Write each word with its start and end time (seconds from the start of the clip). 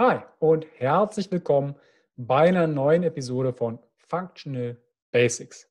Hi 0.00 0.20
und 0.38 0.66
herzlich 0.78 1.30
willkommen 1.30 1.74
bei 2.16 2.48
einer 2.48 2.66
neuen 2.66 3.02
Episode 3.02 3.52
von 3.52 3.78
Functional 3.98 4.78
Basics. 5.12 5.70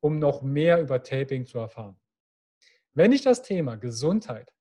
um 0.00 0.18
noch 0.18 0.42
mehr 0.42 0.78
über 0.80 1.02
Taping 1.02 1.46
zu 1.46 1.58
erfahren. 1.58 1.98
Wenn 2.92 3.12
dich 3.12 3.22
das 3.22 3.40
Thema 3.42 3.76
Gesundheit, 3.76 4.52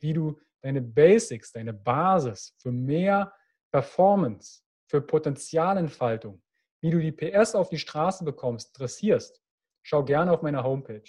wie 0.00 0.12
du 0.12 0.40
deine 0.60 0.82
Basics, 0.82 1.52
deine 1.52 1.72
Basis 1.72 2.52
für 2.58 2.72
mehr 2.72 3.32
Performance, 3.70 4.62
für 4.86 5.00
Potenzialentfaltung, 5.00 6.42
wie 6.80 6.90
du 6.90 7.00
die 7.00 7.12
PS 7.12 7.54
auf 7.54 7.68
die 7.68 7.78
Straße 7.78 8.24
bekommst, 8.24 8.68
interessierst, 8.68 9.42
schau 9.82 10.04
gerne 10.04 10.32
auf 10.32 10.40
meiner 10.42 10.64
Homepage 10.64 11.04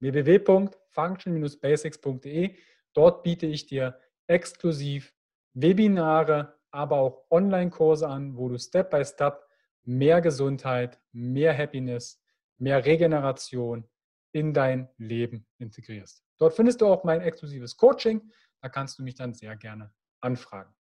www.function-basics.de. 0.00 2.56
Dort 2.92 3.22
biete 3.22 3.46
ich 3.46 3.66
dir 3.66 3.98
exklusiv 4.26 5.14
Webinare, 5.54 6.58
aber 6.70 6.98
auch 6.98 7.24
Online-Kurse 7.30 8.08
an, 8.08 8.36
wo 8.36 8.48
du 8.48 8.58
Step 8.58 8.90
by 8.90 9.04
Step 9.04 9.46
mehr 9.84 10.20
Gesundheit, 10.20 11.00
mehr 11.12 11.56
Happiness, 11.56 12.20
mehr 12.58 12.84
Regeneration 12.84 13.88
in 14.32 14.52
dein 14.52 14.90
Leben 14.98 15.46
integrierst. 15.58 16.26
Dort 16.38 16.54
findest 16.54 16.80
du 16.80 16.86
auch 16.86 17.04
mein 17.04 17.22
exklusives 17.22 17.76
Coaching. 17.76 18.30
Da 18.60 18.68
kannst 18.68 18.98
du 18.98 19.02
mich 19.02 19.14
dann 19.14 19.32
sehr 19.32 19.56
gerne 19.56 19.94
anfragen. 20.20 20.74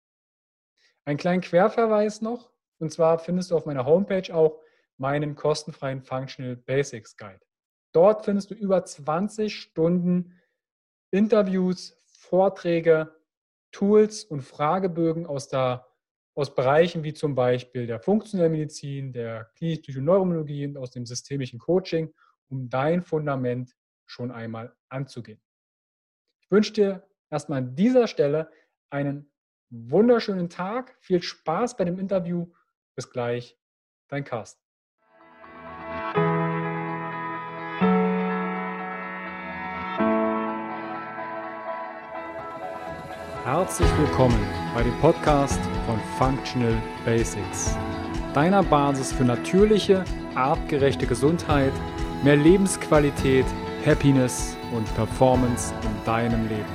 Ein 1.06 1.18
kleinen 1.18 1.42
Querverweis 1.42 2.22
noch. 2.22 2.52
Und 2.80 2.92
zwar 2.92 3.20
findest 3.20 3.52
du 3.52 3.56
auf 3.56 3.66
meiner 3.66 3.86
Homepage 3.86 4.34
auch 4.34 4.60
meinen 4.98 5.36
kostenfreien 5.36 6.02
Functional 6.02 6.56
Basics 6.56 7.18
Guide. 7.18 7.42
Dort 7.92 8.26
findest 8.26 8.52
du 8.52 8.56
über 8.56 8.84
20 8.84 9.56
Stunden 9.56 10.34
Interviews, 11.12 11.98
Vorträge, 12.06 13.16
Tools 13.72 14.24
und 14.24 14.42
Fragebögen 14.42 15.26
aus, 15.26 15.48
der, 15.48 15.88
aus 16.34 16.56
Bereichen 16.56 17.04
wie 17.04 17.14
zum 17.14 17.36
Beispiel 17.36 17.88
der 17.88 18.00
funktionellen 18.00 18.52
Medizin, 18.52 19.14
der 19.14 19.46
klinisch 19.56 19.96
Neurologie 19.96 20.66
und 20.66 20.78
aus 20.78 20.92
dem 20.92 21.06
systemischen 21.06 21.60
Coaching, 21.60 22.14
um 22.50 22.70
dein 22.70 23.02
Fundament 23.02 23.76
schon 24.06 24.32
einmal 24.32 24.76
anzugehen. 24.90 25.42
Ich 26.42 26.52
wünsche 26.52 26.74
dir 26.74 27.08
erstmal 27.30 27.60
an 27.60 27.76
dieser 27.76 28.08
Stelle 28.08 28.52
einen 28.90 29.32
wunderschönen 29.70 30.50
Tag, 30.50 30.96
viel 31.00 31.22
Spaß 31.22 31.76
bei 31.78 31.86
dem 31.86 32.00
Interview 32.00 32.52
bis 32.96 33.10
gleich, 33.10 33.58
dein 34.08 34.24
Carsten. 34.24 34.62
Herzlich 43.44 43.98
willkommen 44.00 44.40
bei 44.74 44.84
dem 44.84 44.98
Podcast 45.02 45.60
von 45.86 46.00
Functional 46.18 46.82
Basics, 47.06 47.76
deiner 48.34 48.64
Basis 48.64 49.12
für 49.12 49.24
natürliche, 49.24 50.04
artgerechte 50.34 51.06
Gesundheit, 51.06 51.74
mehr 52.24 52.38
Lebensqualität, 52.38 53.46
Happiness 53.86 54.58
und 54.74 54.94
Performance 54.96 55.74
in 55.84 56.06
deinem 56.06 56.48
Leben. 56.48 56.66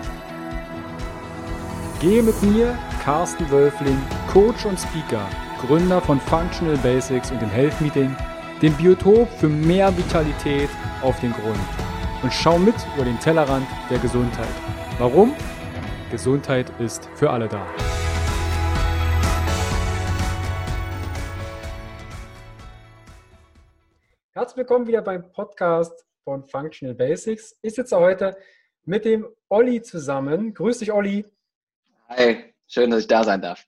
Gehe 2.01 2.23
mit 2.23 2.41
mir, 2.43 2.79
Carsten 3.03 3.51
Wölfling, 3.51 4.01
Coach 4.33 4.65
und 4.65 4.79
Speaker 4.79 5.27
Gründer 5.61 6.01
von 6.01 6.19
Functional 6.19 6.79
Basics 6.79 7.31
und 7.31 7.43
dem 7.43 7.51
Health 7.51 7.79
Meeting, 7.83 8.17
dem 8.63 8.75
Biotop 8.79 9.29
für 9.29 9.49
mehr 9.49 9.95
Vitalität 9.95 10.71
auf 11.03 11.21
den 11.21 11.33
Grund. 11.33 11.59
Und 12.23 12.33
schau 12.33 12.59
mit 12.59 12.75
über 12.95 13.05
den 13.05 13.21
Tellerrand 13.21 13.67
der 13.91 13.99
Gesundheit. 13.99 14.49
Warum? 14.99 15.35
Gesundheit 16.11 16.73
ist 16.81 17.11
für 17.15 17.29
alle 17.29 17.47
da. 17.47 17.67
Herzlich 24.33 24.57
willkommen 24.57 24.87
wieder 24.87 25.03
beim 25.03 25.31
Podcast 25.31 26.07
von 26.25 26.43
Functional 26.43 26.95
Basics. 26.95 27.55
Ich 27.61 27.75
sitze 27.75 27.99
heute 27.99 28.35
mit 28.87 29.05
dem 29.05 29.29
Olli 29.51 29.83
zusammen. 29.83 30.55
Grüß 30.55 30.79
dich, 30.79 30.91
Olli. 30.91 31.27
Hi, 32.09 32.55
schön, 32.67 32.91
dass 32.91 33.01
ich 33.01 33.09
da 33.09 33.25
sein 33.25 33.43
darf. 33.43 33.67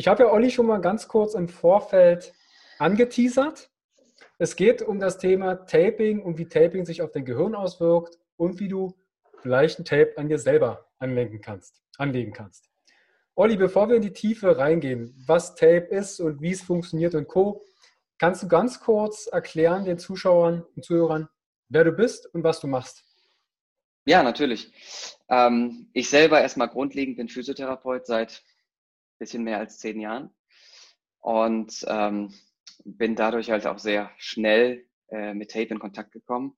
Ich 0.00 0.08
habe 0.08 0.22
ja 0.22 0.32
Olli 0.32 0.50
schon 0.50 0.64
mal 0.64 0.80
ganz 0.80 1.08
kurz 1.08 1.34
im 1.34 1.46
Vorfeld 1.46 2.32
angeteasert. 2.78 3.68
Es 4.38 4.56
geht 4.56 4.80
um 4.80 4.98
das 4.98 5.18
Thema 5.18 5.66
Taping 5.66 6.22
und 6.22 6.38
wie 6.38 6.48
Taping 6.48 6.86
sich 6.86 7.02
auf 7.02 7.12
dein 7.12 7.26
Gehirn 7.26 7.54
auswirkt 7.54 8.16
und 8.38 8.60
wie 8.60 8.68
du 8.68 8.96
vielleicht 9.42 9.78
ein 9.78 9.84
Tape 9.84 10.14
an 10.16 10.30
dir 10.30 10.38
selber 10.38 10.88
anlegen 11.00 11.42
kannst. 11.42 11.82
Anlegen 11.98 12.32
kannst. 12.32 12.70
Olli, 13.34 13.58
bevor 13.58 13.90
wir 13.90 13.96
in 13.96 14.00
die 14.00 14.14
Tiefe 14.14 14.56
reingehen, 14.56 15.22
was 15.26 15.54
Tape 15.54 15.88
ist 15.90 16.18
und 16.18 16.40
wie 16.40 16.52
es 16.52 16.62
funktioniert 16.62 17.14
und 17.14 17.28
Co., 17.28 17.62
kannst 18.16 18.42
du 18.42 18.48
ganz 18.48 18.80
kurz 18.80 19.26
erklären 19.26 19.84
den 19.84 19.98
Zuschauern 19.98 20.64
und 20.76 20.82
Zuhörern, 20.82 21.28
wer 21.68 21.84
du 21.84 21.92
bist 21.92 22.24
und 22.32 22.42
was 22.42 22.58
du 22.58 22.68
machst? 22.68 23.04
Ja, 24.06 24.22
natürlich. 24.22 24.72
Ähm, 25.28 25.90
ich 25.92 26.08
selber 26.08 26.40
erstmal 26.40 26.70
grundlegend 26.70 27.18
bin 27.18 27.28
Physiotherapeut 27.28 28.06
seit 28.06 28.42
bisschen 29.20 29.44
mehr 29.44 29.58
als 29.58 29.78
zehn 29.78 30.00
Jahren 30.00 30.34
und 31.20 31.84
ähm, 31.86 32.34
bin 32.84 33.14
dadurch 33.14 33.50
halt 33.50 33.66
auch 33.66 33.78
sehr 33.78 34.10
schnell 34.16 34.86
äh, 35.10 35.34
mit 35.34 35.52
Tape 35.52 35.66
in 35.66 35.78
Kontakt 35.78 36.12
gekommen. 36.12 36.56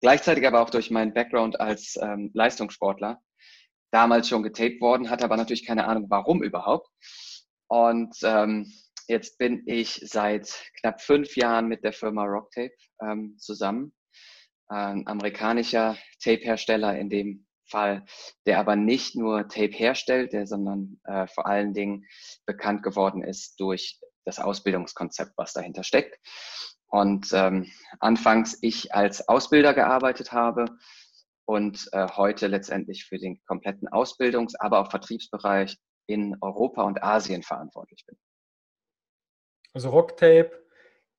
Gleichzeitig 0.00 0.46
aber 0.46 0.62
auch 0.62 0.70
durch 0.70 0.90
meinen 0.90 1.14
Background 1.14 1.60
als 1.60 1.96
ähm, 2.00 2.30
Leistungssportler. 2.34 3.20
Damals 3.90 4.28
schon 4.28 4.42
getaped 4.42 4.80
worden, 4.80 5.10
hatte 5.10 5.24
aber 5.24 5.36
natürlich 5.36 5.66
keine 5.66 5.86
Ahnung, 5.86 6.06
warum 6.08 6.42
überhaupt. 6.42 6.88
Und 7.68 8.16
ähm, 8.22 8.70
jetzt 9.06 9.38
bin 9.38 9.62
ich 9.66 10.00
seit 10.04 10.70
knapp 10.80 11.00
fünf 11.00 11.36
Jahren 11.36 11.68
mit 11.68 11.84
der 11.84 11.92
Firma 11.92 12.24
Rocktape 12.24 12.74
ähm, 13.02 13.36
zusammen. 13.38 13.92
Ein 14.68 15.06
amerikanischer 15.06 15.96
Tape-Hersteller, 16.22 16.98
in 16.98 17.08
dem 17.08 17.47
Fall, 17.68 18.04
der 18.46 18.58
aber 18.58 18.76
nicht 18.76 19.14
nur 19.16 19.48
Tape 19.48 19.72
herstellt, 19.72 20.32
der, 20.32 20.46
sondern 20.46 21.00
äh, 21.04 21.26
vor 21.26 21.46
allen 21.46 21.74
Dingen 21.74 22.04
bekannt 22.46 22.82
geworden 22.82 23.22
ist 23.22 23.60
durch 23.60 24.00
das 24.24 24.38
Ausbildungskonzept, 24.38 25.32
was 25.36 25.52
dahinter 25.52 25.84
steckt. 25.84 26.18
Und 26.86 27.28
ähm, 27.32 27.70
anfangs 28.00 28.58
ich 28.62 28.94
als 28.94 29.28
Ausbilder 29.28 29.74
gearbeitet 29.74 30.32
habe 30.32 30.66
und 31.44 31.88
äh, 31.92 32.08
heute 32.16 32.46
letztendlich 32.46 33.04
für 33.04 33.18
den 33.18 33.42
kompletten 33.46 33.88
Ausbildungs-, 33.88 34.54
aber 34.58 34.80
auch 34.80 34.90
Vertriebsbereich 34.90 35.76
in 36.06 36.36
Europa 36.40 36.82
und 36.82 37.02
Asien 37.02 37.42
verantwortlich 37.42 38.04
bin. 38.06 38.16
Also 39.74 39.90
Rocktape, 39.90 40.50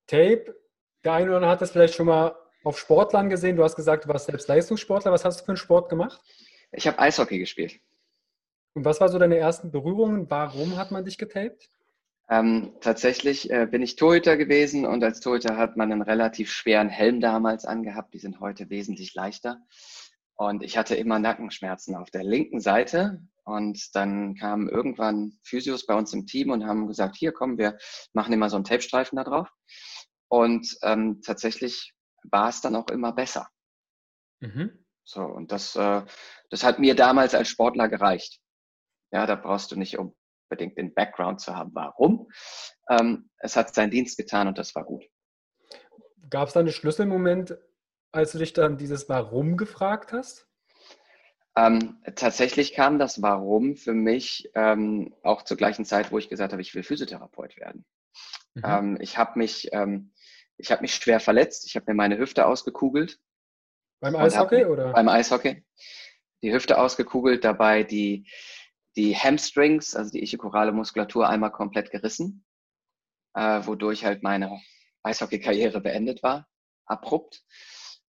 Tape, 0.06 0.56
der 1.04 1.12
eine 1.14 1.26
oder 1.26 1.36
andere 1.36 1.50
hat 1.52 1.62
das 1.62 1.70
vielleicht 1.70 1.94
schon 1.94 2.06
mal 2.06 2.36
auf 2.64 2.78
Sportlern 2.78 3.30
gesehen. 3.30 3.56
Du 3.56 3.64
hast 3.64 3.76
gesagt, 3.76 4.04
du 4.04 4.08
warst 4.08 4.26
selbst 4.26 4.48
Leistungssportler. 4.48 5.12
Was 5.12 5.24
hast 5.24 5.40
du 5.40 5.44
für 5.44 5.52
einen 5.52 5.56
Sport 5.56 5.88
gemacht? 5.88 6.20
Ich 6.72 6.86
habe 6.86 6.98
Eishockey 6.98 7.38
gespielt. 7.38 7.80
Und 8.74 8.84
was 8.84 9.00
war 9.00 9.08
so 9.08 9.18
deine 9.18 9.36
ersten 9.36 9.70
Berührungen? 9.70 10.30
Warum 10.30 10.76
hat 10.76 10.90
man 10.90 11.04
dich 11.04 11.18
getaped? 11.18 11.68
Ähm, 12.28 12.74
tatsächlich 12.80 13.50
äh, 13.50 13.66
bin 13.66 13.82
ich 13.82 13.96
Torhüter 13.96 14.36
gewesen 14.36 14.86
und 14.86 15.02
als 15.02 15.18
Torhüter 15.18 15.56
hat 15.56 15.76
man 15.76 15.90
einen 15.90 16.02
relativ 16.02 16.52
schweren 16.52 16.88
Helm 16.88 17.20
damals 17.20 17.64
angehabt. 17.64 18.14
Die 18.14 18.20
sind 18.20 18.38
heute 18.38 18.70
wesentlich 18.70 19.14
leichter. 19.14 19.60
Und 20.36 20.62
ich 20.62 20.78
hatte 20.78 20.94
immer 20.94 21.18
Nackenschmerzen 21.18 21.96
auf 21.96 22.10
der 22.10 22.22
linken 22.22 22.60
Seite. 22.60 23.20
Und 23.44 23.94
dann 23.96 24.36
kamen 24.36 24.68
irgendwann 24.68 25.38
Physios 25.42 25.86
bei 25.86 25.94
uns 25.94 26.12
im 26.12 26.26
Team 26.26 26.50
und 26.50 26.64
haben 26.64 26.86
gesagt, 26.86 27.16
hier 27.16 27.32
kommen 27.32 27.58
wir 27.58 27.76
machen 28.12 28.32
immer 28.32 28.48
so 28.48 28.56
einen 28.56 28.64
Tapestreifen 28.64 29.16
da 29.16 29.24
drauf. 29.24 29.48
Und 30.28 30.78
ähm, 30.82 31.20
tatsächlich 31.22 31.94
war 32.24 32.48
es 32.48 32.60
dann 32.60 32.76
auch 32.76 32.88
immer 32.88 33.12
besser. 33.12 33.48
Mhm. 34.40 34.84
So, 35.04 35.22
und 35.22 35.52
das, 35.52 35.76
äh, 35.76 36.02
das 36.50 36.64
hat 36.64 36.78
mir 36.78 36.94
damals 36.94 37.34
als 37.34 37.48
Sportler 37.48 37.88
gereicht. 37.88 38.40
Ja, 39.10 39.26
da 39.26 39.34
brauchst 39.34 39.72
du 39.72 39.76
nicht 39.76 39.98
unbedingt 39.98 40.78
den 40.78 40.94
Background 40.94 41.40
zu 41.40 41.56
haben. 41.56 41.70
Warum? 41.74 42.30
Ähm, 42.88 43.30
es 43.38 43.56
hat 43.56 43.74
seinen 43.74 43.90
Dienst 43.90 44.16
getan 44.16 44.48
und 44.48 44.58
das 44.58 44.74
war 44.74 44.84
gut. 44.84 45.04
Gab 46.28 46.48
es 46.48 46.54
da 46.54 46.60
einen 46.60 46.70
Schlüsselmoment, 46.70 47.56
als 48.12 48.32
du 48.32 48.38
dich 48.38 48.52
dann 48.52 48.78
dieses 48.78 49.08
Warum 49.08 49.56
gefragt 49.56 50.12
hast? 50.12 50.48
Ähm, 51.56 52.00
tatsächlich 52.14 52.74
kam 52.74 52.98
das 52.98 53.22
Warum 53.22 53.76
für 53.76 53.92
mich 53.92 54.50
ähm, 54.54 55.14
auch 55.22 55.42
zur 55.42 55.56
gleichen 55.56 55.84
Zeit, 55.84 56.12
wo 56.12 56.18
ich 56.18 56.28
gesagt 56.28 56.52
habe, 56.52 56.62
ich 56.62 56.74
will 56.74 56.84
Physiotherapeut 56.84 57.56
werden. 57.56 57.84
Mhm. 58.54 58.62
Ähm, 58.64 58.98
ich 59.00 59.18
habe 59.18 59.38
mich, 59.38 59.68
ähm, 59.72 60.12
ich 60.60 60.70
habe 60.70 60.82
mich 60.82 60.94
schwer 60.94 61.20
verletzt. 61.20 61.66
Ich 61.66 61.76
habe 61.76 61.86
mir 61.88 61.94
meine 61.94 62.18
Hüfte 62.18 62.46
ausgekugelt. 62.46 63.18
Beim 64.00 64.16
Eishockey 64.16 64.64
oder? 64.64 64.92
Beim 64.92 65.08
Eishockey. 65.08 65.64
Die 66.42 66.52
Hüfte 66.52 66.78
ausgekugelt, 66.78 67.44
dabei 67.44 67.82
die, 67.82 68.26
die 68.96 69.14
Hamstrings, 69.14 69.94
also 69.94 70.10
die 70.10 70.22
ichiokorale 70.22 70.72
Muskulatur, 70.72 71.28
einmal 71.28 71.52
komplett 71.52 71.90
gerissen, 71.90 72.44
äh, 73.34 73.66
wodurch 73.66 74.04
halt 74.04 74.22
meine 74.22 74.60
Eishockey-Karriere 75.02 75.80
beendet 75.80 76.22
war, 76.22 76.48
abrupt. 76.86 77.44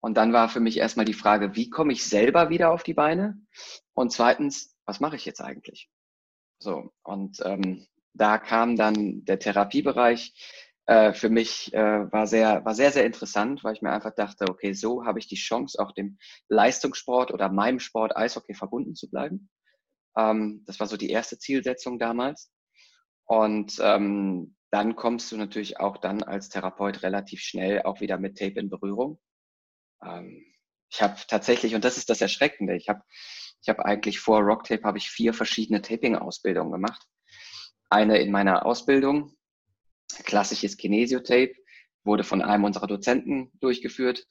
Und 0.01 0.17
dann 0.17 0.33
war 0.33 0.49
für 0.49 0.61
mich 0.61 0.79
erstmal 0.79 1.05
die 1.05 1.15
Frage, 1.15 1.55
wie 1.57 1.71
komme 1.71 1.93
ich 1.93 2.07
selber 2.07 2.49
wieder 2.49 2.71
auf 2.71 2.83
die 2.83 2.95
Beine? 2.95 3.41
Und 3.93 4.13
zweitens, 4.13 4.77
was 4.85 5.01
mache 5.01 5.17
ich 5.17 5.25
jetzt 5.25 5.41
eigentlich? 5.41 5.91
So, 6.59 6.93
und 7.03 7.41
ähm, 7.45 7.87
da 8.15 8.39
kam 8.39 8.77
dann 8.77 9.25
der 9.25 9.39
Therapiebereich. 9.39 10.35
Äh, 10.87 11.13
für 11.13 11.29
mich 11.29 11.73
äh, 11.75 12.13
war 12.13 12.27
sehr, 12.27 12.65
war 12.65 12.75
sehr, 12.75 12.91
sehr 12.91 13.07
interessant, 13.07 13.63
weil 13.63 13.75
ich 13.75 13.83
mir 13.83 13.93
einfach 13.93 14.15
dachte, 14.15 14.47
okay, 14.49 14.73
so 14.73 15.05
habe 15.05 15.19
ich 15.19 15.29
die 15.29 15.37
Chance, 15.37 15.79
auch 15.79 15.93
dem 15.93 16.19
Leistungssport 16.49 17.33
oder 17.33 17.49
meinem 17.51 17.79
Sport 17.79 18.17
Eishockey 18.17 18.55
verbunden 18.55 18.95
zu 18.95 19.09
bleiben. 19.09 19.49
Ähm, 20.17 20.65
das 20.67 20.81
war 20.81 20.87
so 20.87 20.97
die 20.97 21.11
erste 21.11 21.39
Zielsetzung 21.39 21.99
damals. 21.99 22.53
Und 23.25 23.79
ähm, 23.81 24.57
dann 24.71 24.97
kommst 24.97 25.31
du 25.31 25.37
natürlich 25.37 25.79
auch 25.79 25.99
dann 25.99 26.23
als 26.23 26.49
Therapeut 26.49 27.03
relativ 27.03 27.41
schnell 27.41 27.83
auch 27.83 28.01
wieder 28.01 28.19
mit 28.19 28.39
Tape 28.39 28.59
in 28.59 28.71
Berührung. 28.71 29.21
Ähm, 30.05 30.45
ich 30.91 31.01
habe 31.01 31.17
tatsächlich, 31.29 31.75
und 31.75 31.85
das 31.85 31.97
ist 31.97 32.11
das 32.11 32.21
Erschreckende, 32.21 32.77
ich 32.77 32.89
habe 32.89 33.03
ich 33.63 33.69
hab 33.69 33.79
eigentlich 33.79 34.19
vor 34.19 34.41
Rocktape 34.41 34.83
habe 34.83 34.99
ich 34.99 35.09
vier 35.09 35.33
verschiedene 35.33 35.81
Taping-Ausbildungen 35.81 36.73
gemacht. 36.73 37.07
Eine 37.91 38.19
in 38.19 38.33
meiner 38.33 38.67
Ausbildung, 38.67 39.37
klassisches 40.17 40.77
Kinesiotape, 40.77 41.55
wurde 42.05 42.25
von 42.25 42.43
einem 42.43 42.65
unserer 42.65 42.87
Dozenten 42.87 43.53
durchgeführt. 43.61 44.27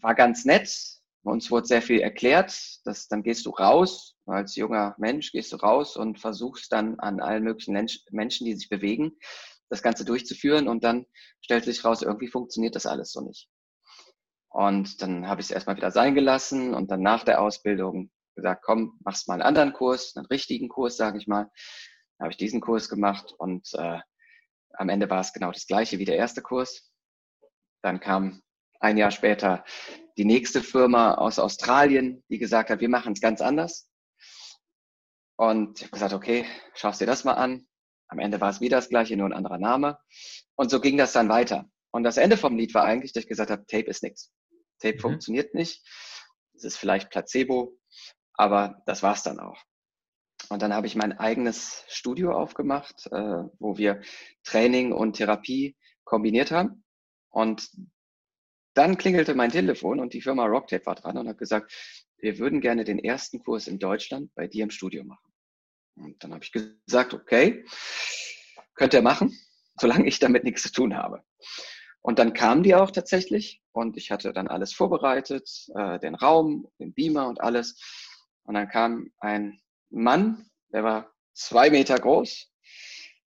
War 0.00 0.14
ganz 0.14 0.44
nett. 0.44 0.70
Uns 1.22 1.50
wurde 1.50 1.66
sehr 1.66 1.82
viel 1.82 2.00
erklärt. 2.00 2.54
dass 2.84 3.08
dann 3.08 3.22
gehst 3.22 3.46
du 3.46 3.50
raus, 3.50 4.16
als 4.26 4.54
junger 4.54 4.94
Mensch 4.98 5.32
gehst 5.32 5.52
du 5.52 5.56
raus 5.56 5.96
und 5.96 6.20
versuchst 6.20 6.72
dann 6.72 7.00
an 7.00 7.20
allen 7.20 7.42
möglichen 7.42 7.72
Menschen, 8.10 8.44
die 8.44 8.54
sich 8.54 8.68
bewegen, 8.68 9.16
das 9.68 9.82
Ganze 9.82 10.04
durchzuführen 10.04 10.68
und 10.68 10.84
dann 10.84 11.06
stellt 11.40 11.64
sich 11.64 11.84
raus, 11.84 12.02
irgendwie 12.02 12.28
funktioniert 12.28 12.76
das 12.76 12.86
alles 12.86 13.10
so 13.12 13.20
nicht. 13.22 13.48
Und 14.48 15.02
dann 15.02 15.28
habe 15.28 15.40
ich 15.40 15.48
es 15.48 15.50
erstmal 15.50 15.76
wieder 15.76 15.90
sein 15.90 16.14
gelassen 16.14 16.74
und 16.74 16.90
dann 16.90 17.02
nach 17.02 17.24
der 17.24 17.40
Ausbildung 17.42 18.10
gesagt, 18.36 18.62
komm, 18.64 18.98
machst 19.04 19.28
mal 19.28 19.34
einen 19.34 19.42
anderen 19.42 19.72
Kurs, 19.72 20.16
einen 20.16 20.26
richtigen 20.26 20.68
Kurs, 20.68 20.96
sage 20.96 21.18
ich 21.18 21.26
mal. 21.26 21.50
Dann 22.18 22.26
habe 22.26 22.32
ich 22.32 22.38
diesen 22.38 22.60
Kurs 22.60 22.88
gemacht 22.88 23.34
und 23.38 23.68
äh, 23.74 24.00
am 24.74 24.88
Ende 24.88 25.08
war 25.10 25.20
es 25.20 25.32
genau 25.32 25.52
das 25.52 25.66
gleiche 25.66 25.98
wie 25.98 26.04
der 26.04 26.16
erste 26.16 26.42
Kurs. 26.42 26.90
Dann 27.82 28.00
kam 28.00 28.42
ein 28.80 28.96
Jahr 28.96 29.10
später 29.10 29.64
die 30.16 30.24
nächste 30.24 30.62
Firma 30.62 31.14
aus 31.14 31.38
Australien, 31.38 32.24
die 32.28 32.38
gesagt 32.38 32.70
hat, 32.70 32.80
wir 32.80 32.88
machen 32.88 33.12
es 33.12 33.20
ganz 33.20 33.40
anders. 33.40 33.88
Und 35.36 35.78
ich 35.78 35.84
habe 35.84 35.92
gesagt, 35.92 36.14
okay, 36.14 36.46
schaust 36.74 37.00
dir 37.00 37.06
das 37.06 37.24
mal 37.24 37.34
an. 37.34 37.66
Am 38.08 38.18
Ende 38.18 38.40
war 38.40 38.50
es 38.50 38.60
wieder 38.60 38.76
das 38.76 38.88
gleiche, 38.88 39.16
nur 39.16 39.28
ein 39.28 39.34
anderer 39.34 39.58
Name. 39.58 39.98
Und 40.54 40.70
so 40.70 40.80
ging 40.80 40.96
das 40.96 41.12
dann 41.12 41.28
weiter. 41.28 41.68
Und 41.90 42.04
das 42.04 42.16
Ende 42.16 42.36
vom 42.36 42.56
Lied 42.56 42.74
war 42.74 42.84
eigentlich, 42.84 43.12
dass 43.12 43.24
ich 43.24 43.28
gesagt 43.28 43.50
habe, 43.50 43.66
Tape 43.66 43.90
ist 43.90 44.02
nichts. 44.02 44.32
Tape 44.80 44.96
mhm. 44.96 45.00
funktioniert 45.00 45.54
nicht. 45.54 45.82
Es 46.54 46.64
ist 46.64 46.78
vielleicht 46.78 47.10
Placebo, 47.10 47.76
aber 48.34 48.82
das 48.86 49.02
war's 49.02 49.22
dann 49.22 49.40
auch. 49.40 49.58
Und 50.48 50.62
dann 50.62 50.72
habe 50.72 50.86
ich 50.86 50.94
mein 50.94 51.18
eigenes 51.18 51.84
Studio 51.88 52.32
aufgemacht, 52.32 53.06
äh, 53.06 53.44
wo 53.58 53.76
wir 53.76 54.00
Training 54.44 54.92
und 54.92 55.14
Therapie 55.14 55.76
kombiniert 56.04 56.50
haben. 56.50 56.84
Und 57.30 57.70
dann 58.74 58.96
klingelte 58.98 59.34
mein 59.34 59.50
Telefon 59.50 60.00
und 60.00 60.12
die 60.12 60.22
Firma 60.22 60.46
Rocktape 60.46 60.86
war 60.86 60.94
dran 60.94 61.18
und 61.18 61.28
hat 61.28 61.38
gesagt, 61.38 61.72
wir 62.18 62.38
würden 62.38 62.60
gerne 62.60 62.84
den 62.84 62.98
ersten 62.98 63.42
Kurs 63.42 63.66
in 63.66 63.78
Deutschland 63.78 64.34
bei 64.34 64.46
dir 64.46 64.64
im 64.64 64.70
Studio 64.70 65.04
machen. 65.04 65.32
Und 65.96 66.22
dann 66.22 66.32
habe 66.32 66.44
ich 66.44 66.52
gesagt, 66.52 67.14
okay, 67.14 67.64
könnt 68.74 68.94
ihr 68.94 69.02
machen, 69.02 69.36
solange 69.80 70.06
ich 70.06 70.18
damit 70.18 70.44
nichts 70.44 70.62
zu 70.62 70.72
tun 70.72 70.96
habe. 70.96 71.22
Und 72.00 72.18
dann 72.18 72.34
kamen 72.34 72.62
die 72.62 72.74
auch 72.74 72.90
tatsächlich 72.90 73.62
und 73.72 73.96
ich 73.96 74.10
hatte 74.10 74.32
dann 74.32 74.46
alles 74.46 74.72
vorbereitet, 74.72 75.66
äh, 75.74 75.98
den 75.98 76.14
Raum, 76.14 76.68
den 76.78 76.94
Beamer 76.94 77.28
und 77.28 77.40
alles. 77.40 77.80
Und 78.44 78.54
dann 78.54 78.68
kam 78.68 79.10
ein 79.18 79.58
Mann, 79.96 80.48
der 80.72 80.84
war 80.84 81.12
zwei 81.32 81.70
Meter 81.70 81.98
groß, 81.98 82.52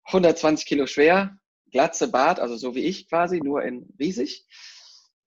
120 0.04 0.66
Kilo 0.66 0.86
schwer, 0.86 1.38
glatze 1.70 2.08
Bart, 2.08 2.40
also 2.40 2.56
so 2.56 2.74
wie 2.74 2.84
ich 2.84 3.08
quasi, 3.08 3.40
nur 3.40 3.62
in 3.62 3.86
riesig. 4.00 4.46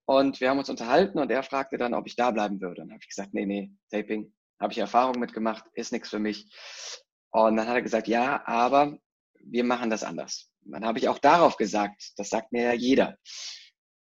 Und 0.05 0.41
wir 0.41 0.49
haben 0.49 0.57
uns 0.57 0.71
unterhalten 0.71 1.19
und 1.19 1.29
er 1.29 1.43
fragte 1.43 1.77
dann, 1.77 1.93
ob 1.93 2.07
ich 2.07 2.15
da 2.15 2.31
bleiben 2.31 2.59
würde. 2.61 2.81
Und 2.81 2.87
dann 2.87 2.95
habe 2.95 3.03
ich 3.03 3.09
gesagt, 3.09 3.33
nee, 3.33 3.45
nee, 3.45 3.71
Taping, 3.91 4.33
habe 4.59 4.73
ich 4.73 4.79
Erfahrung 4.79 5.19
mitgemacht, 5.19 5.65
ist 5.73 5.91
nichts 5.91 6.09
für 6.09 6.17
mich. 6.17 6.51
Und 7.31 7.57
dann 7.57 7.67
hat 7.67 7.75
er 7.75 7.83
gesagt, 7.83 8.07
ja, 8.07 8.41
aber 8.47 8.97
wir 9.35 9.63
machen 9.63 9.91
das 9.91 10.03
anders. 10.03 10.49
Dann 10.61 10.83
habe 10.83 10.97
ich 10.97 11.09
auch 11.09 11.19
darauf 11.19 11.57
gesagt, 11.57 12.13
das 12.17 12.29
sagt 12.29 12.51
mir 12.51 12.63
ja 12.63 12.73
jeder. 12.73 13.17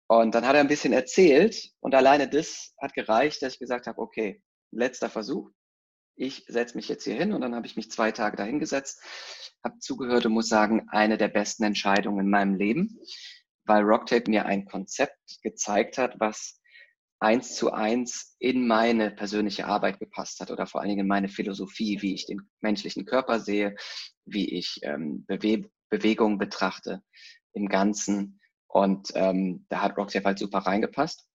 Und 0.08 0.36
dann 0.36 0.46
hat 0.46 0.56
er 0.56 0.62
ein 0.62 0.68
bisschen 0.68 0.92
erzählt 0.92 1.72
und 1.80 1.96
alleine 1.96 2.27
das 2.27 2.74
hat 2.82 2.94
gereicht, 2.94 3.42
dass 3.42 3.53
ich 3.53 3.60
gesagt 3.60 3.88
habe, 3.88 4.01
okay, 4.01 4.44
letzter 4.72 5.10
Versuch. 5.10 5.50
Ich 6.15 6.46
setze 6.48 6.75
mich 6.75 6.88
jetzt 6.88 7.05
hier 7.05 7.15
hin 7.15 7.34
und 7.34 7.41
dann 7.41 7.55
habe 7.55 7.65
ich 7.65 7.75
mich 7.75 7.89
zwei 7.89 8.12
Tage 8.12 8.38
dahingesetzt, 8.38 9.01
habe 9.63 9.79
zugehört 9.79 10.25
und 10.25 10.34
muss 10.34 10.48
sagen, 10.48 10.88
eine 10.89 11.17
der 11.17 11.29
besten 11.29 11.63
Entscheidungen 11.63 12.25
in 12.25 12.29
meinem 12.29 12.55
Leben, 12.55 13.00
weil 13.65 13.84
Rocktape 13.84 14.29
mir 14.29 14.46
ein 14.46 14.65
Konzept 14.65 15.41
gezeigt 15.41 15.98
hat, 15.98 16.20
was 16.20 16.60
eins 17.20 17.55
zu 17.55 17.72
eins 17.72 18.36
in 18.39 18.67
meine 18.67 19.10
persönliche 19.10 19.65
Arbeit 19.65 20.00
gepasst 20.00 20.41
hat 20.41 20.51
oder 20.51 20.67
vor 20.67 20.82
allen 20.82 20.89
Dingen 20.89 21.01
in 21.01 21.08
meine 21.08 21.29
Philosophie, 21.29 22.01
wie 22.01 22.13
ich 22.13 22.25
den 22.25 22.41
menschlichen 22.60 23.05
Körper 23.05 23.39
sehe, 23.39 23.75
wie 24.25 24.53
ich 24.53 24.79
ähm, 24.84 25.25
Bewe 25.25 25.70
Bewegung 25.89 26.39
betrachte 26.39 27.03
im 27.53 27.70
Ganzen. 27.70 28.41
Und 28.67 29.12
ähm, 29.13 29.65
da 29.70 29.82
hat 29.82 29.96
Rocktape 29.96 30.25
halt 30.25 30.39
super 30.39 30.60
reingepasst. 30.60 31.27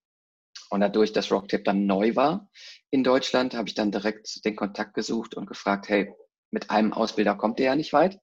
Und 0.70 0.80
dadurch, 0.80 1.12
dass 1.12 1.30
Rocktape 1.30 1.62
dann 1.62 1.86
neu 1.86 2.16
war 2.16 2.50
in 2.90 3.04
Deutschland, 3.04 3.54
habe 3.54 3.68
ich 3.68 3.74
dann 3.74 3.90
direkt 3.90 4.44
den 4.44 4.56
Kontakt 4.56 4.94
gesucht 4.94 5.34
und 5.34 5.46
gefragt, 5.46 5.88
hey, 5.88 6.12
mit 6.50 6.70
einem 6.70 6.92
Ausbilder 6.92 7.34
kommt 7.34 7.60
ihr 7.60 7.66
ja 7.66 7.76
nicht 7.76 7.92
weit. 7.92 8.18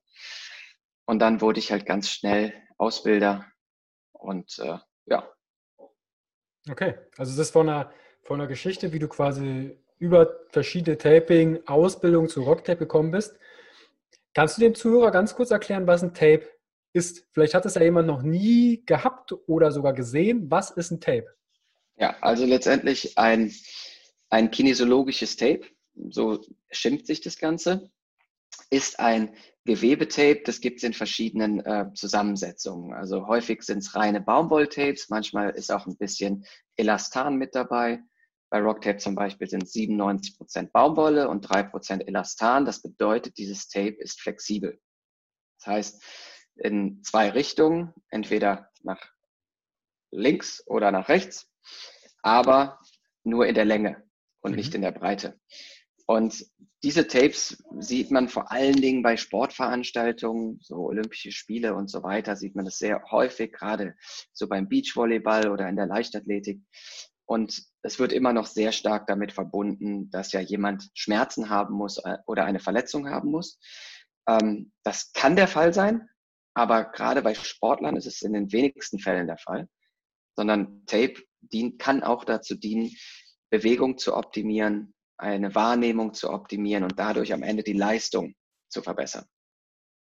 Und 1.04 1.20
dann 1.20 1.40
wurde 1.40 1.60
ich 1.60 1.70
halt 1.70 1.86
ganz 1.86 2.10
schnell 2.10 2.52
Ausbilder 2.78 3.46
und 4.12 4.58
äh, 4.58 4.78
ja. 5.06 5.30
Okay, 6.68 6.94
also 7.16 7.32
das 7.32 7.46
ist 7.46 7.52
von 7.52 7.68
einer, 7.68 7.92
von 8.24 8.40
einer 8.40 8.48
Geschichte, 8.48 8.92
wie 8.92 8.98
du 8.98 9.08
quasi 9.08 9.78
über 9.98 10.40
verschiedene 10.50 10.98
Taping-Ausbildungen 10.98 12.28
zu 12.28 12.42
Rocktape 12.42 12.78
gekommen 12.78 13.12
bist. 13.12 13.38
Kannst 14.34 14.56
du 14.56 14.62
dem 14.62 14.74
Zuhörer 14.74 15.12
ganz 15.12 15.34
kurz 15.34 15.50
erklären, 15.50 15.86
was 15.86 16.02
ein 16.02 16.12
Tape 16.12 16.46
ist. 16.92 17.26
Vielleicht 17.32 17.54
hat 17.54 17.64
es 17.66 17.74
ja 17.74 17.82
jemand 17.82 18.08
noch 18.08 18.22
nie 18.22 18.84
gehabt 18.84 19.32
oder 19.46 19.70
sogar 19.70 19.92
gesehen. 19.92 20.50
Was 20.50 20.70
ist 20.70 20.90
ein 20.90 21.00
Tape? 21.00 21.26
Ja, 21.96 22.16
also 22.20 22.44
letztendlich 22.44 23.16
ein, 23.16 23.52
ein 24.30 24.50
kinesiologisches 24.50 25.36
Tape, 25.36 25.62
so 26.10 26.44
schimpft 26.70 27.06
sich 27.06 27.20
das 27.20 27.38
Ganze, 27.38 27.90
ist 28.70 28.98
ein 29.00 29.34
Gewebetape, 29.64 30.42
das 30.44 30.60
gibt 30.60 30.78
es 30.78 30.84
in 30.84 30.92
verschiedenen 30.92 31.60
äh, 31.60 31.92
Zusammensetzungen. 31.94 32.94
Also 32.94 33.26
häufig 33.26 33.62
sind 33.62 33.78
es 33.78 33.94
reine 33.94 34.20
Baumwolltapes, 34.20 35.08
manchmal 35.08 35.50
ist 35.50 35.70
auch 35.72 35.86
ein 35.86 35.96
bisschen 35.96 36.46
Elastan 36.76 37.36
mit 37.36 37.54
dabei. 37.54 38.00
Bei 38.48 38.60
Rocktape 38.60 38.98
zum 38.98 39.16
Beispiel 39.16 39.48
sind 39.48 39.68
97 39.68 40.36
Prozent 40.36 40.72
Baumwolle 40.72 41.28
und 41.28 41.48
3% 41.48 42.06
Elastan. 42.06 42.64
Das 42.64 42.80
bedeutet, 42.80 43.38
dieses 43.38 43.68
Tape 43.68 43.96
ist 43.98 44.20
flexibel. 44.20 44.80
Das 45.58 45.66
heißt, 45.66 46.04
in 46.56 47.02
zwei 47.02 47.30
Richtungen, 47.30 47.92
entweder 48.08 48.70
nach 48.82 49.00
links 50.12 50.62
oder 50.66 50.92
nach 50.92 51.08
rechts, 51.08 51.50
aber 52.22 52.78
nur 53.24 53.46
in 53.46 53.56
der 53.56 53.64
Länge 53.64 54.05
und 54.46 54.52
mhm. 54.52 54.56
nicht 54.56 54.74
in 54.74 54.82
der 54.82 54.92
Breite. 54.92 55.38
Und 56.06 56.46
diese 56.84 57.08
Tapes 57.08 57.62
sieht 57.80 58.12
man 58.12 58.28
vor 58.28 58.52
allen 58.52 58.76
Dingen 58.76 59.02
bei 59.02 59.16
Sportveranstaltungen, 59.16 60.60
so 60.62 60.76
Olympische 60.76 61.32
Spiele 61.32 61.74
und 61.74 61.90
so 61.90 62.04
weiter, 62.04 62.36
sieht 62.36 62.54
man 62.54 62.64
das 62.64 62.78
sehr 62.78 63.02
häufig, 63.10 63.52
gerade 63.52 63.94
so 64.32 64.46
beim 64.46 64.68
Beachvolleyball 64.68 65.50
oder 65.50 65.68
in 65.68 65.76
der 65.76 65.86
Leichtathletik. 65.86 66.60
Und 67.28 67.64
es 67.82 67.98
wird 67.98 68.12
immer 68.12 68.32
noch 68.32 68.46
sehr 68.46 68.70
stark 68.70 69.08
damit 69.08 69.32
verbunden, 69.32 70.10
dass 70.10 70.30
ja 70.30 70.40
jemand 70.40 70.88
Schmerzen 70.94 71.50
haben 71.50 71.74
muss 71.74 71.98
äh, 71.98 72.18
oder 72.26 72.44
eine 72.44 72.60
Verletzung 72.60 73.10
haben 73.10 73.32
muss. 73.32 73.58
Ähm, 74.28 74.70
das 74.84 75.12
kann 75.12 75.34
der 75.34 75.48
Fall 75.48 75.74
sein, 75.74 76.08
aber 76.54 76.84
gerade 76.84 77.22
bei 77.22 77.34
Sportlern 77.34 77.96
ist 77.96 78.06
es 78.06 78.22
in 78.22 78.32
den 78.32 78.52
wenigsten 78.52 79.00
Fällen 79.00 79.26
der 79.26 79.38
Fall, 79.38 79.68
sondern 80.36 80.86
Tape 80.86 81.20
dient, 81.40 81.80
kann 81.80 82.04
auch 82.04 82.24
dazu 82.24 82.54
dienen, 82.54 82.94
Bewegung 83.50 83.98
zu 83.98 84.14
optimieren, 84.14 84.94
eine 85.16 85.54
Wahrnehmung 85.54 86.14
zu 86.14 86.30
optimieren 86.30 86.84
und 86.84 86.98
dadurch 86.98 87.32
am 87.32 87.42
Ende 87.42 87.62
die 87.62 87.72
Leistung 87.72 88.34
zu 88.68 88.82
verbessern. 88.82 89.26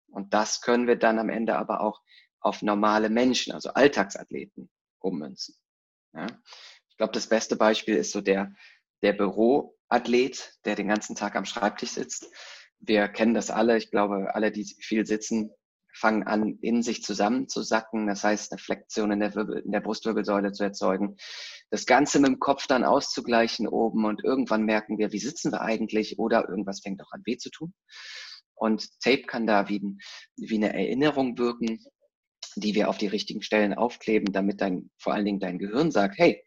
Und 0.08 0.34
das 0.34 0.60
können 0.60 0.86
wir 0.86 0.96
dann 0.96 1.18
am 1.18 1.28
Ende 1.28 1.56
aber 1.56 1.80
auch 1.80 2.00
auf 2.40 2.62
normale 2.62 3.10
Menschen, 3.10 3.52
also 3.52 3.70
Alltagsathleten, 3.70 4.70
ummünzen. 4.98 5.54
Ja? 6.14 6.26
Ich 6.88 6.96
glaube, 6.96 7.12
das 7.12 7.28
beste 7.28 7.56
Beispiel 7.56 7.96
ist 7.96 8.12
so 8.12 8.20
der, 8.20 8.54
der 9.02 9.12
Büroathlet, 9.12 10.58
der 10.64 10.74
den 10.74 10.88
ganzen 10.88 11.16
Tag 11.16 11.36
am 11.36 11.44
Schreibtisch 11.44 11.90
sitzt. 11.90 12.26
Wir 12.78 13.08
kennen 13.08 13.34
das 13.34 13.50
alle. 13.50 13.76
Ich 13.76 13.90
glaube, 13.90 14.34
alle, 14.34 14.50
die 14.50 14.64
viel 14.64 15.06
sitzen, 15.06 15.50
fangen 16.00 16.24
an, 16.24 16.58
in 16.62 16.82
sich 16.82 17.02
zusammenzusacken. 17.02 18.06
Das 18.06 18.24
heißt, 18.24 18.52
eine 18.52 18.58
Flexion 18.58 19.12
in 19.12 19.20
der, 19.20 19.34
Wirbel, 19.34 19.58
in 19.58 19.70
der 19.70 19.80
Brustwirbelsäule 19.80 20.52
zu 20.52 20.64
erzeugen. 20.64 21.16
Das 21.70 21.86
Ganze 21.86 22.18
mit 22.18 22.28
dem 22.28 22.38
Kopf 22.38 22.66
dann 22.66 22.84
auszugleichen 22.84 23.68
oben 23.68 24.06
und 24.06 24.24
irgendwann 24.24 24.64
merken 24.64 24.98
wir, 24.98 25.12
wie 25.12 25.18
sitzen 25.18 25.52
wir 25.52 25.60
eigentlich 25.60 26.18
oder 26.18 26.48
irgendwas 26.48 26.80
fängt 26.80 27.02
auch 27.02 27.12
an 27.12 27.22
weh 27.26 27.36
zu 27.36 27.50
tun. 27.50 27.74
Und 28.54 28.88
Tape 29.00 29.22
kann 29.22 29.46
da 29.46 29.68
wie, 29.68 29.82
wie 30.36 30.56
eine 30.56 30.72
Erinnerung 30.72 31.38
wirken, 31.38 31.84
die 32.56 32.74
wir 32.74 32.88
auf 32.88 32.98
die 32.98 33.06
richtigen 33.06 33.42
Stellen 33.42 33.74
aufkleben, 33.74 34.32
damit 34.32 34.60
dein, 34.60 34.90
vor 34.98 35.14
allen 35.14 35.24
Dingen 35.24 35.40
dein 35.40 35.58
Gehirn 35.58 35.90
sagt, 35.90 36.18
hey, 36.18 36.42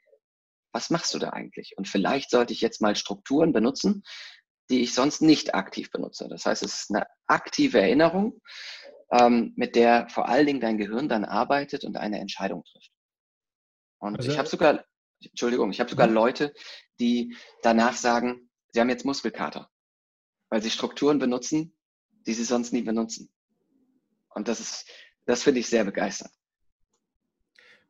was 0.73 0.89
machst 0.89 1.13
du 1.13 1.19
da 1.19 1.29
eigentlich? 1.29 1.73
Und 1.77 1.87
vielleicht 1.87 2.31
sollte 2.31 2.53
ich 2.53 2.61
jetzt 2.61 2.81
mal 2.81 2.95
Strukturen 2.95 3.53
benutzen, 3.53 4.03
die 4.69 4.81
ich 4.81 4.93
sonst 4.93 5.21
nicht 5.21 5.55
aktiv 5.55 5.91
benutze. 5.91 6.27
Das 6.29 6.45
heißt, 6.45 6.63
es 6.63 6.81
ist 6.81 6.91
eine 6.91 7.05
aktive 7.27 7.81
Erinnerung, 7.81 8.41
ähm, 9.13 9.53
mit 9.55 9.75
der 9.75 10.09
vor 10.09 10.27
allen 10.27 10.47
Dingen 10.47 10.59
dein 10.59 10.77
Gehirn 10.77 11.07
dann 11.07 11.23
arbeitet 11.23 11.83
und 11.83 11.97
eine 11.97 12.19
Entscheidung 12.19 12.63
trifft. 12.63 12.91
Und 13.99 14.17
also, 14.17 14.31
ich 14.31 14.37
habe 14.37 14.47
sogar, 14.47 14.83
Entschuldigung, 15.21 15.71
ich 15.71 15.79
habe 15.79 15.89
sogar 15.89 16.07
mhm. 16.07 16.15
Leute, 16.15 16.53
die 16.99 17.35
danach 17.61 17.93
sagen, 17.93 18.49
sie 18.71 18.81
haben 18.81 18.89
jetzt 18.89 19.05
Muskelkater, 19.05 19.69
weil 20.49 20.61
sie 20.61 20.71
Strukturen 20.71 21.19
benutzen, 21.19 21.77
die 22.25 22.33
sie 22.33 22.43
sonst 22.43 22.73
nie 22.73 22.81
benutzen. 22.81 23.31
Und 24.29 24.47
das 24.47 24.59
ist, 24.59 24.89
das 25.25 25.43
finde 25.43 25.59
ich 25.59 25.67
sehr 25.67 25.83
begeisternd. 25.83 26.33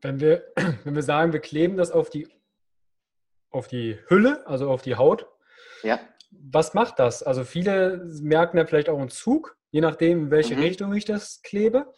Wenn 0.02 0.20
wir, 0.20 0.52
wenn 0.84 0.96
wir 0.96 1.04
sagen, 1.04 1.32
wir 1.32 1.40
kleben 1.40 1.78
das 1.78 1.92
auf 1.92 2.10
die, 2.10 2.28
auf 3.50 3.68
die 3.68 3.98
Hülle, 4.10 4.46
also 4.46 4.70
auf 4.70 4.82
die 4.82 4.96
Haut, 4.98 5.26
ja. 5.84 6.00
was 6.32 6.74
macht 6.74 7.00
das? 7.00 7.24
Also 7.24 7.46
viele 7.46 8.10
merken 8.22 8.58
ja 8.58 8.66
vielleicht 8.66 8.90
auch 8.90 9.00
einen 9.00 9.10
Zug, 9.10 9.58
je 9.74 9.82
nachdem, 9.82 10.26
in 10.26 10.32
welche 10.32 10.56
mhm. 10.56 10.62
Richtung 10.62 10.94
ich 10.94 11.04
das 11.04 11.42
klebe. 11.42 11.92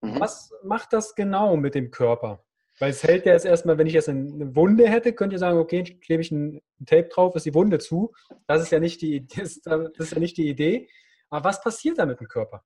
Mhm. 0.00 0.20
Was 0.20 0.52
macht 0.62 0.92
das 0.92 1.16
genau 1.16 1.56
mit 1.56 1.74
dem 1.74 1.90
Körper? 1.90 2.44
Weil 2.78 2.90
es 2.90 3.02
hält 3.02 3.26
ja 3.26 3.32
jetzt 3.32 3.44
erstmal, 3.44 3.76
wenn 3.76 3.88
ich 3.88 3.92
jetzt 3.92 4.08
eine 4.08 4.54
Wunde 4.54 4.88
hätte, 4.88 5.12
könnt 5.12 5.32
ihr 5.32 5.40
sagen, 5.40 5.58
okay, 5.58 5.82
klebe 5.82 6.22
ich 6.22 6.30
ein 6.30 6.62
Tape 6.86 7.08
drauf, 7.08 7.34
ist 7.34 7.44
die 7.44 7.54
Wunde 7.54 7.80
zu. 7.80 8.14
Das 8.46 8.62
ist 8.62 8.70
ja 8.70 8.78
nicht 8.78 9.02
die, 9.02 9.26
das 9.36 9.56
ist, 9.56 9.66
das 9.66 9.90
ist 9.98 10.12
ja 10.12 10.20
nicht 10.20 10.36
die 10.36 10.48
Idee. 10.48 10.88
Aber 11.28 11.44
was 11.44 11.60
passiert 11.60 11.98
da 11.98 12.06
mit 12.06 12.20
dem 12.20 12.28
Körper? 12.28 12.64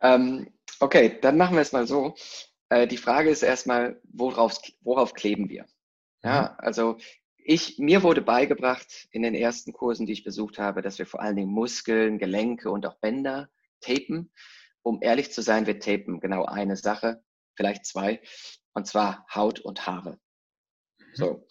Ähm, 0.00 0.54
okay, 0.78 1.18
dann 1.20 1.36
machen 1.36 1.56
wir 1.56 1.62
es 1.62 1.72
mal 1.72 1.86
so. 1.86 2.14
Äh, 2.68 2.86
die 2.86 2.96
Frage 2.96 3.28
ist 3.28 3.42
erstmal, 3.42 4.00
worauf, 4.04 4.56
worauf 4.82 5.14
kleben 5.14 5.48
wir? 5.50 5.66
Ja, 6.22 6.42
mhm. 6.42 6.64
also 6.64 6.96
ich, 7.36 7.78
mir 7.78 8.04
wurde 8.04 8.22
beigebracht 8.22 9.08
in 9.10 9.22
den 9.22 9.34
ersten 9.34 9.72
Kursen, 9.72 10.06
die 10.06 10.12
ich 10.12 10.22
besucht 10.22 10.60
habe, 10.60 10.80
dass 10.80 11.00
wir 11.00 11.06
vor 11.06 11.20
allen 11.20 11.34
Dingen 11.34 11.50
Muskeln, 11.50 12.18
Gelenke 12.18 12.70
und 12.70 12.86
auch 12.86 13.00
Bänder 13.00 13.50
tapen. 13.80 14.32
Um 14.82 15.00
ehrlich 15.02 15.32
zu 15.32 15.42
sein, 15.42 15.66
wir 15.66 15.78
tapen 15.78 16.20
genau 16.20 16.44
eine 16.44 16.76
Sache, 16.76 17.22
vielleicht 17.54 17.84
zwei, 17.84 18.22
und 18.72 18.86
zwar 18.86 19.26
Haut 19.34 19.60
und 19.60 19.86
Haare. 19.86 20.18
Mhm. 20.98 21.14
So. 21.14 21.46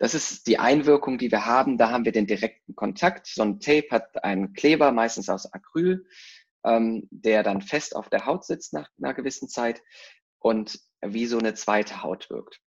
Das 0.00 0.14
ist 0.14 0.46
die 0.46 0.58
Einwirkung, 0.58 1.18
die 1.18 1.32
wir 1.32 1.44
haben. 1.44 1.76
Da 1.76 1.90
haben 1.90 2.04
wir 2.04 2.12
den 2.12 2.28
direkten 2.28 2.76
Kontakt. 2.76 3.26
So 3.26 3.42
ein 3.42 3.58
Tape 3.58 3.88
hat 3.90 4.22
einen 4.22 4.52
Kleber, 4.52 4.92
meistens 4.92 5.28
aus 5.28 5.52
Acryl, 5.52 6.06
ähm, 6.64 7.08
der 7.10 7.42
dann 7.42 7.62
fest 7.62 7.96
auf 7.96 8.08
der 8.08 8.24
Haut 8.24 8.44
sitzt 8.44 8.72
nach 8.72 8.88
einer 8.98 9.14
gewissen 9.14 9.48
Zeit 9.48 9.82
und 10.38 10.78
wie 11.00 11.26
so 11.26 11.38
eine 11.38 11.54
zweite 11.54 12.02
Haut 12.02 12.30
wirkt. 12.30 12.60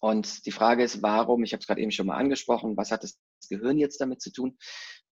Und 0.00 0.46
die 0.46 0.52
Frage 0.52 0.82
ist, 0.82 1.02
warum, 1.02 1.44
ich 1.44 1.52
habe 1.52 1.60
es 1.60 1.66
gerade 1.66 1.80
eben 1.80 1.92
schon 1.92 2.06
mal 2.06 2.16
angesprochen, 2.16 2.76
was 2.76 2.90
hat 2.90 3.04
das 3.04 3.20
Gehirn 3.48 3.78
jetzt 3.78 4.00
damit 4.00 4.20
zu 4.20 4.32
tun? 4.32 4.58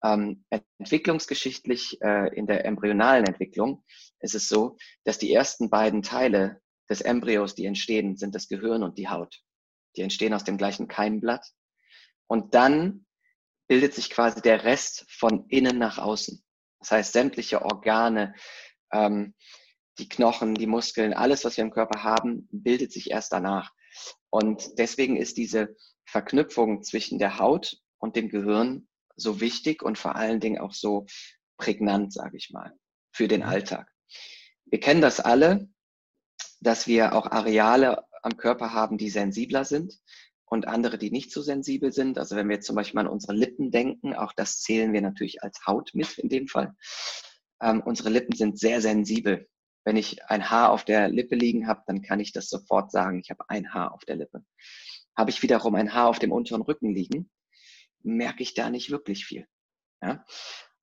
Ähm, 0.03 0.45
entwicklungsgeschichtlich 0.77 2.01
äh, 2.01 2.33
in 2.35 2.45
der 2.45 2.65
embryonalen 2.65 3.25
Entwicklung 3.25 3.83
ist 4.19 4.35
es 4.35 4.47
so, 4.47 4.77
dass 5.03 5.17
die 5.17 5.33
ersten 5.33 5.69
beiden 5.69 6.03
Teile 6.03 6.61
des 6.89 7.01
Embryos, 7.01 7.55
die 7.55 7.65
entstehen, 7.65 8.15
sind 8.15 8.35
das 8.35 8.47
Gehirn 8.47 8.83
und 8.83 8.97
die 8.97 9.09
Haut. 9.09 9.41
Die 9.95 10.01
entstehen 10.01 10.33
aus 10.33 10.43
dem 10.43 10.57
gleichen 10.57 10.87
Keimblatt. 10.87 11.45
Und 12.27 12.53
dann 12.53 13.05
bildet 13.67 13.93
sich 13.93 14.09
quasi 14.09 14.41
der 14.41 14.63
Rest 14.63 15.05
von 15.09 15.47
innen 15.49 15.77
nach 15.77 15.97
außen. 15.97 16.43
Das 16.79 16.91
heißt, 16.91 17.13
sämtliche 17.13 17.63
Organe, 17.63 18.35
ähm, 18.91 19.33
die 19.99 20.07
Knochen, 20.07 20.53
die 20.53 20.67
Muskeln, 20.67 21.13
alles, 21.13 21.43
was 21.43 21.57
wir 21.57 21.63
im 21.63 21.71
Körper 21.71 22.03
haben, 22.03 22.47
bildet 22.51 22.91
sich 22.91 23.11
erst 23.11 23.33
danach. 23.33 23.71
Und 24.29 24.77
deswegen 24.77 25.17
ist 25.17 25.37
diese 25.37 25.75
Verknüpfung 26.05 26.83
zwischen 26.83 27.17
der 27.17 27.39
Haut 27.39 27.77
und 27.97 28.15
dem 28.15 28.29
Gehirn 28.29 28.86
so 29.17 29.41
wichtig 29.41 29.83
und 29.83 29.97
vor 29.97 30.15
allen 30.15 30.39
Dingen 30.39 30.59
auch 30.59 30.73
so 30.73 31.05
prägnant, 31.57 32.13
sage 32.13 32.37
ich 32.37 32.51
mal, 32.51 32.73
für 33.11 33.27
den 33.27 33.41
mhm. 33.41 33.47
Alltag. 33.47 33.91
Wir 34.65 34.79
kennen 34.79 35.01
das 35.01 35.19
alle, 35.19 35.69
dass 36.61 36.87
wir 36.87 37.13
auch 37.13 37.31
Areale 37.31 38.03
am 38.21 38.37
Körper 38.37 38.73
haben, 38.73 38.97
die 38.97 39.09
sensibler 39.09 39.65
sind 39.65 39.99
und 40.45 40.67
andere, 40.67 40.97
die 40.97 41.11
nicht 41.11 41.31
so 41.31 41.41
sensibel 41.41 41.91
sind. 41.91 42.17
Also 42.17 42.35
wenn 42.35 42.47
wir 42.47 42.55
jetzt 42.55 42.67
zum 42.67 42.75
Beispiel 42.75 42.99
an 42.99 43.07
unsere 43.07 43.33
Lippen 43.33 43.71
denken, 43.71 44.13
auch 44.13 44.33
das 44.33 44.61
zählen 44.61 44.93
wir 44.93 45.01
natürlich 45.01 45.43
als 45.43 45.65
Haut 45.65 45.91
mit 45.93 46.17
in 46.17 46.29
dem 46.29 46.47
Fall. 46.47 46.75
Ähm, 47.61 47.81
unsere 47.85 48.09
Lippen 48.09 48.35
sind 48.35 48.59
sehr 48.59 48.81
sensibel. 48.81 49.47
Wenn 49.83 49.97
ich 49.97 50.23
ein 50.25 50.49
Haar 50.49 50.71
auf 50.71 50.83
der 50.83 51.09
Lippe 51.09 51.35
liegen 51.35 51.67
habe, 51.67 51.81
dann 51.87 52.01
kann 52.01 52.19
ich 52.19 52.33
das 52.33 52.49
sofort 52.49 52.91
sagen, 52.91 53.19
ich 53.19 53.29
habe 53.29 53.49
ein 53.49 53.73
Haar 53.73 53.93
auf 53.93 54.03
der 54.05 54.17
Lippe. 54.17 54.43
Habe 55.15 55.29
ich 55.29 55.41
wiederum 55.41 55.75
ein 55.75 55.93
Haar 55.93 56.07
auf 56.07 56.19
dem 56.19 56.31
unteren 56.31 56.61
Rücken 56.61 56.93
liegen, 56.93 57.29
merke 58.03 58.43
ich 58.43 58.53
da 58.53 58.69
nicht 58.69 58.89
wirklich 58.89 59.25
viel. 59.25 59.47
Ja? 60.01 60.25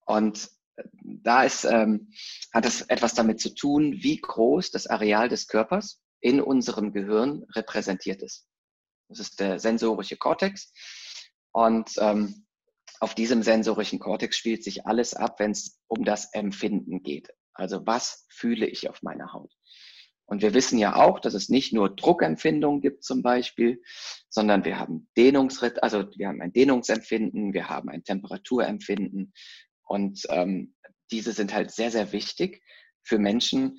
Und 0.06 0.50
äh, 0.76 0.84
da 1.02 1.44
ist, 1.44 1.64
ähm, 1.64 2.12
hat 2.52 2.66
es 2.66 2.82
etwas 2.82 3.14
damit 3.14 3.40
zu 3.40 3.54
tun, 3.54 4.02
wie 4.02 4.20
groß 4.20 4.70
das 4.70 4.86
Areal 4.86 5.28
des 5.28 5.46
Körpers 5.46 6.02
in 6.20 6.40
unserem 6.40 6.92
Gehirn 6.92 7.44
repräsentiert 7.54 8.22
ist. 8.22 8.46
Das 9.08 9.20
ist 9.20 9.40
der 9.40 9.58
sensorische 9.58 10.16
Kortex. 10.16 10.72
Und 11.52 11.92
ähm, 11.98 12.46
auf 13.00 13.14
diesem 13.14 13.42
sensorischen 13.42 13.98
Kortex 13.98 14.36
spielt 14.36 14.64
sich 14.64 14.86
alles 14.86 15.14
ab, 15.14 15.38
wenn 15.38 15.50
es 15.50 15.80
um 15.88 16.04
das 16.04 16.32
Empfinden 16.32 17.02
geht. 17.02 17.28
Also 17.52 17.86
was 17.86 18.26
fühle 18.30 18.66
ich 18.66 18.88
auf 18.88 19.02
meiner 19.02 19.32
Haut? 19.32 19.52
Und 20.26 20.42
wir 20.42 20.54
wissen 20.54 20.78
ja 20.78 20.96
auch, 20.96 21.20
dass 21.20 21.34
es 21.34 21.48
nicht 21.48 21.72
nur 21.72 21.94
Druckempfindungen 21.94 22.80
gibt 22.80 23.04
zum 23.04 23.22
Beispiel, 23.22 23.82
sondern 24.28 24.64
wir 24.64 24.78
haben 24.78 25.08
Dehnungsritt, 25.16 25.82
also 25.82 26.06
wir 26.16 26.28
haben 26.28 26.40
ein 26.40 26.52
Dehnungsempfinden, 26.52 27.52
wir 27.52 27.68
haben 27.68 27.90
ein 27.90 28.04
Temperaturempfinden 28.04 29.34
und 29.82 30.22
ähm, 30.30 30.74
diese 31.10 31.32
sind 31.32 31.52
halt 31.52 31.70
sehr, 31.70 31.90
sehr 31.90 32.12
wichtig 32.12 32.62
für 33.02 33.18
Menschen, 33.18 33.78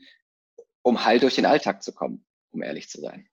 um 0.83 1.03
heil 1.03 1.19
durch 1.19 1.35
den 1.35 1.47
Alltag 1.47 1.81
zu 1.81 1.93
kommen, 1.93 2.25
um 2.51 2.61
ehrlich 2.61 2.89
zu 2.89 3.01
sein. 3.01 3.27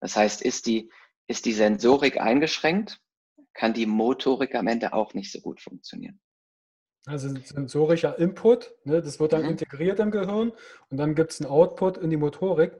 Das 0.00 0.16
heißt, 0.16 0.40
ist 0.40 0.66
die, 0.66 0.90
ist 1.26 1.44
die 1.44 1.52
Sensorik 1.52 2.18
eingeschränkt, 2.18 3.00
kann 3.52 3.74
die 3.74 3.86
Motorik 3.86 4.54
am 4.54 4.66
Ende 4.66 4.94
auch 4.94 5.14
nicht 5.14 5.30
so 5.30 5.40
gut 5.40 5.60
funktionieren. 5.60 6.20
Also 7.06 7.28
sensorischer 7.28 8.18
Input, 8.18 8.74
ne, 8.82 9.00
das 9.00 9.20
wird 9.20 9.32
dann 9.32 9.42
mhm. 9.42 9.50
integriert 9.50 10.00
im 10.00 10.10
Gehirn 10.10 10.52
und 10.90 10.96
dann 10.96 11.14
gibt 11.14 11.30
es 11.30 11.40
einen 11.40 11.48
Output 11.48 11.98
in 11.98 12.10
die 12.10 12.16
Motorik. 12.16 12.72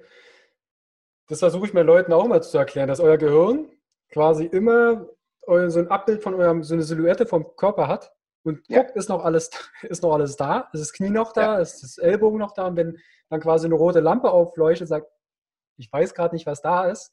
Das 1.29 1.39
versuche 1.39 1.67
ich 1.67 1.73
meinen 1.73 1.87
Leuten 1.87 2.13
auch 2.13 2.27
mal 2.27 2.43
zu 2.43 2.59
erklären, 2.59 2.89
dass 2.89 2.99
euer 2.99 3.19
Gehirn 3.19 3.71
quasi 4.13 4.45
immer 4.45 5.09
so 5.47 5.79
ein 5.79 5.89
Abbild 5.89 6.25
von 6.25 6.35
eurem, 6.35 6.65
so 6.65 6.75
eine 6.75 6.83
Silhouette 6.83 7.25
vom 7.25 7.55
Körper 7.57 7.87
hat 7.87 8.13
und 8.43 8.69
ja. 8.69 8.83
guckt, 8.83 8.97
ist 8.97 9.09
noch 9.09 9.25
alles, 9.25 9.51
ist 9.83 10.03
noch 10.03 10.13
alles 10.13 10.37
da, 10.37 10.69
ist 10.73 10.81
das 10.81 10.93
Knie 10.93 11.11
noch 11.11 11.33
da, 11.33 11.55
ja. 11.55 11.59
ist 11.61 11.85
das 11.85 11.99
Ellbogen 11.99 12.41
noch 12.41 12.53
da 12.53 12.67
und 12.67 12.77
wenn 12.77 12.99
dann 13.29 13.41
quasi 13.41 13.67
eine 13.67 13.77
rote 13.77 14.01
Lampe 14.01 14.31
aufleuchtet, 14.33 14.89
sagt, 14.89 15.07
ich 15.77 15.93
weiß 15.93 16.15
gerade 16.15 16.35
nicht, 16.35 16.47
was 16.47 16.63
da 16.63 16.87
ist. 16.89 17.13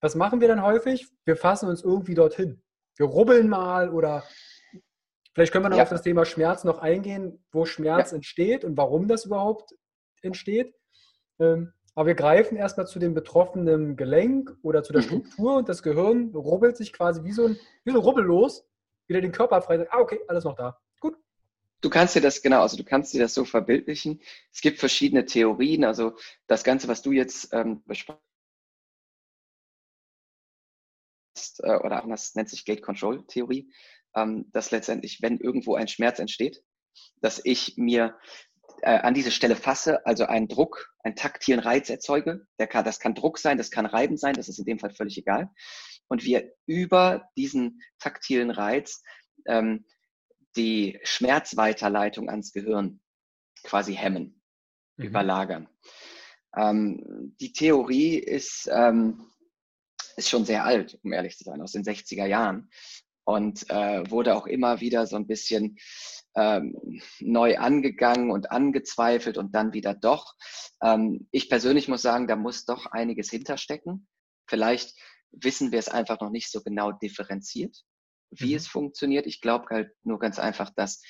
Was 0.00 0.16
machen 0.16 0.40
wir 0.40 0.48
dann 0.48 0.62
häufig? 0.62 1.08
Wir 1.24 1.36
fassen 1.36 1.68
uns 1.68 1.82
irgendwie 1.82 2.14
dorthin. 2.14 2.62
Wir 2.96 3.06
rubbeln 3.06 3.48
mal 3.48 3.90
oder 3.90 4.24
Vielleicht 5.34 5.52
können 5.52 5.64
wir 5.64 5.70
noch 5.70 5.78
ja. 5.78 5.84
auf 5.84 5.88
das 5.88 6.02
Thema 6.02 6.24
Schmerz 6.24 6.64
noch 6.64 6.78
eingehen, 6.78 7.42
wo 7.52 7.64
Schmerz 7.64 8.10
ja. 8.10 8.16
entsteht 8.16 8.64
und 8.64 8.76
warum 8.76 9.08
das 9.08 9.24
überhaupt 9.24 9.74
entsteht. 10.20 10.74
Ähm, 11.38 11.72
aber 11.94 12.08
wir 12.08 12.14
greifen 12.14 12.56
erstmal 12.56 12.86
zu 12.86 12.98
dem 12.98 13.14
betroffenen 13.14 13.96
Gelenk 13.96 14.54
oder 14.62 14.82
zu 14.82 14.92
der 14.92 15.02
mhm. 15.02 15.06
Struktur 15.06 15.56
und 15.56 15.68
das 15.68 15.82
Gehirn 15.82 16.34
rubbelt 16.34 16.76
sich 16.76 16.92
quasi 16.92 17.24
wie 17.24 17.32
so 17.32 17.46
ein, 17.46 17.58
wie 17.84 17.92
so 17.92 18.00
rubbellos 18.00 18.66
wieder 19.06 19.20
den 19.20 19.32
Körper 19.32 19.60
frei. 19.62 19.78
Sagt, 19.78 19.92
ah, 19.92 20.00
okay, 20.00 20.20
alles 20.28 20.44
noch 20.44 20.56
da. 20.56 20.78
Gut. 21.00 21.16
Du 21.80 21.90
kannst 21.90 22.14
dir 22.14 22.20
das, 22.20 22.42
genau, 22.42 22.62
also 22.62 22.76
du 22.76 22.84
kannst 22.84 23.12
dir 23.12 23.20
das 23.20 23.34
so 23.34 23.44
verbildlichen. 23.44 24.20
Es 24.52 24.60
gibt 24.60 24.78
verschiedene 24.78 25.26
Theorien, 25.26 25.84
also 25.84 26.16
das 26.46 26.64
Ganze, 26.64 26.88
was 26.88 27.02
du 27.02 27.12
jetzt 27.12 27.52
ähm, 27.52 27.82
besprichst, 27.84 28.20
äh, 31.58 31.76
oder 31.76 32.02
anders 32.02 32.34
nennt 32.34 32.48
sich 32.48 32.64
Gate 32.64 32.82
Control 32.82 33.26
Theorie 33.26 33.70
ähm, 34.16 34.50
dass 34.52 34.70
letztendlich, 34.70 35.20
wenn 35.22 35.38
irgendwo 35.38 35.74
ein 35.74 35.88
Schmerz 35.88 36.18
entsteht, 36.18 36.62
dass 37.20 37.40
ich 37.44 37.74
mir 37.76 38.16
äh, 38.82 38.98
an 38.98 39.14
diese 39.14 39.30
Stelle 39.30 39.56
fasse, 39.56 40.04
also 40.06 40.24
einen 40.24 40.48
Druck, 40.48 40.92
einen 41.04 41.16
taktilen 41.16 41.60
Reiz 41.60 41.88
erzeuge. 41.88 42.46
Der 42.58 42.66
kann, 42.66 42.84
das 42.84 42.98
kann 42.98 43.14
Druck 43.14 43.38
sein, 43.38 43.58
das 43.58 43.70
kann 43.70 43.86
Reiben 43.86 44.16
sein, 44.16 44.34
das 44.34 44.48
ist 44.48 44.58
in 44.58 44.64
dem 44.64 44.78
Fall 44.78 44.90
völlig 44.90 45.18
egal. 45.18 45.50
Und 46.08 46.24
wir 46.24 46.52
über 46.66 47.28
diesen 47.36 47.80
taktilen 47.98 48.50
Reiz 48.50 49.02
ähm, 49.46 49.84
die 50.56 50.98
Schmerzweiterleitung 51.02 52.28
ans 52.28 52.52
Gehirn 52.52 53.00
quasi 53.62 53.94
hemmen, 53.94 54.42
mhm. 54.96 55.06
überlagern. 55.06 55.68
Ähm, 56.56 57.34
die 57.40 57.52
Theorie 57.52 58.16
ist, 58.16 58.68
ähm, 58.70 59.26
ist 60.16 60.28
schon 60.28 60.44
sehr 60.44 60.64
alt, 60.64 60.98
um 61.02 61.12
ehrlich 61.12 61.38
zu 61.38 61.44
sein, 61.44 61.62
aus 61.62 61.72
den 61.72 61.84
60er 61.84 62.26
Jahren 62.26 62.68
und 63.24 63.68
äh, 63.70 64.10
wurde 64.10 64.34
auch 64.34 64.46
immer 64.46 64.80
wieder 64.80 65.06
so 65.06 65.16
ein 65.16 65.26
bisschen 65.26 65.76
ähm, 66.34 67.00
neu 67.20 67.58
angegangen 67.58 68.30
und 68.30 68.50
angezweifelt 68.50 69.38
und 69.38 69.54
dann 69.54 69.72
wieder 69.72 69.94
doch. 69.94 70.34
Ähm, 70.82 71.28
ich 71.30 71.48
persönlich 71.48 71.88
muss 71.88 72.02
sagen, 72.02 72.26
da 72.26 72.36
muss 72.36 72.64
doch 72.64 72.86
einiges 72.86 73.30
hinterstecken. 73.30 74.08
Vielleicht 74.48 74.94
wissen 75.30 75.72
wir 75.72 75.78
es 75.78 75.88
einfach 75.88 76.20
noch 76.20 76.30
nicht 76.30 76.50
so 76.50 76.62
genau 76.62 76.92
differenziert, 76.92 77.76
wie 78.30 78.50
mhm. 78.50 78.56
es 78.56 78.66
funktioniert. 78.66 79.26
Ich 79.26 79.40
glaube 79.40 79.66
halt 79.70 79.92
nur 80.02 80.18
ganz 80.18 80.38
einfach, 80.38 80.70
dass, 80.74 81.02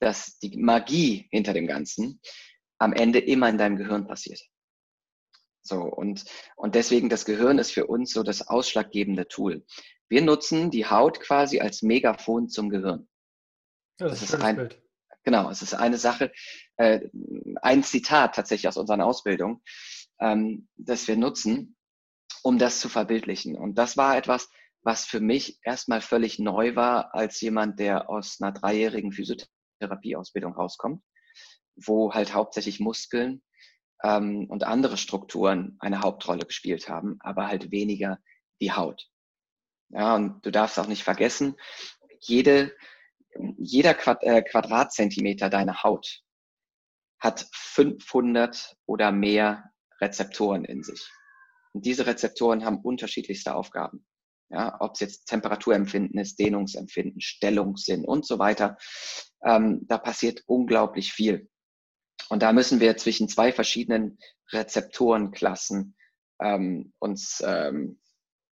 dass 0.00 0.38
die 0.38 0.56
Magie 0.56 1.28
hinter 1.30 1.52
dem 1.52 1.66
Ganzen 1.66 2.20
am 2.78 2.92
Ende 2.92 3.20
immer 3.20 3.48
in 3.48 3.58
deinem 3.58 3.76
Gehirn 3.76 4.06
passiert. 4.06 4.40
So, 5.62 5.82
und, 5.82 6.24
und 6.56 6.74
deswegen 6.74 7.08
das 7.08 7.24
Gehirn 7.24 7.58
ist 7.58 7.72
für 7.72 7.86
uns 7.86 8.12
so 8.12 8.22
das 8.22 8.48
ausschlaggebende 8.48 9.28
Tool. 9.28 9.64
Wir 10.08 10.22
nutzen 10.22 10.70
die 10.70 10.86
Haut 10.86 11.20
quasi 11.20 11.60
als 11.60 11.82
Megafon 11.82 12.48
zum 12.48 12.68
Gehirn. 12.68 13.08
Ja, 14.00 14.08
das, 14.08 14.20
das 14.20 14.34
ist 14.34 14.42
ein, 14.42 14.56
Bild. 14.56 14.82
Genau, 15.24 15.50
es 15.50 15.62
ist 15.62 15.74
eine 15.74 15.98
Sache, 15.98 16.32
äh, 16.76 17.08
ein 17.62 17.84
Zitat 17.84 18.34
tatsächlich 18.34 18.68
aus 18.68 18.76
unserer 18.76 19.04
Ausbildung, 19.04 19.62
ähm, 20.20 20.68
das 20.76 21.06
wir 21.06 21.16
nutzen, 21.16 21.76
um 22.42 22.58
das 22.58 22.80
zu 22.80 22.88
verbildlichen. 22.88 23.56
Und 23.56 23.76
das 23.76 23.96
war 23.96 24.16
etwas, 24.16 24.50
was 24.82 25.04
für 25.04 25.20
mich 25.20 25.60
erstmal 25.62 26.00
völlig 26.00 26.40
neu 26.40 26.74
war, 26.74 27.14
als 27.14 27.40
jemand, 27.40 27.78
der 27.78 28.10
aus 28.10 28.38
einer 28.40 28.50
dreijährigen 28.50 29.12
Physiotherapieausbildung 29.12 30.54
rauskommt, 30.54 31.04
wo 31.76 32.12
halt 32.12 32.34
hauptsächlich 32.34 32.80
Muskeln 32.80 33.42
ähm, 34.02 34.46
und 34.48 34.64
andere 34.64 34.96
Strukturen 34.96 35.76
eine 35.80 36.00
Hauptrolle 36.00 36.44
gespielt 36.44 36.88
haben, 36.88 37.18
aber 37.20 37.48
halt 37.48 37.70
weniger 37.70 38.18
die 38.60 38.72
Haut. 38.72 39.08
Ja, 39.90 40.14
und 40.14 40.44
du 40.44 40.50
darfst 40.50 40.78
auch 40.78 40.86
nicht 40.86 41.04
vergessen, 41.04 41.56
jede, 42.18 42.74
jeder 43.58 43.94
Quad, 43.94 44.22
äh, 44.22 44.42
Quadratzentimeter 44.42 45.50
deiner 45.50 45.82
Haut 45.82 46.22
hat 47.18 47.46
500 47.52 48.76
oder 48.86 49.12
mehr 49.12 49.70
Rezeptoren 50.00 50.64
in 50.64 50.82
sich. 50.82 51.08
Und 51.72 51.86
diese 51.86 52.06
Rezeptoren 52.06 52.64
haben 52.64 52.80
unterschiedlichste 52.80 53.54
Aufgaben. 53.54 54.04
Ja, 54.50 54.76
ob 54.80 54.94
es 54.94 55.00
jetzt 55.00 55.26
Temperaturempfinden 55.26 56.20
ist, 56.20 56.38
Dehnungsempfinden, 56.38 57.22
Stellungssinn 57.22 58.04
und 58.04 58.26
so 58.26 58.38
weiter. 58.38 58.76
Ähm, 59.42 59.86
da 59.88 59.96
passiert 59.96 60.42
unglaublich 60.46 61.12
viel. 61.12 61.48
Und 62.32 62.42
da 62.42 62.54
müssen 62.54 62.80
wir 62.80 62.96
zwischen 62.96 63.28
zwei 63.28 63.52
verschiedenen 63.52 64.16
Rezeptorenklassen 64.52 65.94
ähm, 66.40 66.94
uns 66.98 67.42
ähm, 67.46 68.00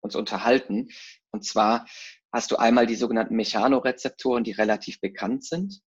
uns 0.02 0.18
unterhalten. 0.18 0.90
Und 1.32 1.46
zwar 1.46 1.86
hast 2.30 2.52
du 2.52 2.58
einmal 2.58 2.88
die 2.88 2.98
sogenannten 2.98 3.38
Mechanorezeptoren, 3.38 4.44
die 4.44 4.52
relativ 4.52 5.00
bekannt 5.00 5.46
sind. 5.46 5.80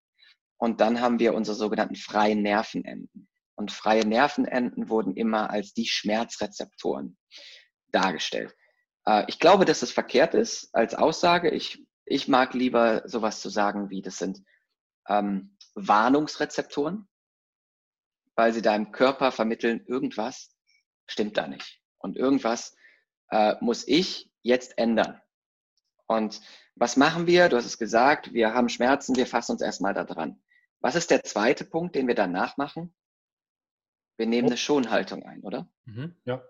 Und 0.57 0.81
dann 0.81 1.03
haben 1.03 1.19
wir 1.19 1.35
unsere 1.35 1.55
sogenannten 1.55 1.97
freien 1.97 2.41
Nervenenden. 2.41 3.29
Und 3.57 3.73
freie 3.73 4.07
Nervenenden 4.07 4.89
wurden 4.89 5.15
immer 5.15 5.51
als 5.51 5.75
die 5.75 5.87
Schmerzrezeptoren 5.87 7.19
dargestellt. 7.89 8.57
Äh, 9.05 9.25
ich 9.29 9.39
glaube, 9.39 9.67
dass 9.67 9.83
es 9.83 9.93
verkehrt 9.93 10.33
ist 10.33 10.75
als 10.75 10.95
Aussage. 10.95 11.51
Ich, 11.51 11.85
ich 12.07 12.27
mag 12.27 12.55
lieber 12.55 13.03
sowas 13.05 13.43
zu 13.43 13.51
sagen 13.51 13.91
wie, 13.91 14.01
das 14.01 14.17
sind 14.17 14.43
ähm, 15.11 15.59
Warnungsrezeptoren, 15.75 17.07
weil 18.35 18.53
sie 18.53 18.62
deinem 18.62 18.92
Körper 18.92 19.33
vermitteln, 19.33 19.85
irgendwas 19.87 20.55
stimmt 21.07 21.37
da 21.37 21.47
nicht. 21.47 21.81
Und 21.99 22.16
irgendwas 22.16 22.77
äh, 23.31 23.55
muss 23.61 23.87
ich 23.87 24.31
jetzt 24.42 24.79
ändern. 24.79 25.21
Und 26.07 26.40
was 26.75 26.97
machen 26.97 27.27
wir? 27.27 27.49
Du 27.49 27.57
hast 27.57 27.66
es 27.66 27.79
gesagt, 27.79 28.33
wir 28.33 28.55
haben 28.55 28.68
Schmerzen, 28.68 29.16
wir 29.16 29.27
fassen 29.27 29.53
uns 29.53 29.62
erstmal 29.62 29.95
da 29.95 30.05
dran. 30.05 30.42
Was 30.81 30.95
ist 30.95 31.11
der 31.11 31.23
zweite 31.23 31.64
Punkt, 31.64 31.95
den 31.95 32.09
wir 32.09 32.14
danach 32.14 32.57
machen? 32.57 32.95
Wir 34.16 34.27
nehmen 34.27 34.49
eine 34.49 34.57
Schonhaltung 34.57 35.23
ein, 35.23 35.42
oder? 35.42 35.71
Mhm, 35.85 36.16
ja. 36.25 36.42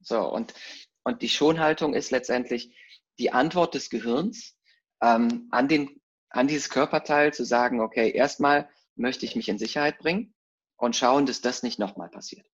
So, 0.00 0.20
und, 0.20 0.54
und 1.02 1.22
die 1.22 1.28
Schonhaltung 1.28 1.94
ist 1.94 2.10
letztendlich 2.10 2.76
die 3.18 3.32
Antwort 3.32 3.74
des 3.74 3.90
Gehirns 3.90 4.56
ähm, 5.00 5.48
an, 5.50 5.68
den, 5.68 6.00
an 6.30 6.48
dieses 6.48 6.70
Körperteil 6.70 7.32
zu 7.32 7.44
sagen, 7.44 7.80
okay, 7.80 8.10
erstmal 8.10 8.68
möchte 8.96 9.26
ich 9.26 9.36
mich 9.36 9.48
in 9.48 9.58
Sicherheit 9.58 9.98
bringen 9.98 10.33
und 10.76 10.96
schauen, 10.96 11.26
dass 11.26 11.40
das 11.40 11.62
nicht 11.62 11.78
nochmal 11.78 12.08
passiert. 12.08 12.46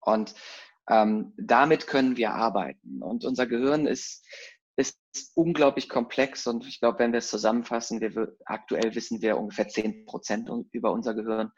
Und 0.00 0.34
ähm, 0.88 1.32
damit 1.36 1.86
können 1.86 2.16
wir 2.16 2.32
arbeiten. 2.32 3.02
Und 3.02 3.24
unser 3.24 3.46
Gehirn 3.46 3.86
ist, 3.86 4.26
ist 4.76 4.98
unglaublich 5.34 5.88
komplex 5.88 6.46
und 6.46 6.66
ich 6.66 6.80
glaube, 6.80 6.98
wenn 6.98 7.12
wir 7.12 7.18
es 7.18 7.30
zusammenfassen, 7.30 8.00
wir, 8.00 8.36
aktuell 8.44 8.94
wissen 8.94 9.22
wir 9.22 9.38
ungefähr 9.38 9.68
zehn 9.68 10.04
Prozent 10.04 10.50
über 10.72 10.92
unser 10.92 11.14
Gehirn. 11.14 11.50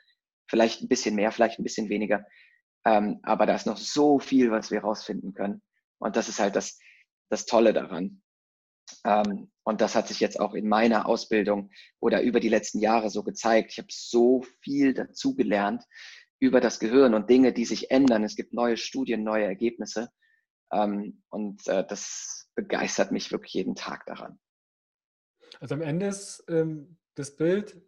Vielleicht 0.48 0.82
ein 0.82 0.88
bisschen 0.88 1.14
mehr, 1.16 1.32
vielleicht 1.32 1.58
ein 1.58 1.64
bisschen 1.64 1.88
weniger. 1.88 2.24
Ähm, 2.84 3.18
aber 3.22 3.46
da 3.46 3.54
ist 3.54 3.66
noch 3.66 3.78
so 3.78 4.20
viel, 4.20 4.50
was 4.50 4.70
wir 4.70 4.80
rausfinden 4.80 5.34
können. 5.34 5.62
Und 5.98 6.14
das 6.14 6.28
ist 6.28 6.38
halt 6.38 6.54
das, 6.54 6.78
das 7.30 7.46
Tolle 7.46 7.72
daran. 7.72 8.22
Ähm, 9.04 9.50
und 9.64 9.80
das 9.80 9.94
hat 9.94 10.08
sich 10.08 10.20
jetzt 10.20 10.38
auch 10.38 10.54
in 10.54 10.68
meiner 10.68 11.06
Ausbildung 11.06 11.70
oder 12.00 12.22
über 12.22 12.40
die 12.40 12.48
letzten 12.48 12.78
Jahre 12.78 13.10
so 13.10 13.22
gezeigt. 13.22 13.72
Ich 13.72 13.78
habe 13.78 13.88
so 13.90 14.44
viel 14.60 14.94
dazugelernt, 14.94 15.84
über 16.38 16.60
das 16.60 16.78
Gehirn 16.78 17.14
und 17.14 17.30
Dinge, 17.30 17.52
die 17.52 17.64
sich 17.64 17.90
ändern. 17.90 18.24
Es 18.24 18.36
gibt 18.36 18.52
neue 18.52 18.76
Studien, 18.76 19.24
neue 19.24 19.44
Ergebnisse. 19.44 20.10
Ähm, 20.72 21.22
und 21.30 21.66
äh, 21.68 21.84
das 21.86 22.50
begeistert 22.54 23.12
mich 23.12 23.32
wirklich 23.32 23.54
jeden 23.54 23.74
Tag 23.74 24.06
daran. 24.06 24.38
Also 25.60 25.74
am 25.74 25.82
Ende 25.82 26.06
ist 26.06 26.44
ähm, 26.48 26.98
das 27.14 27.36
Bild, 27.36 27.80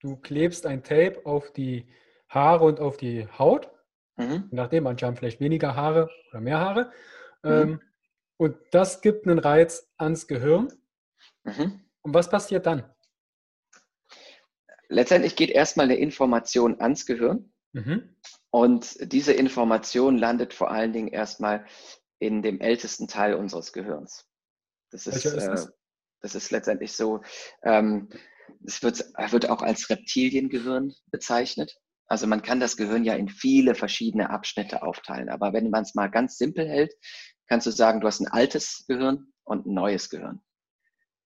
du 0.00 0.16
klebst 0.16 0.66
ein 0.66 0.82
Tape 0.82 1.24
auf 1.24 1.52
die 1.52 1.88
Haare 2.28 2.64
und 2.64 2.80
auf 2.80 2.96
die 2.96 3.26
Haut. 3.38 3.70
Mhm. 4.16 4.48
Nachdem 4.50 4.84
manche 4.84 5.06
haben 5.06 5.16
vielleicht 5.16 5.40
weniger 5.40 5.76
Haare 5.76 6.08
oder 6.30 6.40
mehr 6.40 6.60
Haare. 6.60 6.92
Mhm. 7.42 7.80
Und 8.38 8.56
das 8.70 9.00
gibt 9.00 9.26
einen 9.26 9.38
Reiz 9.38 9.88
ans 9.96 10.26
Gehirn. 10.26 10.68
Mhm. 11.44 11.80
Und 12.02 12.14
was 12.14 12.28
passiert 12.28 12.66
dann? 12.66 12.84
Letztendlich 14.88 15.36
geht 15.36 15.50
erstmal 15.50 15.86
eine 15.86 15.96
Information 15.96 16.80
ans 16.80 17.06
Gehirn. 17.06 17.52
Mhm. 17.72 18.16
Und 18.50 18.96
diese 19.12 19.32
Information 19.32 20.16
landet 20.16 20.54
vor 20.54 20.70
allen 20.70 20.92
Dingen 20.92 21.08
erstmal 21.08 21.66
in 22.18 22.42
dem 22.42 22.60
ältesten 22.60 23.08
Teil 23.08 23.34
unseres 23.34 23.72
Gehirns. 23.72 24.26
Das 24.90 25.06
ist, 25.06 25.24
ist 25.24 25.36
das? 25.36 25.66
Äh, 25.66 25.70
das? 26.20 26.34
ist 26.34 26.50
letztendlich 26.50 26.92
so, 26.92 27.20
ähm, 27.62 28.08
es 28.64 28.82
wird, 28.82 29.00
wird 29.30 29.50
auch 29.50 29.62
als 29.62 29.90
Reptiliengehirn 29.90 30.94
bezeichnet. 31.10 31.76
Also 32.06 32.26
man 32.26 32.42
kann 32.42 32.60
das 32.60 32.76
Gehirn 32.76 33.04
ja 33.04 33.14
in 33.14 33.28
viele 33.28 33.74
verschiedene 33.74 34.30
Abschnitte 34.30 34.82
aufteilen. 34.82 35.28
Aber 35.28 35.52
wenn 35.52 35.70
man 35.70 35.82
es 35.82 35.94
mal 35.94 36.08
ganz 36.08 36.38
simpel 36.38 36.68
hält, 36.68 36.94
kannst 37.46 37.66
du 37.66 37.70
sagen, 37.70 38.00
du 38.00 38.06
hast 38.06 38.20
ein 38.20 38.28
altes 38.28 38.84
Gehirn 38.86 39.32
und 39.44 39.66
ein 39.66 39.74
neues 39.74 40.10
Gehirn. 40.10 40.40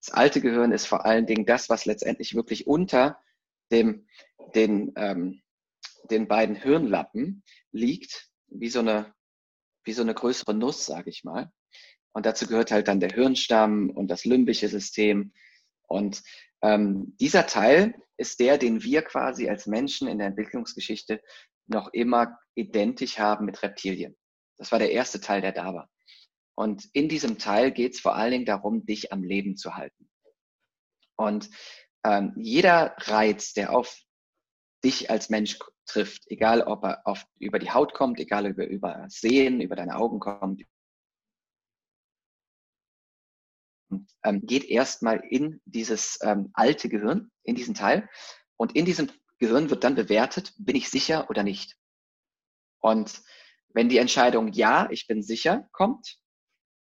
Das 0.03 0.13
alte 0.13 0.41
Gehirn 0.41 0.71
ist 0.71 0.87
vor 0.87 1.05
allen 1.05 1.27
Dingen 1.27 1.45
das, 1.45 1.69
was 1.69 1.85
letztendlich 1.85 2.33
wirklich 2.35 2.67
unter 2.67 3.21
dem, 3.71 4.07
den, 4.55 4.93
ähm, 4.95 5.41
den 6.09 6.27
beiden 6.27 6.55
Hirnlappen 6.55 7.43
liegt, 7.71 8.29
wie 8.47 8.69
so 8.69 8.79
eine, 8.79 9.13
wie 9.83 9.93
so 9.93 10.01
eine 10.01 10.13
größere 10.13 10.53
Nuss, 10.53 10.85
sage 10.85 11.09
ich 11.09 11.23
mal. 11.23 11.51
Und 12.13 12.25
dazu 12.25 12.47
gehört 12.47 12.71
halt 12.71 12.87
dann 12.87 12.99
der 12.99 13.11
Hirnstamm 13.11 13.89
und 13.89 14.07
das 14.07 14.25
limbische 14.25 14.67
System. 14.67 15.33
Und 15.87 16.23
ähm, 16.61 17.15
dieser 17.19 17.47
Teil 17.47 17.95
ist 18.17 18.39
der, 18.39 18.57
den 18.57 18.83
wir 18.83 19.01
quasi 19.03 19.49
als 19.49 19.67
Menschen 19.67 20.07
in 20.07 20.17
der 20.17 20.27
Entwicklungsgeschichte 20.27 21.21
noch 21.67 21.93
immer 21.93 22.37
identisch 22.55 23.17
haben 23.17 23.45
mit 23.45 23.63
Reptilien. 23.63 24.17
Das 24.57 24.71
war 24.71 24.79
der 24.79 24.91
erste 24.91 25.21
Teil, 25.21 25.41
der 25.41 25.53
da 25.53 25.73
war. 25.73 25.89
Und 26.55 26.89
in 26.93 27.09
diesem 27.09 27.37
Teil 27.37 27.71
geht 27.71 27.93
es 27.93 27.99
vor 27.99 28.15
allen 28.15 28.31
Dingen 28.31 28.45
darum, 28.45 28.85
dich 28.85 29.11
am 29.11 29.23
Leben 29.23 29.57
zu 29.57 29.75
halten. 29.75 30.09
Und 31.15 31.49
ähm, 32.03 32.33
jeder 32.37 32.95
Reiz, 32.97 33.53
der 33.53 33.73
auf 33.75 34.01
dich 34.83 35.09
als 35.09 35.29
Mensch 35.29 35.59
trifft, 35.85 36.23
egal 36.27 36.63
ob 36.63 36.83
er 36.83 37.05
auf, 37.05 37.25
über 37.37 37.59
die 37.59 37.71
Haut 37.71 37.93
kommt, 37.93 38.19
egal 38.19 38.49
ob 38.49 38.57
er 38.57 38.67
über 38.67 39.05
Sehen, 39.09 39.61
über 39.61 39.75
deine 39.75 39.95
Augen 39.95 40.19
kommt, 40.19 40.63
ähm, 44.23 44.41
geht 44.45 44.63
erstmal 44.65 45.21
in 45.29 45.61
dieses 45.65 46.19
ähm, 46.21 46.49
alte 46.53 46.89
Gehirn, 46.89 47.31
in 47.43 47.55
diesen 47.55 47.75
Teil. 47.75 48.09
Und 48.57 48.75
in 48.75 48.85
diesem 48.85 49.11
Gehirn 49.39 49.69
wird 49.69 49.83
dann 49.83 49.95
bewertet, 49.95 50.53
bin 50.57 50.75
ich 50.75 50.89
sicher 50.89 51.29
oder 51.29 51.43
nicht. 51.43 51.75
Und 52.79 53.21
wenn 53.73 53.89
die 53.89 53.97
Entscheidung 53.97 54.51
Ja, 54.53 54.89
ich 54.91 55.07
bin 55.07 55.21
sicher 55.23 55.67
kommt, 55.71 56.20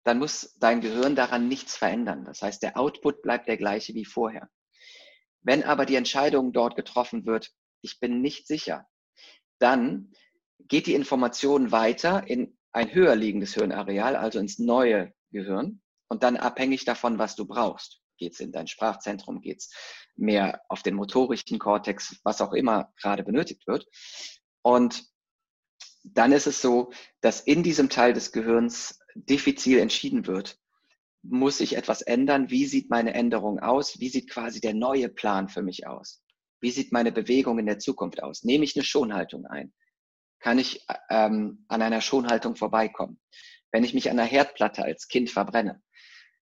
dann 0.04 0.18
muss 0.18 0.54
dein 0.58 0.80
Gehirn 0.80 1.14
daran 1.14 1.48
nichts 1.48 1.76
verändern. 1.76 2.24
Das 2.24 2.42
heißt, 2.42 2.62
der 2.62 2.76
Output 2.76 3.22
bleibt 3.22 3.48
der 3.48 3.56
gleiche 3.56 3.94
wie 3.94 4.04
vorher. 4.04 4.48
Wenn 5.42 5.62
aber 5.64 5.86
die 5.86 5.96
Entscheidung 5.96 6.52
dort 6.52 6.76
getroffen 6.76 7.26
wird, 7.26 7.50
ich 7.82 8.00
bin 8.00 8.20
nicht 8.20 8.46
sicher, 8.46 8.86
dann 9.58 10.12
geht 10.58 10.86
die 10.86 10.94
Information 10.94 11.72
weiter 11.72 12.26
in 12.26 12.56
ein 12.72 12.92
höher 12.94 13.14
liegendes 13.14 13.54
Hirnareal, 13.54 14.16
also 14.16 14.38
ins 14.38 14.58
neue 14.58 15.12
Gehirn. 15.30 15.82
Und 16.08 16.22
dann 16.22 16.36
abhängig 16.36 16.84
davon, 16.84 17.18
was 17.18 17.36
du 17.36 17.46
brauchst. 17.46 18.00
Geht 18.18 18.34
es 18.34 18.40
in 18.40 18.52
dein 18.52 18.66
Sprachzentrum, 18.66 19.40
geht 19.40 19.58
es 19.58 19.72
mehr 20.14 20.60
auf 20.68 20.82
den 20.82 20.94
motorischen 20.94 21.58
Kortex, 21.58 22.20
was 22.22 22.40
auch 22.40 22.52
immer 22.52 22.92
gerade 23.00 23.24
benötigt 23.24 23.66
wird. 23.66 23.86
Und 24.62 25.04
dann 26.04 26.32
ist 26.32 26.46
es 26.46 26.60
so, 26.60 26.92
dass 27.20 27.40
in 27.40 27.62
diesem 27.62 27.88
Teil 27.88 28.12
des 28.12 28.32
Gehirns 28.32 28.98
diffizil 29.14 29.78
entschieden 29.78 30.26
wird, 30.26 30.58
muss 31.22 31.60
ich 31.60 31.76
etwas 31.76 32.02
ändern? 32.02 32.50
Wie 32.50 32.66
sieht 32.66 32.90
meine 32.90 33.14
Änderung 33.14 33.60
aus? 33.60 34.00
Wie 34.00 34.08
sieht 34.08 34.30
quasi 34.30 34.60
der 34.60 34.74
neue 34.74 35.08
Plan 35.08 35.48
für 35.48 35.62
mich 35.62 35.86
aus? 35.86 36.22
Wie 36.60 36.70
sieht 36.70 36.92
meine 36.92 37.12
Bewegung 37.12 37.58
in 37.58 37.66
der 37.66 37.78
Zukunft 37.78 38.22
aus? 38.22 38.44
Nehme 38.44 38.64
ich 38.64 38.76
eine 38.76 38.84
Schonhaltung 38.84 39.46
ein? 39.46 39.72
Kann 40.40 40.58
ich 40.58 40.84
ähm, 41.10 41.64
an 41.68 41.82
einer 41.82 42.00
Schonhaltung 42.00 42.56
vorbeikommen? 42.56 43.20
Wenn 43.70 43.84
ich 43.84 43.94
mich 43.94 44.10
an 44.10 44.18
einer 44.18 44.28
Herdplatte 44.28 44.84
als 44.84 45.08
Kind 45.08 45.30
verbrenne, 45.30 45.82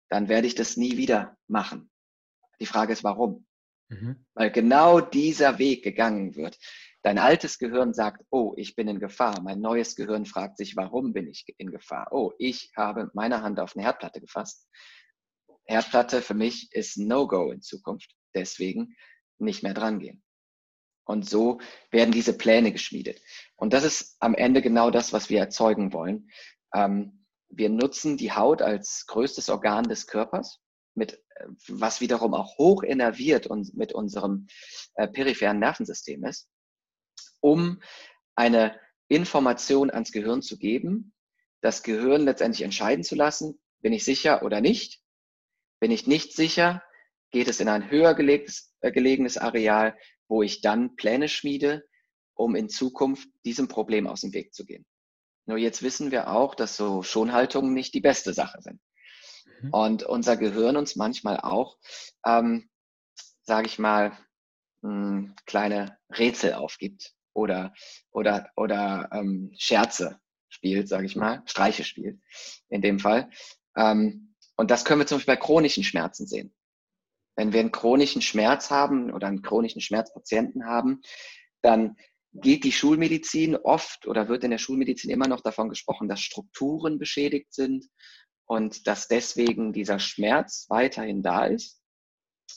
dann 0.09 0.27
werde 0.29 0.47
ich 0.47 0.55
das 0.55 0.77
nie 0.77 0.97
wieder 0.97 1.37
machen. 1.47 1.89
Die 2.59 2.65
Frage 2.65 2.93
ist, 2.93 3.03
warum? 3.03 3.45
Mhm. 3.89 4.25
Weil 4.33 4.51
genau 4.51 4.99
dieser 4.99 5.59
Weg 5.59 5.83
gegangen 5.83 6.35
wird. 6.35 6.57
Dein 7.03 7.19
altes 7.19 7.59
Gehirn 7.59 7.93
sagt, 7.93 8.23
oh, 8.29 8.53
ich 8.55 8.75
bin 8.75 8.87
in 8.87 9.01
Gefahr. 9.01 9.41
Mein 9.41 9.59
neues 9.59 9.97
Gehirn 9.97 10.25
fragt 10.25 10.57
sich, 10.57 10.77
warum 10.77 11.11
bin 11.11 11.27
ich 11.27 11.45
in 11.57 11.69
Gefahr? 11.69 12.07
Oh, 12.11 12.31
ich 12.37 12.71
habe 12.77 13.11
meine 13.13 13.41
Hand 13.41 13.59
auf 13.59 13.75
eine 13.75 13.83
Herdplatte 13.83 14.21
gefasst. 14.21 14.69
Herdplatte 15.65 16.21
für 16.21 16.33
mich 16.33 16.71
ist 16.71 16.97
No-Go 16.97 17.51
in 17.51 17.61
Zukunft. 17.61 18.15
Deswegen 18.33 18.95
nicht 19.37 19.63
mehr 19.63 19.73
drangehen. 19.73 20.23
Und 21.03 21.29
so 21.29 21.59
werden 21.91 22.13
diese 22.13 22.37
Pläne 22.37 22.71
geschmiedet. 22.71 23.21
Und 23.57 23.73
das 23.73 23.83
ist 23.83 24.15
am 24.21 24.33
Ende 24.33 24.61
genau 24.61 24.89
das, 24.89 25.11
was 25.11 25.29
wir 25.29 25.39
erzeugen 25.39 25.91
wollen. 25.91 26.29
Ähm, 26.73 27.25
wir 27.49 27.67
nutzen 27.67 28.15
die 28.15 28.31
Haut 28.31 28.61
als 28.61 29.05
größtes 29.07 29.49
Organ 29.49 29.83
des 29.83 30.07
Körpers, 30.07 30.61
mit, 30.95 31.21
äh, 31.35 31.47
was 31.67 31.99
wiederum 31.99 32.33
auch 32.33 32.57
hoch 32.57 32.81
innerviert 32.81 33.45
und 33.45 33.75
mit 33.75 33.91
unserem 33.91 34.47
äh, 34.95 35.09
peripheren 35.09 35.59
Nervensystem 35.59 36.23
ist 36.23 36.47
um 37.43 37.81
eine 38.35 38.79
Information 39.09 39.91
ans 39.91 40.11
Gehirn 40.11 40.41
zu 40.41 40.57
geben, 40.57 41.13
das 41.61 41.83
Gehirn 41.83 42.23
letztendlich 42.23 42.63
entscheiden 42.63 43.03
zu 43.03 43.15
lassen, 43.15 43.59
bin 43.81 43.93
ich 43.93 44.05
sicher 44.05 44.43
oder 44.43 44.61
nicht. 44.61 45.01
Bin 45.79 45.91
ich 45.91 46.07
nicht 46.07 46.33
sicher, 46.33 46.81
geht 47.31 47.49
es 47.49 47.59
in 47.59 47.67
ein 47.67 47.91
höher 47.91 48.15
gelegtes, 48.15 48.73
äh, 48.79 48.91
gelegenes 48.91 49.37
Areal, 49.37 49.97
wo 50.29 50.41
ich 50.41 50.61
dann 50.61 50.95
Pläne 50.95 51.27
schmiede, 51.27 51.83
um 52.33 52.55
in 52.55 52.69
Zukunft 52.69 53.27
diesem 53.43 53.67
Problem 53.67 54.07
aus 54.07 54.21
dem 54.21 54.33
Weg 54.33 54.53
zu 54.53 54.65
gehen. 54.65 54.85
Nur 55.45 55.57
jetzt 55.57 55.83
wissen 55.83 56.11
wir 56.11 56.29
auch, 56.29 56.55
dass 56.55 56.77
so 56.77 57.03
Schonhaltungen 57.03 57.73
nicht 57.73 57.93
die 57.93 57.99
beste 57.99 58.33
Sache 58.33 58.61
sind. 58.61 58.79
Mhm. 59.61 59.73
Und 59.73 60.03
unser 60.03 60.37
Gehirn 60.37 60.77
uns 60.77 60.95
manchmal 60.95 61.41
auch, 61.41 61.77
ähm, 62.25 62.69
sage 63.41 63.67
ich 63.67 63.79
mal, 63.79 64.17
mh, 64.81 64.89
hm, 64.89 65.35
kleine 65.45 65.97
Rätsel 66.09 66.53
aufgibt 66.53 67.13
oder, 67.33 67.73
oder, 68.11 68.49
oder 68.55 69.09
ähm, 69.11 69.51
Scherze 69.57 70.19
spielt, 70.49 70.87
sage 70.87 71.05
ich 71.05 71.15
mal, 71.15 71.41
Streiche 71.45 71.83
spielt 71.83 72.19
in 72.69 72.81
dem 72.81 72.99
Fall. 72.99 73.29
Ähm, 73.75 74.35
und 74.55 74.71
das 74.71 74.85
können 74.85 75.01
wir 75.01 75.07
zum 75.07 75.17
Beispiel 75.17 75.35
bei 75.35 75.41
chronischen 75.41 75.83
Schmerzen 75.83 76.27
sehen. 76.27 76.53
Wenn 77.35 77.53
wir 77.53 77.59
einen 77.59 77.71
chronischen 77.71 78.21
Schmerz 78.21 78.69
haben 78.69 79.11
oder 79.11 79.27
einen 79.27 79.41
chronischen 79.41 79.81
Schmerzpatienten 79.81 80.65
haben, 80.65 81.01
dann 81.61 81.97
geht 82.33 82.63
die 82.63 82.71
Schulmedizin 82.71 83.55
oft 83.55 84.07
oder 84.07 84.27
wird 84.27 84.43
in 84.43 84.51
der 84.51 84.57
Schulmedizin 84.57 85.09
immer 85.09 85.27
noch 85.27 85.41
davon 85.41 85.69
gesprochen, 85.69 86.07
dass 86.07 86.21
Strukturen 86.21 86.99
beschädigt 86.99 87.53
sind 87.53 87.87
und 88.45 88.87
dass 88.87 89.07
deswegen 89.07 89.73
dieser 89.73 89.99
Schmerz 89.99 90.65
weiterhin 90.69 91.23
da 91.23 91.45
ist. 91.45 91.81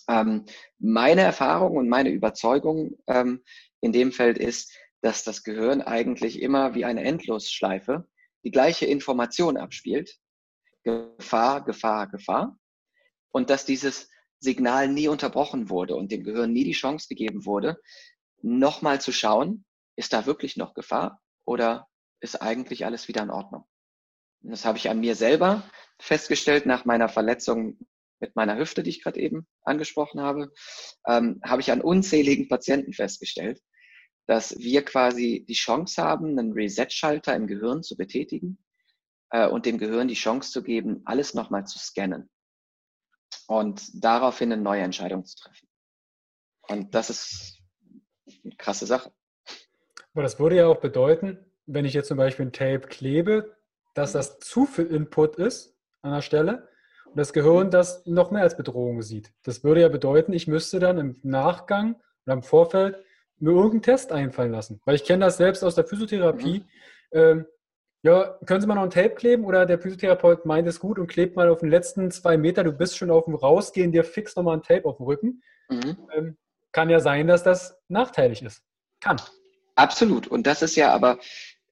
Ähm, 0.09 0.45
meine 0.79 1.23
Erfahrung 1.23 1.77
und 1.77 1.89
meine 1.89 2.11
Überzeugung 2.11 2.97
ähm, 3.07 3.43
in 3.87 3.92
dem 3.92 4.12
Feld 4.12 4.37
ist, 4.37 4.77
dass 5.01 5.25
das 5.25 5.44
Gehirn 5.44 5.81
eigentlich 5.81 6.42
immer 6.42 6.75
wie 6.75 6.85
eine 6.85 7.05
Endlosschleife 7.05 8.07
die 8.44 8.51
gleiche 8.51 8.87
Information 8.87 9.57
abspielt. 9.57 10.18
Gefahr, 10.83 11.64
Gefahr, 11.64 12.09
Gefahr. 12.09 12.59
Und 13.31 13.49
dass 13.51 13.64
dieses 13.64 14.09
Signal 14.40 14.88
nie 14.88 15.09
unterbrochen 15.09 15.70
wurde 15.70 15.94
und 15.96 16.12
dem 16.12 16.25
Gehirn 16.25 16.53
nie 16.53 16.64
die 16.64 16.72
Chance 16.72 17.07
gegeben 17.09 17.46
wurde, 17.46 17.81
nochmal 18.42 19.01
zu 19.01 19.12
schauen, 19.12 19.64
ist 19.96 20.12
da 20.12 20.27
wirklich 20.27 20.57
noch 20.57 20.75
Gefahr 20.75 21.20
oder 21.44 21.88
ist 22.20 22.42
eigentlich 22.42 22.85
alles 22.85 23.09
wieder 23.09 23.22
in 23.22 23.31
Ordnung? 23.31 23.64
Und 24.42 24.51
das 24.51 24.64
habe 24.64 24.79
ich 24.79 24.90
an 24.90 25.01
mir 25.01 25.14
selber 25.14 25.68
festgestellt 26.01 26.66
nach 26.66 26.85
meiner 26.85 27.09
Verletzung 27.09 27.79
mit 28.20 28.35
meiner 28.35 28.57
Hüfte, 28.57 28.83
die 28.83 28.90
ich 28.90 29.03
gerade 29.03 29.20
eben 29.20 29.46
angesprochen 29.62 30.20
habe, 30.20 30.53
ähm, 31.07 31.40
habe 31.44 31.61
ich 31.61 31.70
an 31.70 31.81
unzähligen 31.81 32.49
Patienten 32.49 32.92
festgestellt, 32.92 33.61
dass 34.27 34.59
wir 34.59 34.85
quasi 34.85 35.45
die 35.49 35.55
Chance 35.55 36.03
haben, 36.03 36.39
einen 36.39 36.53
Reset-Schalter 36.53 37.35
im 37.35 37.47
Gehirn 37.47 37.83
zu 37.83 37.97
betätigen 37.97 38.59
äh, 39.31 39.49
und 39.49 39.67
dem 39.67 39.79
Gehirn 39.79 40.09
die 40.09 40.15
Chance 40.15 40.51
zu 40.51 40.62
geben, 40.62 41.03
alles 41.05 41.35
nochmal 41.35 41.67
zu 41.67 41.79
scannen 41.79 42.29
und 43.47 44.05
daraufhin 44.05 44.53
eine 44.53 44.62
neue 44.62 44.83
Entscheidung 44.83 45.25
zu 45.25 45.37
treffen. 45.37 45.69
Und 46.69 46.95
das 46.95 47.11
ist 47.11 47.62
eine 48.45 48.57
krasse 48.57 48.87
Sache. 48.87 49.12
Aber 50.12 50.23
das 50.23 50.39
würde 50.39 50.57
ja 50.57 50.67
auch 50.67 50.81
bedeuten, 50.81 51.39
wenn 51.67 51.85
ich 51.85 51.95
jetzt 51.95 52.09
zum 52.09 52.17
Beispiel 52.17 52.47
ein 52.47 52.53
Tape 52.53 52.89
klebe, 52.89 53.57
dass 53.95 54.12
das 54.12 54.39
zu 54.39 54.67
viel 54.67 54.87
Input 54.87 55.37
ist 55.37 55.77
an 56.03 56.12
der 56.12 56.23
Stelle 56.23 56.69
und 57.07 57.17
das 57.17 57.33
Gehirn 57.33 57.71
das 57.71 58.05
noch 58.07 58.31
mehr 58.31 58.43
als 58.43 58.57
Bedrohung 58.57 59.03
sieht. 59.03 59.33
Das 59.43 59.62
würde 59.62 59.83
ja 59.83 59.89
bedeuten, 59.89 60.33
ich 60.33 60.47
müsste 60.47 60.81
dann 60.81 60.99
im 60.99 61.19
Nachgang 61.23 62.01
oder 62.25 62.35
im 62.35 62.43
Vorfeld 62.43 63.05
mir 63.38 63.51
irgendeinen 63.51 63.83
Test 63.83 64.12
einfallen 64.12 64.53
lassen. 64.53 64.81
Weil 64.85 64.94
ich 64.94 65.05
kenne 65.05 65.25
das 65.25 65.37
selbst 65.37 65.62
aus 65.62 65.75
der 65.75 65.85
Physiotherapie. 65.85 66.61
Mhm. 66.61 66.64
Ähm, 67.12 67.46
ja, 68.03 68.38
können 68.46 68.61
Sie 68.61 68.66
mal 68.66 68.77
noch 68.77 68.85
ein 68.85 68.90
Tape 68.90 69.14
kleben 69.14 69.44
oder 69.44 69.66
der 69.66 69.79
Physiotherapeut 69.79 70.46
meint 70.46 70.68
es 70.68 70.79
gut 70.79 70.99
und 70.99 71.09
klebt 71.09 71.35
mal 71.35 71.49
auf 71.49 71.61
den 71.61 71.70
letzten 71.70 72.11
zwei 72.11 72.37
Meter, 72.37 72.62
du 72.62 72.72
bist 72.72 72.96
schon 72.96 73.11
auf 73.11 73.25
dem 73.25 73.35
Rausgehen, 73.35 73.90
dir 73.90 74.05
fix 74.05 74.37
nochmal 74.37 74.57
ein 74.57 74.62
Tape 74.62 74.85
auf 74.85 74.99
dem 74.99 75.07
Rücken. 75.07 75.42
Mhm. 75.68 75.96
Ähm, 76.14 76.37
kann 76.72 76.90
ja 76.90 77.01
sein, 77.01 77.27
dass 77.27 77.42
das 77.42 77.77
nachteilig 77.88 78.42
ist. 78.42 78.62
Kann. 79.01 79.16
Absolut. 79.75 80.27
Und 80.27 80.46
das 80.46 80.62
ist 80.62 80.77
ja 80.77 80.92
aber 80.92 81.18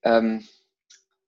ähm, 0.02 0.44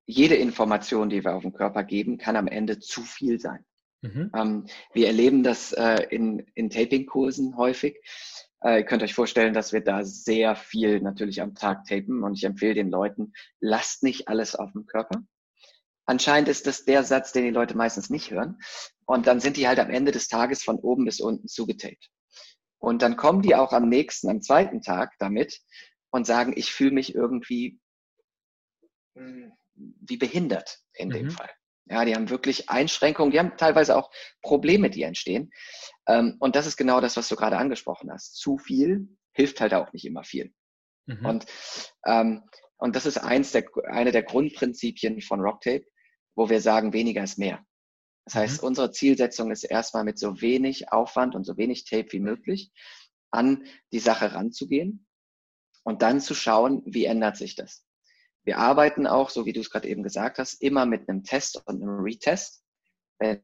jede 0.07 0.37
Information, 0.37 1.09
die 1.09 1.25
wir 1.25 1.35
auf 1.35 1.42
den 1.42 1.53
Körper 1.53 1.85
geben, 1.85 2.18
kann 2.18 2.37
am 2.37 2.49
Ende 2.49 2.79
zu 2.79 3.03
viel 3.03 3.38
sein. 3.38 3.64
Mhm. 4.03 4.31
Ähm, 4.35 4.66
wir 4.92 5.09
erleben 5.09 5.42
das 5.42 5.72
äh, 5.72 6.07
in, 6.11 6.46
in 6.55 6.70
Taping-Kursen 6.70 7.57
häufig. 7.57 7.99
Äh, 8.67 8.79
ihr 8.79 8.85
könnt 8.85 9.05
euch 9.05 9.15
vorstellen, 9.15 9.55
dass 9.55 9.73
wir 9.73 9.81
da 9.81 10.05
sehr 10.05 10.57
viel 10.57 11.01
natürlich 11.01 11.41
am 11.41 11.55
Tag 11.55 11.85
tapen 11.85 12.25
und 12.25 12.35
ich 12.35 12.43
empfehle 12.43 12.75
den 12.75 12.91
Leuten, 12.91 13.33
lasst 13.61 14.03
nicht 14.03 14.27
alles 14.27 14.57
auf 14.57 14.73
dem 14.73 14.87
Körper. 14.87 15.23
Anscheinend 16.05 16.49
ist 16.49 16.67
das 16.67 16.85
der 16.85 17.05
Satz, 17.05 17.33
den 17.33 17.45
die 17.45 17.51
Leute 17.51 17.77
meistens 17.77 18.11
nicht 18.11 18.33
hören. 18.33 18.59
Und 19.07 19.29
dann 19.29 19.39
sind 19.39 19.57
die 19.57 19.69
halt 19.69 19.79
am 19.79 19.91
Ende 19.91 20.11
des 20.11 20.27
Tages 20.27 20.65
von 20.65 20.79
oben 20.79 21.05
bis 21.05 21.21
unten 21.21 21.47
zugetaped. 21.47 22.11
Und 22.79 23.03
dann 23.03 23.17
kommen 23.17 23.43
die 23.43 23.55
auch 23.55 23.73
am 23.73 23.89
nächsten, 23.89 24.29
am 24.29 24.43
zweiten 24.43 24.83
Tag 24.83 25.15
damit 25.19 25.61
und 26.11 26.27
sagen, 26.27 26.53
ich 26.57 26.73
fühle 26.73 26.93
mich 26.93 27.15
irgendwie 27.15 27.79
hm, 29.15 29.53
wie 29.75 30.17
behindert 30.17 30.81
in 30.93 31.09
mhm. 31.09 31.13
dem 31.13 31.31
Fall. 31.31 31.51
Ja, 31.88 32.05
die 32.05 32.14
haben 32.14 32.31
wirklich 32.31 32.68
Einschränkungen, 32.68 33.31
die 33.31 33.38
haben 33.38 33.57
teilweise 33.57 33.96
auch 33.96 34.11
Probleme, 34.42 34.90
die 34.90 35.03
entstehen. 35.03 35.53
Ähm, 36.09 36.37
und 36.40 36.57
das 36.57 36.66
ist 36.66 36.77
genau 36.77 37.01
das, 37.01 37.16
was 37.16 37.29
du 37.29 37.37
gerade 37.37 37.59
angesprochen 37.59 38.11
hast. 38.11 38.37
Zu 38.37 38.59
viel 38.59 39.09
hilft 39.33 39.61
halt 39.61 39.72
auch 39.72 39.92
nicht 39.92 40.05
immer 40.05 40.25
viel. 40.25 40.53
Mhm. 41.07 41.27
Und, 41.27 41.46
ähm, 42.05 42.42
und 42.77 42.96
das 42.96 43.07
ist 43.07 43.18
eins 43.18 43.53
der, 43.53 43.64
eine 43.88 44.11
der 44.11 44.25
Grundprinzipien 44.25 45.20
von 45.20 45.40
Rocktape, 45.40 45.87
wo 46.35 46.51
wir 46.51 46.61
sagen, 46.61 46.92
weniger 46.92 47.22
ist 47.22 47.38
mehr. 47.38 47.64
Das 48.25 48.35
heißt, 48.35 48.62
mhm. 48.62 48.68
unsere 48.68 48.90
Zielsetzung 48.90 49.53
ist 49.53 49.62
erstmal 49.62 50.03
mit 50.03 50.18
so 50.18 50.40
wenig 50.40 50.92
Aufwand 50.92 51.37
und 51.37 51.44
so 51.44 51.57
wenig 51.57 51.85
Tape 51.85 52.09
wie 52.11 52.20
möglich 52.20 52.72
an 53.31 53.64
die 53.92 54.01
Sache 54.01 54.35
ranzugehen 54.35 55.07
und 55.85 56.03
dann 56.03 56.20
zu 56.20 56.35
schauen, 56.35 56.83
wie 56.85 57.05
ändert 57.05 57.37
sich 57.37 57.55
das. 57.55 57.86
Wir 58.47 58.59
arbeiten 58.59 59.07
auch, 59.07 59.29
so 59.29 59.45
wie 59.45 59.53
du 59.53 59.61
es 59.61 59.71
gerade 59.71 59.89
eben 59.89 60.05
gesagt 60.05 60.39
hast, 60.39 60.63
immer 60.63 60.87
mit 60.87 61.09
einem 61.09 61.25
Test 61.25 61.61
und 61.67 61.83
einem 61.83 61.99
Retest, 62.01 62.63
wenn 63.19 63.43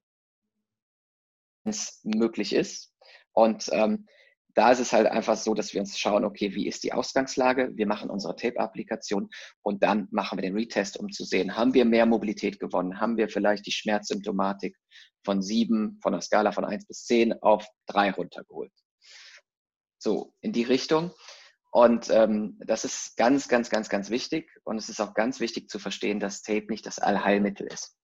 es 1.65 2.01
möglich 2.05 2.55
ist. 2.55 2.95
Und 3.33 3.69
ähm, 3.73 4.07
da 4.55 4.71
ist 4.71 4.79
es 4.79 4.93
halt 4.93 5.07
einfach 5.07 5.37
so, 5.37 5.55
dass 5.55 5.73
wir 5.73 5.81
uns 5.81 5.99
schauen, 5.99 6.25
okay, 6.25 6.55
wie 6.55 6.69
ist 6.69 6.85
die 6.85 6.93
Ausgangslage? 6.93 7.73
Wir 7.75 7.87
machen 7.87 8.11
unsere 8.11 8.37
Tape-Applikation 8.37 9.29
und 9.63 9.83
dann 9.83 10.07
machen 10.13 10.39
wir 10.39 10.43
den 10.43 10.55
Retest, 10.55 10.99
um 10.99 11.11
zu 11.11 11.25
sehen, 11.25 11.57
haben 11.57 11.75
wir 11.75 11.85
mehr 11.85 12.07
Mobilität 12.07 12.61
gewonnen? 12.61 13.01
Haben 13.01 13.17
wir 13.17 13.29
vielleicht 13.29 13.67
die 13.67 13.73
Schmerzsymptomatik 13.73 14.77
von 15.25 15.43
sieben, 15.43 15.99
von 16.01 16.13
der 16.13 16.21
Skala 16.21 16.53
von 16.53 16.65
eins 16.65 16.87
bis 16.87 17.05
zehn 17.05 17.33
auf 17.43 17.67
drei 17.87 18.13
runtergeholt? 18.13 18.73
So, 19.99 20.35
in 20.41 20.53
die 20.53 20.65
Richtung. 20.65 21.13
Und 21.73 22.11
ähm, 22.11 22.61
das 22.67 22.85
ist 22.85 23.17
ganz, 23.17 23.49
ganz, 23.49 23.71
ganz, 23.71 23.89
ganz 23.89 24.11
wichtig. 24.11 24.51
Und 24.63 24.77
es 24.77 24.91
ist 24.91 25.01
auch 25.01 25.15
ganz 25.15 25.41
wichtig 25.41 25.71
zu 25.71 25.79
verstehen, 25.79 26.21
dass 26.21 26.43
Tape 26.43 26.67
nicht 26.69 26.85
das 26.85 26.99
Allheilmittel 26.99 27.67
ist. 27.67 27.97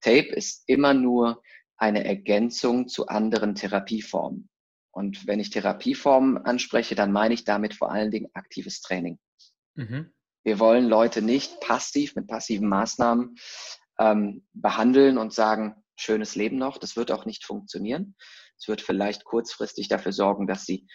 Tape 0.00 0.28
ist 0.28 0.62
immer 0.66 0.94
nur 0.94 1.42
eine 1.76 2.04
Ergänzung 2.04 2.86
zu 2.86 3.08
anderen 3.08 3.56
Therapieformen. 3.56 4.48
Und 4.92 5.26
wenn 5.26 5.40
ich 5.40 5.50
Therapieformen 5.50 6.38
anspreche, 6.38 6.94
dann 6.94 7.10
meine 7.10 7.34
ich 7.34 7.44
damit 7.44 7.74
vor 7.74 7.90
allen 7.90 8.12
Dingen 8.12 8.30
aktives 8.32 8.80
Training. 8.80 9.18
Mhm. 9.74 10.12
Wir 10.44 10.60
wollen 10.60 10.86
Leute 10.86 11.20
nicht 11.20 11.60
passiv 11.60 12.14
mit 12.14 12.28
passiven 12.28 12.68
Maßnahmen 12.68 13.34
ähm, 13.98 14.46
behandeln 14.52 15.18
und 15.18 15.32
sagen, 15.32 15.82
schönes 15.96 16.36
Leben 16.36 16.58
noch. 16.58 16.78
Das 16.78 16.96
wird 16.96 17.10
auch 17.10 17.24
nicht 17.24 17.44
funktionieren. 17.44 18.14
Es 18.56 18.68
wird 18.68 18.82
vielleicht 18.82 19.24
kurzfristig 19.24 19.88
dafür 19.88 20.12
sorgen, 20.12 20.46
dass 20.46 20.64
sie 20.64 20.86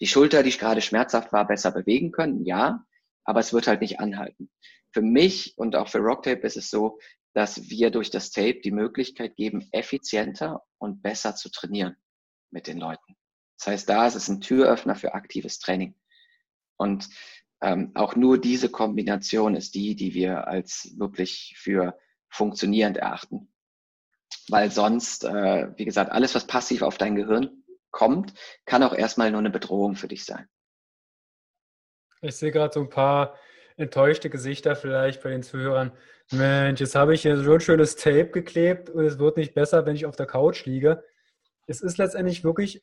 die 0.00 0.06
Schulter, 0.06 0.42
die 0.42 0.50
gerade 0.50 0.80
schmerzhaft 0.80 1.32
war, 1.32 1.46
besser 1.46 1.72
bewegen 1.72 2.12
können, 2.12 2.44
ja, 2.44 2.84
aber 3.24 3.40
es 3.40 3.52
wird 3.52 3.66
halt 3.66 3.80
nicht 3.80 4.00
anhalten. 4.00 4.50
Für 4.92 5.02
mich 5.02 5.54
und 5.56 5.76
auch 5.76 5.88
für 5.88 5.98
Rocktape 5.98 6.46
ist 6.46 6.56
es 6.56 6.70
so, 6.70 6.98
dass 7.32 7.68
wir 7.68 7.90
durch 7.90 8.10
das 8.10 8.30
Tape 8.30 8.60
die 8.60 8.70
Möglichkeit 8.70 9.36
geben, 9.36 9.68
effizienter 9.72 10.62
und 10.78 11.02
besser 11.02 11.34
zu 11.34 11.50
trainieren 11.50 11.96
mit 12.50 12.66
den 12.66 12.78
Leuten. 12.78 13.16
Das 13.58 13.66
heißt, 13.68 13.88
da 13.88 14.06
ist 14.06 14.14
es 14.14 14.28
ein 14.28 14.40
Türöffner 14.40 14.94
für 14.94 15.14
aktives 15.14 15.58
Training. 15.58 15.96
Und 16.76 17.08
ähm, 17.60 17.92
auch 17.94 18.14
nur 18.14 18.40
diese 18.40 18.68
Kombination 18.68 19.56
ist 19.56 19.74
die, 19.74 19.96
die 19.96 20.14
wir 20.14 20.46
als 20.46 20.94
wirklich 20.96 21.54
für 21.56 21.98
funktionierend 22.28 22.98
erachten. 22.98 23.52
Weil 24.48 24.70
sonst, 24.70 25.24
äh, 25.24 25.72
wie 25.76 25.84
gesagt, 25.84 26.12
alles, 26.12 26.34
was 26.34 26.46
passiv 26.46 26.82
auf 26.82 26.98
dein 26.98 27.16
Gehirn 27.16 27.63
kommt, 27.94 28.34
kann 28.66 28.82
auch 28.82 28.92
erstmal 28.92 29.30
nur 29.30 29.38
eine 29.38 29.50
Bedrohung 29.50 29.94
für 29.94 30.08
dich 30.08 30.24
sein. 30.24 30.48
Ich 32.20 32.36
sehe 32.36 32.50
gerade 32.50 32.74
so 32.74 32.80
ein 32.80 32.90
paar 32.90 33.38
enttäuschte 33.76 34.30
Gesichter 34.30 34.76
vielleicht 34.76 35.22
bei 35.22 35.30
den 35.30 35.42
Zuhörern. 35.42 35.92
Mensch, 36.32 36.80
jetzt 36.80 36.94
habe 36.94 37.14
ich 37.14 37.22
hier 37.22 37.36
so 37.36 37.54
ein 37.54 37.60
schönes 37.60 37.96
Tape 37.96 38.30
geklebt 38.30 38.90
und 38.90 39.04
es 39.04 39.18
wird 39.18 39.36
nicht 39.36 39.54
besser, 39.54 39.86
wenn 39.86 39.94
ich 39.94 40.06
auf 40.06 40.16
der 40.16 40.26
Couch 40.26 40.64
liege. 40.64 41.04
Es 41.66 41.80
ist 41.80 41.98
letztendlich 41.98 42.44
wirklich 42.44 42.82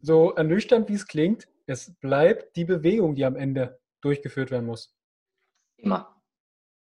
so 0.00 0.32
ernüchternd, 0.34 0.88
wie 0.88 0.94
es 0.94 1.06
klingt. 1.06 1.46
Es 1.66 1.94
bleibt 2.00 2.56
die 2.56 2.64
Bewegung, 2.64 3.14
die 3.14 3.24
am 3.24 3.36
Ende 3.36 3.78
durchgeführt 4.00 4.50
werden 4.50 4.66
muss. 4.66 4.96
Immer. 5.76 6.16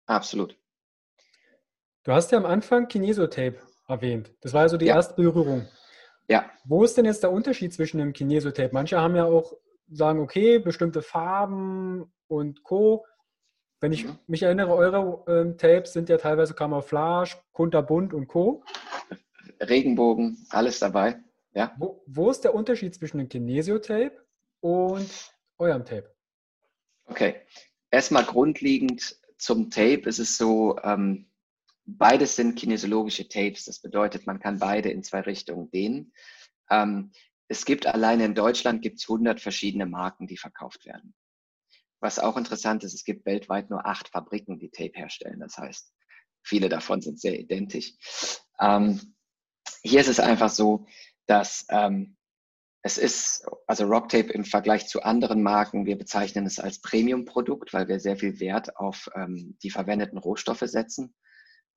Absolut. 0.05 0.57
Du 2.03 2.11
hast 2.11 2.31
ja 2.31 2.37
am 2.37 2.45
Anfang 2.45 2.87
Kinesotape 2.87 3.59
erwähnt. 3.87 4.33
Das 4.41 4.53
war 4.53 4.61
also 4.61 4.77
die 4.77 4.85
ja. 4.85 4.95
erste 4.95 5.15
Berührung. 5.15 5.67
Ja. 6.29 6.49
Wo 6.63 6.83
ist 6.83 6.95
denn 6.95 7.05
jetzt 7.05 7.23
der 7.23 7.31
Unterschied 7.31 7.73
zwischen 7.73 7.97
dem 7.97 8.13
Kinesotape? 8.13 8.69
Manche 8.71 8.99
haben 9.01 9.15
ja 9.15 9.25
auch, 9.25 9.53
sagen, 9.91 10.19
okay, 10.19 10.59
bestimmte 10.59 11.01
Farben 11.01 12.13
und 12.27 12.63
Co. 12.63 13.05
Wenn 13.81 13.91
ich 13.91 14.05
mhm. 14.05 14.19
mich 14.27 14.43
erinnere, 14.43 14.73
eure 14.75 15.23
ähm, 15.27 15.57
Tapes 15.57 15.93
sind 15.93 16.09
ja 16.09 16.17
teilweise 16.17 16.53
Camouflage, 16.53 17.37
kunterbunt 17.53 18.13
und 18.13 18.27
Co. 18.27 18.63
Regenbogen, 19.59 20.45
alles 20.51 20.79
dabei. 20.79 21.19
Ja. 21.53 21.73
Wo, 21.79 22.03
wo 22.05 22.29
ist 22.29 22.43
der 22.43 22.53
Unterschied 22.53 22.93
zwischen 22.93 23.17
dem 23.17 23.29
Kinesiotape 23.29 24.11
und 24.59 25.33
eurem 25.57 25.83
Tape? 25.85 26.13
Okay. 27.05 27.35
Erstmal 27.89 28.23
grundlegend 28.23 29.17
zum 29.39 29.71
Tape 29.71 30.07
ist 30.07 30.19
es 30.19 30.37
so, 30.37 30.77
ähm, 30.83 31.28
Beides 31.97 32.35
sind 32.35 32.57
kinesiologische 32.57 33.27
Tapes. 33.27 33.65
Das 33.65 33.79
bedeutet, 33.79 34.27
man 34.27 34.39
kann 34.39 34.59
beide 34.59 34.89
in 34.89 35.03
zwei 35.03 35.21
Richtungen 35.21 35.69
dehnen. 35.71 36.13
Ähm, 36.69 37.11
es 37.47 37.65
gibt 37.65 37.87
alleine 37.87 38.25
in 38.25 38.35
Deutschland 38.35 38.81
gibt 38.81 38.99
es 38.99 39.09
100 39.09 39.41
verschiedene 39.41 39.85
Marken, 39.85 40.27
die 40.27 40.37
verkauft 40.37 40.85
werden. 40.85 41.15
Was 41.99 42.19
auch 42.19 42.37
interessant 42.37 42.83
ist, 42.83 42.93
es 42.93 43.03
gibt 43.03 43.25
weltweit 43.25 43.69
nur 43.69 43.85
acht 43.85 44.09
Fabriken, 44.09 44.59
die 44.59 44.69
Tape 44.69 44.93
herstellen. 44.93 45.39
Das 45.39 45.57
heißt, 45.57 45.91
viele 46.43 46.69
davon 46.69 47.01
sind 47.01 47.19
sehr 47.19 47.37
identisch. 47.39 47.93
Ähm, 48.59 49.15
hier 49.81 50.01
ist 50.01 50.07
es 50.07 50.19
einfach 50.19 50.49
so, 50.49 50.85
dass 51.25 51.65
ähm, 51.69 52.17
es 52.81 52.97
ist, 52.97 53.45
also 53.67 53.85
Rocktape 53.85 54.31
im 54.31 54.45
Vergleich 54.45 54.87
zu 54.87 55.03
anderen 55.03 55.43
Marken, 55.43 55.85
wir 55.85 55.97
bezeichnen 55.97 56.45
es 56.45 56.59
als 56.59 56.79
Premium-Produkt, 56.81 57.73
weil 57.73 57.87
wir 57.87 57.99
sehr 57.99 58.15
viel 58.15 58.39
Wert 58.39 58.77
auf 58.77 59.09
ähm, 59.15 59.57
die 59.61 59.69
verwendeten 59.69 60.17
Rohstoffe 60.17 60.63
setzen. 60.63 61.13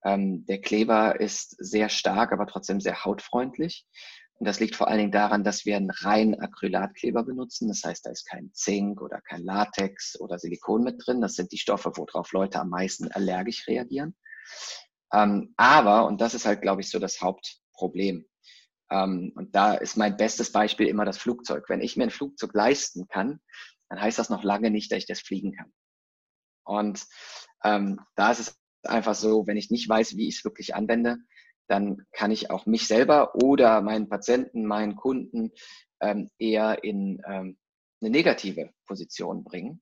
Ähm, 0.05 0.45
der 0.47 0.61
Kleber 0.61 1.21
ist 1.21 1.57
sehr 1.59 1.88
stark, 1.88 2.33
aber 2.33 2.47
trotzdem 2.47 2.81
sehr 2.81 3.05
hautfreundlich. 3.05 3.87
Und 4.35 4.47
das 4.47 4.59
liegt 4.59 4.75
vor 4.75 4.88
allen 4.88 4.99
Dingen 4.99 5.12
daran, 5.12 5.45
dass 5.45 5.65
wir 5.65 5.77
einen 5.77 5.91
reinen 5.91 6.41
Acrylatkleber 6.41 7.23
benutzen. 7.23 7.69
Das 7.69 7.85
heißt, 7.85 8.05
da 8.05 8.11
ist 8.11 8.29
kein 8.29 8.51
Zink 8.53 9.01
oder 9.01 9.21
kein 9.21 9.45
Latex 9.45 10.19
oder 10.19 10.38
Silikon 10.38 10.83
mit 10.83 11.01
drin. 11.05 11.21
Das 11.21 11.35
sind 11.35 11.53
die 11.53 11.59
Stoffe, 11.59 11.93
worauf 11.95 12.33
Leute 12.33 12.59
am 12.59 12.69
meisten 12.69 13.07
allergisch 13.12 13.69
reagieren. 13.69 14.17
Ähm, 15.12 15.55
aber, 15.57 16.07
und 16.07 16.21
das 16.21 16.35
ist 16.35 16.47
halt, 16.47 16.62
glaube 16.62 16.81
ich, 16.81 16.91
so 16.91 16.99
das 16.99 17.21
Hauptproblem. 17.21 18.27
Ähm, 18.91 19.33
und 19.37 19.55
da 19.55 19.75
ist 19.75 19.97
mein 19.97 20.17
bestes 20.17 20.51
Beispiel 20.51 20.88
immer 20.88 21.05
das 21.05 21.19
Flugzeug. 21.19 21.69
Wenn 21.69 21.81
ich 21.81 21.97
mir 21.97 22.05
ein 22.05 22.11
Flugzeug 22.11 22.53
leisten 22.55 23.07
kann, 23.07 23.41
dann 23.88 24.01
heißt 24.01 24.19
das 24.19 24.31
noch 24.31 24.43
lange 24.43 24.71
nicht, 24.71 24.91
dass 24.91 24.99
ich 24.99 25.07
das 25.07 25.21
fliegen 25.21 25.53
kann. 25.53 25.73
Und 26.65 27.07
ähm, 27.65 28.01
da 28.17 28.33
ist 28.33 28.41
es 28.41 28.62
einfach 28.85 29.14
so, 29.14 29.47
wenn 29.47 29.57
ich 29.57 29.71
nicht 29.71 29.88
weiß, 29.88 30.16
wie 30.16 30.29
ich 30.29 30.38
es 30.38 30.45
wirklich 30.45 30.75
anwende, 30.75 31.18
dann 31.68 32.07
kann 32.12 32.31
ich 32.31 32.51
auch 32.51 32.66
mich 32.66 32.87
selber 32.87 33.35
oder 33.37 33.81
meinen 33.81 34.09
Patienten, 34.09 34.66
meinen 34.66 34.97
Kunden 34.97 35.53
ähm, 36.01 36.29
eher 36.38 36.85
in 36.85 37.23
ähm, 37.27 37.57
eine 38.01 38.11
negative 38.11 38.71
Position 38.87 39.45
bringen. 39.45 39.81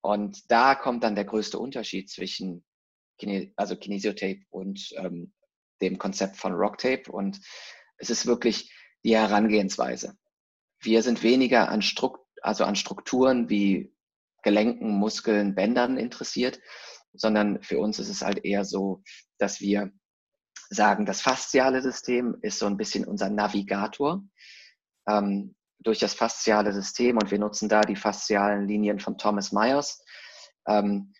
Und 0.00 0.50
da 0.50 0.74
kommt 0.74 1.04
dann 1.04 1.14
der 1.14 1.24
größte 1.24 1.58
Unterschied 1.58 2.10
zwischen 2.10 2.64
also 3.56 3.76
Kinesiotape 3.76 4.42
und 4.50 4.92
ähm, 4.96 5.32
dem 5.80 5.98
Konzept 5.98 6.36
von 6.36 6.52
Rocktape. 6.52 7.10
Und 7.10 7.40
es 7.96 8.10
ist 8.10 8.26
wirklich 8.26 8.72
die 9.04 9.16
Herangehensweise. 9.16 10.16
Wir 10.80 11.02
sind 11.02 11.22
weniger 11.22 11.68
an, 11.70 11.82
Strukt 11.82 12.20
also 12.42 12.64
an 12.64 12.76
Strukturen 12.76 13.48
wie 13.48 13.94
Gelenken, 14.42 14.90
Muskeln, 14.90 15.54
Bändern 15.54 15.96
interessiert, 15.96 16.60
sondern 17.20 17.62
für 17.62 17.78
uns 17.78 17.98
ist 17.98 18.08
es 18.08 18.22
halt 18.22 18.44
eher 18.44 18.64
so, 18.64 19.02
dass 19.38 19.60
wir 19.60 19.92
sagen, 20.70 21.06
das 21.06 21.20
fasziale 21.20 21.82
System 21.82 22.36
ist 22.42 22.58
so 22.58 22.66
ein 22.66 22.76
bisschen 22.76 23.04
unser 23.04 23.30
Navigator. 23.30 24.22
Ähm, 25.08 25.54
durch 25.78 25.98
das 25.98 26.14
fasziale 26.14 26.72
System 26.72 27.18
und 27.18 27.30
wir 27.30 27.38
nutzen 27.38 27.68
da 27.68 27.82
die 27.82 27.96
faszialen 27.96 28.66
Linien 28.66 28.98
von 28.98 29.18
Thomas 29.18 29.52
Myers, 29.52 30.02
ähm, 30.66 31.12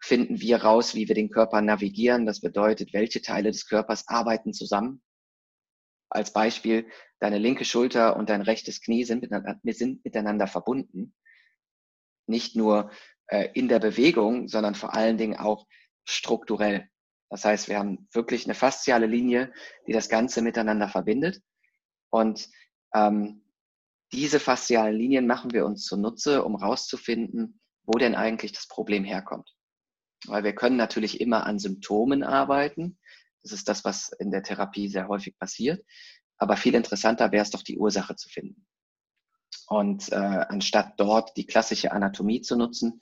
finden 0.00 0.40
wir 0.40 0.62
raus, 0.62 0.94
wie 0.94 1.08
wir 1.08 1.14
den 1.14 1.30
Körper 1.30 1.60
navigieren. 1.60 2.26
Das 2.26 2.40
bedeutet, 2.40 2.92
welche 2.92 3.22
Teile 3.22 3.50
des 3.50 3.66
Körpers 3.66 4.06
arbeiten 4.06 4.52
zusammen. 4.52 5.02
Als 6.08 6.32
Beispiel, 6.32 6.86
deine 7.18 7.38
linke 7.38 7.64
Schulter 7.64 8.16
und 8.16 8.30
dein 8.30 8.42
rechtes 8.42 8.80
Knie 8.80 9.04
sind 9.04 9.22
miteinander, 9.22 9.58
sind 9.64 10.04
miteinander 10.04 10.46
verbunden. 10.46 11.14
Nicht 12.28 12.54
nur 12.54 12.90
äh, 13.28 13.48
in 13.54 13.68
der 13.68 13.78
Bewegung, 13.78 14.48
sondern 14.48 14.74
vor 14.74 14.94
allen 14.94 15.18
Dingen 15.18 15.36
auch 15.36 15.66
strukturell. 16.04 16.88
Das 17.30 17.44
heißt, 17.44 17.68
wir 17.68 17.78
haben 17.78 18.08
wirklich 18.12 18.44
eine 18.44 18.54
fasziale 18.54 19.06
Linie, 19.06 19.52
die 19.86 19.92
das 19.92 20.08
Ganze 20.08 20.42
miteinander 20.42 20.88
verbindet. 20.88 21.42
Und 22.10 22.48
ähm, 22.94 23.42
diese 24.12 24.38
faszialen 24.38 24.96
Linien 24.96 25.26
machen 25.26 25.52
wir 25.52 25.66
uns 25.66 25.84
zunutze, 25.84 26.44
um 26.44 26.54
rauszufinden, 26.54 27.60
wo 27.82 27.98
denn 27.98 28.14
eigentlich 28.14 28.52
das 28.52 28.68
Problem 28.68 29.04
herkommt. 29.04 29.52
Weil 30.26 30.44
wir 30.44 30.54
können 30.54 30.76
natürlich 30.76 31.20
immer 31.20 31.46
an 31.46 31.58
Symptomen 31.58 32.22
arbeiten. 32.22 32.98
Das 33.42 33.52
ist 33.52 33.68
das, 33.68 33.84
was 33.84 34.10
in 34.18 34.30
der 34.30 34.42
Therapie 34.42 34.88
sehr 34.88 35.08
häufig 35.08 35.36
passiert. 35.38 35.84
Aber 36.38 36.56
viel 36.56 36.74
interessanter 36.74 37.32
wäre 37.32 37.42
es 37.42 37.50
doch, 37.50 37.62
die 37.62 37.78
Ursache 37.78 38.14
zu 38.16 38.28
finden. 38.28 38.65
Und 39.68 40.10
äh, 40.12 40.16
anstatt 40.16 40.94
dort 40.98 41.36
die 41.36 41.46
klassische 41.46 41.92
Anatomie 41.92 42.40
zu 42.40 42.56
nutzen, 42.56 43.00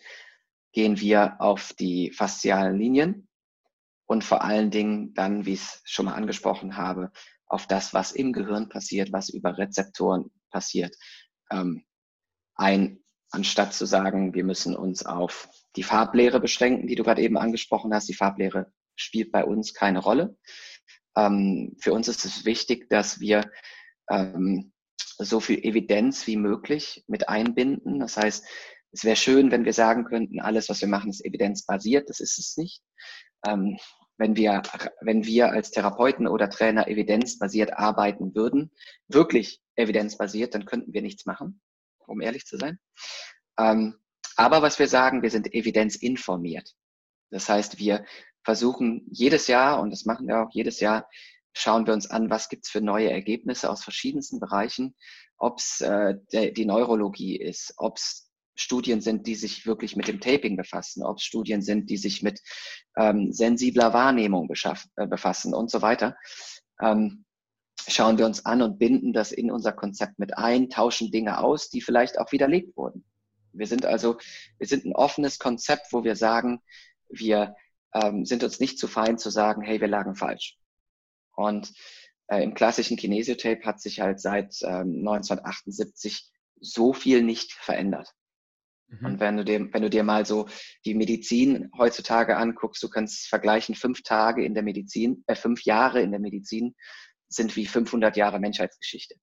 gehen 0.72 1.00
wir 1.00 1.40
auf 1.40 1.72
die 1.72 2.10
faszialen 2.10 2.76
Linien 2.76 3.28
und 4.06 4.24
vor 4.24 4.42
allen 4.42 4.70
Dingen 4.70 5.14
dann, 5.14 5.46
wie 5.46 5.54
ich 5.54 5.62
es 5.62 5.82
schon 5.84 6.06
mal 6.06 6.14
angesprochen 6.14 6.76
habe, 6.76 7.10
auf 7.46 7.66
das, 7.66 7.94
was 7.94 8.12
im 8.12 8.32
Gehirn 8.32 8.68
passiert, 8.68 9.12
was 9.12 9.28
über 9.28 9.56
Rezeptoren 9.56 10.30
passiert, 10.50 10.96
ähm, 11.50 11.84
ein, 12.56 13.00
anstatt 13.30 13.72
zu 13.74 13.86
sagen, 13.86 14.34
wir 14.34 14.44
müssen 14.44 14.76
uns 14.76 15.04
auf 15.06 15.48
die 15.76 15.82
Farblehre 15.82 16.40
beschränken, 16.40 16.86
die 16.86 16.94
du 16.94 17.02
gerade 17.02 17.22
eben 17.22 17.36
angesprochen 17.36 17.92
hast. 17.92 18.08
Die 18.08 18.14
Farblehre 18.14 18.72
spielt 18.96 19.32
bei 19.32 19.44
uns 19.44 19.74
keine 19.74 20.00
Rolle. 20.00 20.36
Ähm, 21.16 21.76
für 21.80 21.92
uns 21.92 22.08
ist 22.08 22.24
es 22.24 22.44
wichtig, 22.44 22.88
dass 22.90 23.20
wir 23.20 23.50
ähm, 24.10 24.72
so 25.18 25.40
viel 25.40 25.58
Evidenz 25.64 26.26
wie 26.26 26.36
möglich 26.36 27.04
mit 27.06 27.28
einbinden. 27.28 28.00
Das 28.00 28.16
heißt, 28.16 28.44
es 28.92 29.04
wäre 29.04 29.16
schön, 29.16 29.50
wenn 29.50 29.64
wir 29.64 29.72
sagen 29.72 30.04
könnten, 30.04 30.40
alles, 30.40 30.68
was 30.68 30.80
wir 30.80 30.88
machen, 30.88 31.10
ist 31.10 31.24
evidenzbasiert. 31.24 32.08
Das 32.08 32.20
ist 32.20 32.38
es 32.38 32.56
nicht. 32.56 32.82
Ähm, 33.46 33.76
wenn 34.16 34.36
wir, 34.36 34.62
wenn 35.00 35.24
wir 35.26 35.50
als 35.50 35.70
Therapeuten 35.70 36.28
oder 36.28 36.48
Trainer 36.48 36.86
evidenzbasiert 36.86 37.72
arbeiten 37.72 38.34
würden, 38.34 38.70
wirklich 39.08 39.60
evidenzbasiert, 39.74 40.54
dann 40.54 40.64
könnten 40.64 40.92
wir 40.92 41.02
nichts 41.02 41.26
machen, 41.26 41.60
um 42.06 42.20
ehrlich 42.20 42.46
zu 42.46 42.56
sein. 42.56 42.78
Ähm, 43.58 43.96
aber 44.36 44.62
was 44.62 44.78
wir 44.78 44.88
sagen, 44.88 45.22
wir 45.22 45.30
sind 45.30 45.52
evidenzinformiert. 45.52 46.74
Das 47.30 47.48
heißt, 47.48 47.78
wir 47.78 48.04
versuchen 48.44 49.06
jedes 49.10 49.46
Jahr, 49.48 49.80
und 49.80 49.90
das 49.90 50.04
machen 50.04 50.28
wir 50.28 50.40
auch 50.40 50.50
jedes 50.52 50.80
Jahr, 50.80 51.08
schauen 51.54 51.86
wir 51.86 51.94
uns 51.94 52.10
an, 52.10 52.28
was 52.30 52.48
gibt's 52.48 52.68
für 52.68 52.80
neue 52.80 53.10
Ergebnisse 53.10 53.70
aus 53.70 53.82
verschiedensten 53.82 54.40
Bereichen, 54.40 54.94
ob 55.38 55.58
es 55.58 55.80
äh, 55.80 56.16
die 56.52 56.66
Neurologie 56.66 57.36
ist, 57.36 57.74
ob 57.76 57.96
es 57.96 58.30
Studien 58.56 59.00
sind, 59.00 59.26
die 59.26 59.34
sich 59.34 59.66
wirklich 59.66 59.96
mit 59.96 60.06
dem 60.08 60.20
Taping 60.20 60.56
befassen, 60.56 61.02
ob 61.02 61.18
es 61.18 61.24
Studien 61.24 61.62
sind, 61.62 61.90
die 61.90 61.96
sich 61.96 62.22
mit 62.22 62.40
ähm, 62.96 63.32
sensibler 63.32 63.92
Wahrnehmung 63.92 64.48
äh, 64.50 65.06
befassen 65.06 65.54
und 65.54 65.70
so 65.70 65.82
weiter. 65.82 66.16
Ähm, 66.80 67.24
schauen 67.88 68.18
wir 68.18 68.26
uns 68.26 68.46
an 68.46 68.62
und 68.62 68.78
binden 68.78 69.12
das 69.12 69.32
in 69.32 69.50
unser 69.50 69.72
Konzept 69.72 70.18
mit 70.18 70.38
ein, 70.38 70.70
tauschen 70.70 71.10
Dinge 71.10 71.38
aus, 71.38 71.68
die 71.68 71.80
vielleicht 71.80 72.18
auch 72.18 72.30
widerlegt 72.32 72.76
wurden. 72.76 73.04
Wir 73.52 73.66
sind 73.66 73.86
also, 73.86 74.18
wir 74.58 74.66
sind 74.66 74.84
ein 74.84 74.94
offenes 74.94 75.38
Konzept, 75.38 75.92
wo 75.92 76.04
wir 76.04 76.16
sagen, 76.16 76.60
wir 77.08 77.54
ähm, 77.92 78.24
sind 78.24 78.42
uns 78.42 78.60
nicht 78.60 78.78
zu 78.78 78.88
fein 78.88 79.18
zu 79.18 79.30
sagen, 79.30 79.62
hey, 79.62 79.80
wir 79.80 79.88
lagen 79.88 80.16
falsch. 80.16 80.58
Und 81.36 81.72
äh, 82.28 82.42
im 82.42 82.54
klassischen 82.54 82.96
Kinesiotape 82.96 83.64
hat 83.64 83.80
sich 83.80 84.00
halt 84.00 84.20
seit 84.20 84.56
ähm, 84.62 85.06
1978 85.06 86.30
so 86.60 86.92
viel 86.92 87.22
nicht 87.22 87.52
verändert. 87.52 88.10
Mhm. 88.88 89.06
Und 89.06 89.20
wenn 89.20 89.36
du 89.36 89.44
dir, 89.44 89.72
wenn 89.72 89.82
du 89.82 89.90
dir 89.90 90.04
mal 90.04 90.26
so 90.26 90.48
die 90.84 90.94
Medizin 90.94 91.70
heutzutage 91.76 92.36
anguckst, 92.36 92.82
du 92.82 92.88
kannst 92.88 93.28
vergleichen, 93.28 93.74
fünf 93.74 94.02
Tage 94.02 94.44
in 94.44 94.54
der 94.54 94.62
Medizin, 94.62 95.24
äh, 95.26 95.34
fünf 95.34 95.64
Jahre 95.64 96.00
in 96.00 96.10
der 96.10 96.20
Medizin 96.20 96.74
sind 97.28 97.56
wie 97.56 97.66
500 97.66 98.16
Jahre 98.16 98.38
Menschheitsgeschichte. 98.38 99.16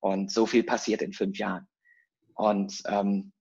Und 0.00 0.30
so 0.30 0.46
viel 0.46 0.64
passiert 0.64 1.00
in 1.00 1.12
fünf 1.12 1.38
Jahren. 1.38 1.68
Und 2.34 2.82
ähm, 2.86 3.32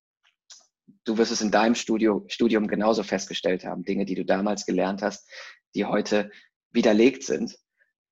du 1.06 1.18
wirst 1.18 1.32
es 1.32 1.42
in 1.42 1.52
deinem 1.52 1.76
Studio, 1.76 2.26
Studium 2.28 2.68
genauso 2.68 3.04
festgestellt 3.04 3.66
haben, 3.66 3.84
Dinge, 3.84 4.06
die 4.06 4.16
du 4.16 4.26
damals 4.26 4.66
gelernt 4.66 5.02
hast, 5.02 5.30
die 5.74 5.86
heute 5.86 6.32
widerlegt 6.72 7.24
sind 7.24 7.58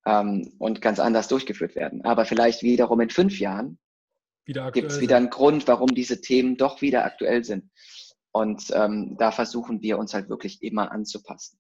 ähm, 0.06 0.54
und 0.60 0.82
ganz 0.82 1.00
anders 1.00 1.28
durchgeführt 1.28 1.76
werden. 1.76 2.04
Aber 2.06 2.26
vielleicht 2.26 2.64
wiederum 2.64 3.00
in 3.02 3.10
fünf 3.10 3.40
Jahren 3.40 3.80
gibt 4.46 4.92
es 4.92 5.00
wieder 5.00 5.18
einen 5.18 5.30
Grund, 5.30 5.68
warum 5.68 5.94
diese 5.94 6.22
Themen 6.22 6.58
doch 6.58 6.82
wieder 6.82 7.06
aktuell 7.06 7.44
sind. 7.44 7.70
Und 8.32 8.72
ähm, 8.74 9.16
da 9.18 9.32
versuchen 9.32 9.82
wir 9.82 9.98
uns 9.98 10.14
halt 10.14 10.30
wirklich 10.30 10.62
immer 10.64 10.92
anzupassen. 10.92 11.60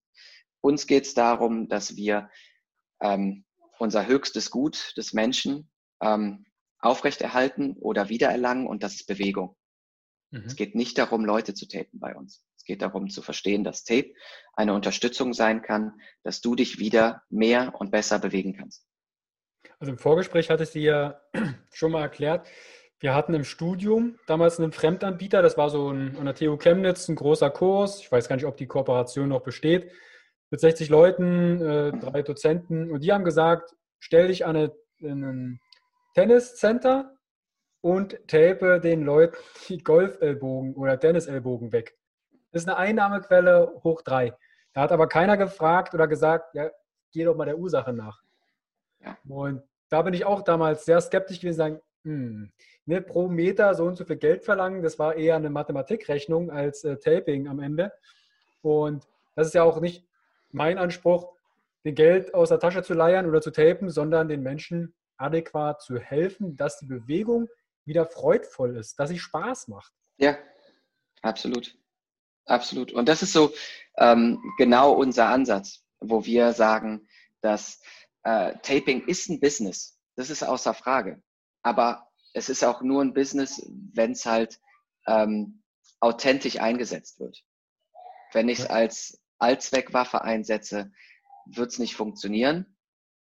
Uns 0.61 0.87
geht 0.87 1.05
es 1.05 1.13
darum, 1.13 1.67
dass 1.67 1.95
wir 1.95 2.29
ähm, 3.01 3.45
unser 3.77 4.07
höchstes 4.07 4.51
Gut 4.51 4.93
des 4.97 5.13
Menschen 5.13 5.69
ähm, 6.01 6.45
aufrechterhalten 6.79 7.75
oder 7.77 8.09
wiedererlangen 8.09 8.67
und 8.67 8.83
das 8.83 8.95
ist 8.95 9.07
Bewegung. 9.07 9.55
Mhm. 10.31 10.43
Es 10.45 10.55
geht 10.55 10.75
nicht 10.75 10.97
darum, 10.97 11.25
Leute 11.25 11.53
zu 11.53 11.67
tapen 11.67 11.99
bei 11.99 12.15
uns. 12.15 12.43
Geht 12.69 12.83
darum 12.83 13.09
zu 13.09 13.23
verstehen, 13.23 13.63
dass 13.63 13.83
Tape 13.83 14.13
eine 14.53 14.75
Unterstützung 14.75 15.33
sein 15.33 15.63
kann, 15.63 15.99
dass 16.21 16.39
du 16.39 16.53
dich 16.53 16.77
wieder 16.77 17.23
mehr 17.31 17.73
und 17.79 17.89
besser 17.89 18.19
bewegen 18.19 18.53
kannst. 18.53 18.85
Also 19.79 19.91
im 19.91 19.97
Vorgespräch 19.97 20.51
hatte 20.51 20.61
ich 20.61 20.69
dir 20.69 20.81
ja 20.83 21.21
schon 21.73 21.91
mal 21.91 22.03
erklärt, 22.03 22.47
wir 22.99 23.15
hatten 23.15 23.33
im 23.33 23.43
Studium 23.43 24.19
damals 24.27 24.59
einen 24.59 24.71
Fremdanbieter, 24.71 25.41
das 25.41 25.57
war 25.57 25.71
so 25.71 25.89
ein, 25.89 26.15
an 26.15 26.25
der 26.25 26.35
TU 26.35 26.57
Chemnitz 26.57 27.07
ein 27.07 27.15
großer 27.15 27.49
Kurs. 27.49 28.01
Ich 28.01 28.11
weiß 28.11 28.29
gar 28.29 28.35
nicht, 28.35 28.45
ob 28.45 28.57
die 28.57 28.67
Kooperation 28.67 29.29
noch 29.29 29.41
besteht. 29.41 29.91
Mit 30.51 30.59
60 30.59 30.89
Leuten, 30.89 31.59
äh, 31.59 31.91
drei 31.97 32.21
Dozenten. 32.21 32.91
Und 32.91 33.03
die 33.03 33.11
haben 33.11 33.23
gesagt, 33.23 33.73
stell 33.97 34.27
dich 34.27 34.45
an 34.45 34.55
eine, 34.55 34.75
ein 35.01 35.59
Tenniscenter 36.13 37.17
und 37.81 38.19
tape 38.27 38.79
den 38.79 39.01
Leuten 39.01 39.37
die 39.69 39.79
Golfellbogen 39.79 40.75
oder 40.75 40.99
Tennisellbogen 40.99 41.71
weg. 41.71 41.98
Das 42.51 42.63
ist 42.63 42.67
eine 42.67 42.77
Einnahmequelle 42.77 43.79
hoch 43.83 44.01
drei. 44.01 44.35
Da 44.73 44.81
hat 44.81 44.91
aber 44.91 45.07
keiner 45.07 45.37
gefragt 45.37 45.93
oder 45.93 46.07
gesagt, 46.07 46.53
ja, 46.55 46.69
geh 47.11 47.23
doch 47.23 47.35
mal 47.35 47.45
der 47.45 47.57
Ursache 47.57 47.93
nach. 47.93 48.21
Ja. 49.03 49.17
Und 49.27 49.63
da 49.89 50.01
bin 50.01 50.13
ich 50.13 50.25
auch 50.25 50.41
damals 50.41 50.85
sehr 50.85 51.01
skeptisch 51.01 51.39
gewesen, 51.39 51.57
sagen, 51.57 51.81
hm, 52.03 52.51
ne, 52.85 53.01
pro 53.01 53.27
Meter 53.27 53.73
so 53.73 53.85
und 53.85 53.95
so 53.95 54.05
viel 54.05 54.17
Geld 54.17 54.43
verlangen, 54.43 54.81
das 54.81 54.99
war 54.99 55.15
eher 55.15 55.35
eine 55.35 55.49
Mathematikrechnung 55.49 56.51
als 56.51 56.83
äh, 56.83 56.97
Taping 56.97 57.47
am 57.47 57.59
Ende. 57.59 57.91
Und 58.61 59.07
das 59.35 59.47
ist 59.47 59.53
ja 59.53 59.63
auch 59.63 59.79
nicht 59.79 60.05
mein 60.51 60.77
Anspruch, 60.77 61.33
den 61.85 61.95
Geld 61.95 62.33
aus 62.33 62.49
der 62.49 62.59
Tasche 62.59 62.83
zu 62.83 62.93
leiern 62.93 63.25
oder 63.25 63.41
zu 63.41 63.51
tapen, 63.51 63.89
sondern 63.89 64.27
den 64.27 64.41
Menschen 64.41 64.93
adäquat 65.17 65.81
zu 65.81 65.97
helfen, 65.97 66.55
dass 66.55 66.79
die 66.79 66.85
Bewegung 66.85 67.47
wieder 67.85 68.05
freudvoll 68.05 68.77
ist, 68.77 68.99
dass 68.99 69.09
sie 69.09 69.19
Spaß 69.19 69.67
macht. 69.67 69.93
Ja, 70.17 70.37
absolut. 71.21 71.77
Absolut. 72.49 72.91
Und 72.91 73.07
das 73.07 73.21
ist 73.21 73.31
so 73.31 73.53
ähm, 73.97 74.41
genau 74.57 74.93
unser 74.93 75.29
Ansatz, 75.29 75.83
wo 75.99 76.25
wir 76.25 76.53
sagen, 76.53 77.07
dass 77.41 77.79
äh, 78.23 78.53
Taping 78.63 79.05
ist 79.05 79.29
ein 79.29 79.39
Business. 79.39 79.99
Das 80.15 80.31
ist 80.31 80.43
außer 80.43 80.73
Frage. 80.73 81.21
Aber 81.61 82.09
es 82.33 82.49
ist 82.49 82.63
auch 82.63 82.81
nur 82.81 83.03
ein 83.03 83.13
Business, 83.13 83.61
wenn 83.93 84.13
es 84.13 84.25
halt 84.25 84.59
ähm, 85.05 85.61
authentisch 85.99 86.59
eingesetzt 86.59 87.19
wird. 87.19 87.43
Wenn 88.33 88.49
ich 88.49 88.59
es 88.59 88.65
als 88.65 89.21
Allzweckwaffe 89.37 90.21
einsetze, 90.23 90.91
wird 91.45 91.71
es 91.71 91.77
nicht 91.77 91.95
funktionieren. 91.95 92.65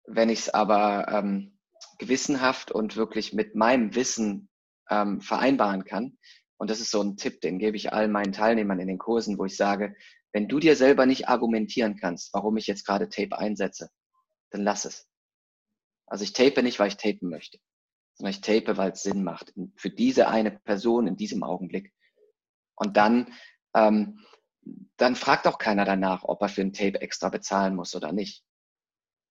Wenn 0.06 0.28
ich 0.28 0.40
es 0.40 0.48
aber 0.50 1.08
ähm, 1.08 1.58
gewissenhaft 1.98 2.70
und 2.70 2.96
wirklich 2.96 3.32
mit 3.32 3.56
meinem 3.56 3.94
Wissen 3.96 4.48
ähm, 4.88 5.20
vereinbaren 5.20 5.84
kann, 5.84 6.16
und 6.60 6.70
das 6.70 6.80
ist 6.80 6.90
so 6.90 7.02
ein 7.02 7.16
Tipp, 7.16 7.40
den 7.40 7.58
gebe 7.58 7.76
ich 7.76 7.92
allen 7.92 8.12
meinen 8.12 8.32
Teilnehmern 8.32 8.78
in 8.78 8.88
den 8.88 8.98
Kursen, 8.98 9.38
wo 9.38 9.44
ich 9.44 9.56
sage, 9.56 9.96
wenn 10.32 10.48
du 10.48 10.60
dir 10.60 10.76
selber 10.76 11.06
nicht 11.06 11.28
argumentieren 11.28 11.96
kannst, 11.96 12.32
warum 12.34 12.56
ich 12.56 12.66
jetzt 12.66 12.86
gerade 12.86 13.08
Tape 13.08 13.36
einsetze, 13.36 13.90
dann 14.50 14.62
lass 14.62 14.84
es. 14.84 15.08
Also 16.06 16.24
ich 16.24 16.32
tape 16.32 16.62
nicht, 16.62 16.78
weil 16.78 16.88
ich 16.88 16.96
tapen 16.96 17.30
möchte 17.30 17.58
sondern 18.20 18.32
ich 18.32 18.42
tape, 18.42 18.76
weil 18.76 18.92
es 18.92 19.02
Sinn 19.02 19.24
macht. 19.24 19.54
Für 19.76 19.88
diese 19.88 20.28
eine 20.28 20.50
Person 20.50 21.06
in 21.06 21.16
diesem 21.16 21.42
Augenblick. 21.42 21.92
Und 22.74 22.98
dann, 22.98 23.32
ähm, 23.74 24.20
dann 24.98 25.16
fragt 25.16 25.46
auch 25.46 25.56
keiner 25.56 25.86
danach, 25.86 26.24
ob 26.24 26.42
er 26.42 26.50
für 26.50 26.60
ein 26.60 26.74
Tape 26.74 27.00
extra 27.00 27.30
bezahlen 27.30 27.74
muss 27.74 27.94
oder 27.94 28.12
nicht. 28.12 28.44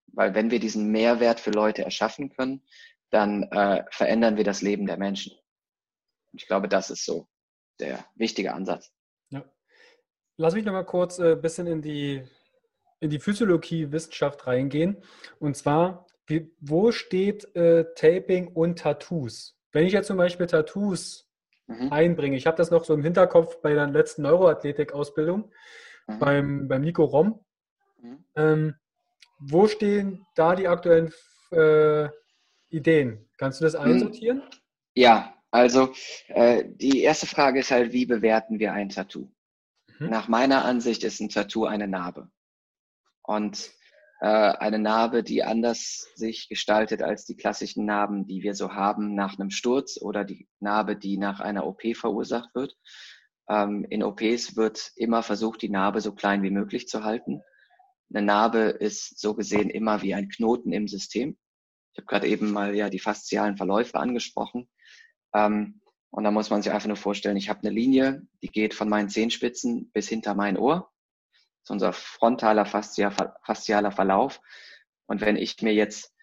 Weil 0.08 0.34
wenn 0.34 0.50
wir 0.50 0.60
diesen 0.60 0.92
Mehrwert 0.92 1.40
für 1.40 1.52
Leute 1.52 1.84
erschaffen 1.84 2.30
können, 2.30 2.64
dann 3.12 3.44
äh, 3.44 3.84
verändern 3.92 4.38
wir 4.38 4.44
das 4.44 4.64
Leben 4.64 4.88
der 4.88 4.98
Menschen. 4.98 5.34
Und 6.32 6.42
ich 6.42 6.48
glaube, 6.48 6.68
das 6.68 6.90
ist 6.90 7.06
so 7.06 7.28
der 7.80 8.06
wichtige 8.16 8.54
Ansatz. 8.54 8.92
Ja. 9.30 9.44
lass 10.38 10.54
mich 10.54 10.66
noch 10.66 10.74
mal 10.74 10.84
kurz 10.84 11.20
ein 11.20 11.34
äh, 11.34 11.36
bisschen 11.36 11.68
in 11.68 11.82
die, 11.82 12.24
in 13.00 13.10
die 13.10 13.20
Physiologie, 13.20 13.92
Wissenschaft 13.92 14.48
reingehen. 14.48 15.04
Und 15.40 15.56
zwar, 15.56 16.08
wie, 16.28 16.52
wo 16.60 16.92
steht 16.92 17.56
äh, 17.56 17.86
Taping 17.96 18.48
und 18.48 18.80
Tattoos? 18.80 19.58
Wenn 19.72 19.86
ich 19.86 19.94
jetzt 19.94 20.08
zum 20.08 20.18
Beispiel 20.18 20.48
Tattoos 20.48 21.30
mhm. 21.68 21.92
einbringe, 21.92 22.38
ich 22.38 22.48
habe 22.48 22.58
das 22.58 22.72
noch 22.72 22.84
so 22.84 22.94
im 22.94 23.04
Hinterkopf 23.04 23.62
bei 23.62 23.74
der 23.74 23.88
letzten 23.88 24.24
Neuroathletik-Ausbildung 24.24 25.52
mhm. 26.08 26.20
beim, 26.20 26.68
beim 26.68 26.82
Nico 26.82 27.06
Rom. 27.06 27.44
Mhm. 28.02 28.26
Ähm, 28.36 28.76
wo 29.40 29.68
stehen 29.68 30.26
da 30.36 30.56
die 30.56 30.68
aktuellen 30.68 31.14
äh, 31.52 32.10
Ideen? 32.70 33.30
Kannst 33.38 33.62
du 33.62 33.66
das 33.66 33.74
mhm. 33.74 33.82
einsortieren? 33.82 34.44
Ja, 34.96 35.34
also 35.52 35.94
äh, 36.28 36.64
die 36.68 37.02
erste 37.02 37.28
Frage 37.28 37.60
ist 37.60 37.72
halt, 37.72 37.92
wie 37.92 38.06
bewerten 38.06 38.60
wir 38.60 38.74
ein 38.74 38.90
Tattoo? 38.90 39.32
Mhm. 40.00 40.10
Nach 40.10 40.28
meiner 40.28 40.66
Ansicht 40.66 41.04
ist 41.04 41.20
ein 41.20 41.30
Tattoo 41.30 41.66
eine 41.66 41.88
Narbe. 41.88 42.30
Und 43.24 43.72
äh, 44.22 44.28
eine 44.28 44.80
Narbe, 44.80 45.24
die 45.24 45.44
anders 45.44 46.08
sich 46.16 46.50
gestaltet 46.50 47.02
als 47.02 47.26
die 47.26 47.36
klassischen 47.36 47.86
Narben, 47.86 48.28
die 48.28 48.44
wir 48.44 48.54
so 48.54 48.74
haben 48.74 49.16
nach 49.16 49.40
einem 49.40 49.50
Sturz 49.50 50.00
oder 50.02 50.26
die 50.26 50.48
Narbe, 50.60 50.96
die 50.96 51.18
nach 51.18 51.40
einer 51.40 51.66
OP 51.66 51.82
verursacht 51.96 52.54
wird. 52.54 52.76
Ähm, 53.50 53.86
in 53.90 54.04
OPs 54.04 54.56
wird 54.56 54.92
immer 54.96 55.24
versucht, 55.24 55.62
die 55.62 55.70
Narbe 55.70 56.02
so 56.02 56.14
klein 56.14 56.44
wie 56.44 56.52
möglich 56.52 56.88
zu 56.88 57.04
halten. 57.04 57.42
Eine 58.14 58.26
Narbe 58.26 58.60
ist 58.60 59.20
so 59.20 59.36
gesehen 59.36 59.70
immer 59.70 60.02
wie 60.02 60.14
ein 60.14 60.30
Knoten 60.30 60.74
im 60.74 60.88
System. 60.88 61.38
Ich 61.94 62.00
habe 62.00 62.08
gerade 62.08 62.28
eben 62.28 62.52
mal 62.52 62.76
ja 62.76 62.90
die 62.90 63.00
faszialen 63.00 63.58
Verläufe 63.58 64.00
angesprochen. 64.00 64.70
Ähm, 65.34 65.82
und 66.12 66.24
da 66.24 66.32
muss 66.32 66.50
man 66.50 66.62
sich 66.62 66.72
einfach 66.72 66.88
nur 66.88 66.98
vorstellen, 66.98 67.38
ich 67.38 67.50
habe 67.50 67.60
eine 67.60 67.70
Linie, 67.70 68.28
die 68.42 68.48
geht 68.48 68.74
von 68.74 68.90
meinen 68.90 69.10
Zehenspitzen 69.10 69.92
bis 69.92 70.10
hinter 70.10 70.34
mein 70.34 70.58
Ohr. 70.58 70.92
Das 71.32 71.66
ist 71.66 71.72
unser 71.72 71.94
frontaler 71.94 72.66
faszialer 72.66 73.92
Verlauf. 73.92 74.42
Und 75.06 75.22
wenn 75.22 75.36
ich 75.36 75.62
mir 75.62 75.74
jetzt 75.74 76.14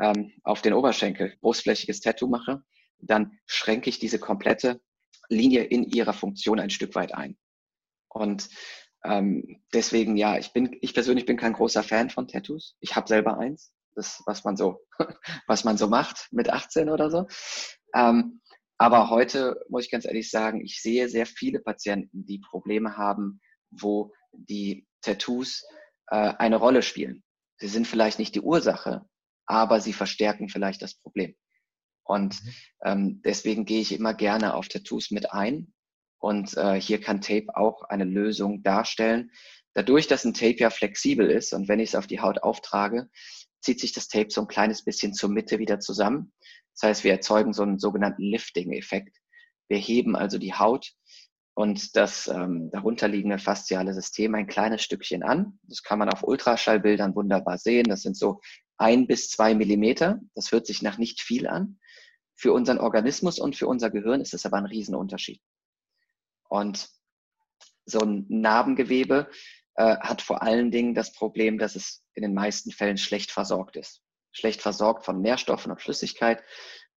ähm, 0.00 0.32
auf 0.42 0.62
den 0.62 0.72
Oberschenkel 0.72 1.36
großflächiges 1.40 2.00
Tattoo 2.00 2.26
mache, 2.26 2.64
dann 2.98 3.38
schränke 3.46 3.88
ich 3.88 3.98
diese 3.98 4.18
komplette 4.18 4.80
Linie 5.28 5.64
in 5.64 5.84
ihrer 5.84 6.12
Funktion 6.12 6.58
ein 6.58 6.70
Stück 6.70 6.94
weit 6.94 7.14
ein. 7.14 7.36
Und 8.08 8.48
ähm, 9.04 9.62
deswegen, 9.72 10.16
ja, 10.16 10.38
ich 10.38 10.52
bin, 10.52 10.76
ich 10.80 10.94
persönlich 10.94 11.26
bin 11.26 11.36
kein 11.36 11.52
großer 11.52 11.82
Fan 11.82 12.10
von 12.10 12.26
Tattoos. 12.26 12.76
Ich 12.80 12.96
habe 12.96 13.06
selber 13.06 13.38
eins 13.38 13.72
das, 13.94 14.22
was 14.26 14.44
man 14.44 14.56
so, 14.56 14.80
was 15.46 15.64
man 15.64 15.76
so 15.76 15.88
macht 15.88 16.28
mit 16.32 16.50
18 16.50 16.88
oder 16.88 17.10
so. 17.10 17.26
Ähm, 17.94 18.40
aber 18.78 19.10
heute 19.10 19.60
muss 19.68 19.84
ich 19.84 19.90
ganz 19.90 20.04
ehrlich 20.04 20.30
sagen, 20.30 20.60
ich 20.60 20.82
sehe 20.82 21.08
sehr 21.08 21.26
viele 21.26 21.60
Patienten, 21.60 22.26
die 22.26 22.40
Probleme 22.40 22.96
haben, 22.96 23.40
wo 23.70 24.12
die 24.32 24.86
Tattoos 25.02 25.64
äh, 26.08 26.34
eine 26.38 26.56
Rolle 26.56 26.82
spielen. 26.82 27.22
Sie 27.58 27.68
sind 27.68 27.86
vielleicht 27.86 28.18
nicht 28.18 28.34
die 28.34 28.40
Ursache, 28.40 29.02
aber 29.46 29.80
sie 29.80 29.92
verstärken 29.92 30.48
vielleicht 30.48 30.82
das 30.82 30.94
Problem. 30.94 31.34
Und 32.04 32.42
mhm. 32.42 32.50
ähm, 32.84 33.22
deswegen 33.24 33.64
gehe 33.64 33.80
ich 33.80 33.92
immer 33.92 34.14
gerne 34.14 34.54
auf 34.54 34.68
Tattoos 34.68 35.10
mit 35.10 35.32
ein. 35.32 35.72
Und 36.18 36.56
äh, 36.56 36.80
hier 36.80 37.00
kann 37.00 37.20
Tape 37.20 37.54
auch 37.54 37.82
eine 37.82 38.04
Lösung 38.04 38.62
darstellen. 38.62 39.30
Dadurch, 39.74 40.06
dass 40.06 40.24
ein 40.24 40.34
Tape 40.34 40.58
ja 40.58 40.70
flexibel 40.70 41.30
ist 41.30 41.52
und 41.52 41.68
wenn 41.68 41.80
ich 41.80 41.90
es 41.90 41.94
auf 41.94 42.06
die 42.06 42.20
Haut 42.20 42.42
auftrage, 42.42 43.10
zieht 43.64 43.80
sich 43.80 43.92
das 43.92 44.08
Tape 44.08 44.30
so 44.30 44.42
ein 44.42 44.46
kleines 44.46 44.84
bisschen 44.84 45.14
zur 45.14 45.30
Mitte 45.30 45.58
wieder 45.58 45.80
zusammen. 45.80 46.32
Das 46.74 46.88
heißt, 46.88 47.04
wir 47.04 47.12
erzeugen 47.12 47.52
so 47.52 47.62
einen 47.62 47.78
sogenannten 47.78 48.22
Lifting-Effekt. 48.22 49.16
Wir 49.68 49.78
heben 49.78 50.14
also 50.14 50.38
die 50.38 50.54
Haut 50.54 50.92
und 51.54 51.96
das 51.96 52.28
ähm, 52.28 52.70
darunterliegende 52.70 53.38
fasziale 53.38 53.94
System 53.94 54.34
ein 54.34 54.46
kleines 54.46 54.82
Stückchen 54.82 55.22
an. 55.22 55.58
Das 55.62 55.82
kann 55.82 55.98
man 55.98 56.10
auf 56.10 56.22
Ultraschallbildern 56.22 57.14
wunderbar 57.14 57.58
sehen. 57.58 57.88
Das 57.88 58.02
sind 58.02 58.16
so 58.16 58.40
ein 58.76 59.06
bis 59.06 59.30
zwei 59.30 59.54
Millimeter. 59.54 60.20
Das 60.34 60.52
hört 60.52 60.66
sich 60.66 60.82
nach 60.82 60.98
nicht 60.98 61.20
viel 61.20 61.46
an. 61.46 61.78
Für 62.34 62.52
unseren 62.52 62.78
Organismus 62.78 63.38
und 63.38 63.56
für 63.56 63.68
unser 63.68 63.90
Gehirn 63.90 64.20
ist 64.20 64.34
das 64.34 64.44
aber 64.44 64.58
ein 64.58 64.66
Riesenunterschied. 64.66 65.40
Und 66.48 66.88
so 67.86 68.00
ein 68.00 68.26
Narbengewebe 68.28 69.30
äh, 69.76 69.96
hat 69.98 70.22
vor 70.22 70.42
allen 70.42 70.70
Dingen 70.70 70.94
das 70.94 71.12
Problem, 71.12 71.58
dass 71.58 71.74
es 71.74 72.04
in 72.14 72.22
den 72.22 72.34
meisten 72.34 72.70
Fällen 72.70 72.96
schlecht 72.96 73.30
versorgt 73.30 73.76
ist. 73.76 74.02
Schlecht 74.32 74.62
versorgt 74.62 75.04
von 75.04 75.20
Nährstoffen 75.20 75.72
und 75.72 75.82
Flüssigkeit 75.82 76.42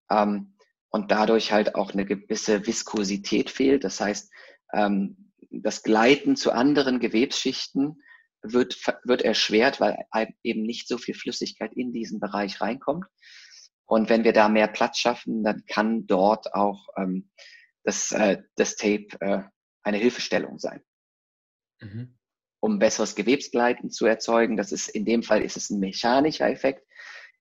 ähm, 0.09 0.55
und 0.89 1.11
dadurch 1.11 1.51
halt 1.51 1.75
auch 1.75 1.93
eine 1.93 2.05
gewisse 2.05 2.65
Viskosität 2.65 3.49
fehlt. 3.49 3.84
Das 3.84 3.99
heißt, 3.99 4.32
ähm, 4.73 5.32
das 5.49 5.84
Gleiten 5.84 6.36
zu 6.36 6.51
anderen 6.51 6.99
Gewebsschichten 6.99 8.01
wird, 8.41 8.78
wird 9.03 9.23
erschwert, 9.23 9.80
weil 9.80 9.97
eben 10.43 10.63
nicht 10.63 10.88
so 10.88 10.97
viel 10.97 11.15
Flüssigkeit 11.15 11.73
in 11.73 11.93
diesen 11.93 12.19
Bereich 12.19 12.61
reinkommt. 12.61 13.05
Und 13.86 14.09
wenn 14.09 14.23
wir 14.23 14.34
da 14.34 14.49
mehr 14.49 14.67
Platz 14.67 14.99
schaffen, 14.99 15.43
dann 15.43 15.63
kann 15.65 16.05
dort 16.07 16.53
auch 16.53 16.88
ähm, 16.97 17.32
das, 17.84 18.11
äh, 18.11 18.43
das 18.55 18.75
Tape 18.75 19.07
äh, 19.21 19.43
eine 19.84 19.97
Hilfestellung 19.97 20.59
sein. 20.59 20.84
Mhm 21.80 22.16
um 22.68 22.80
besseres 22.80 23.15
Gewebsgleiten 23.15 23.89
zu 23.89 24.05
erzeugen. 24.05 24.57
Das 24.57 24.72
ist 24.72 24.89
in 24.89 25.05
dem 25.05 25.24
Fall 25.24 25.41
ist 25.41 25.55
es 25.55 25.70
ein 25.70 25.80
mechanischer 25.80 26.49
Effekt. 26.49 26.86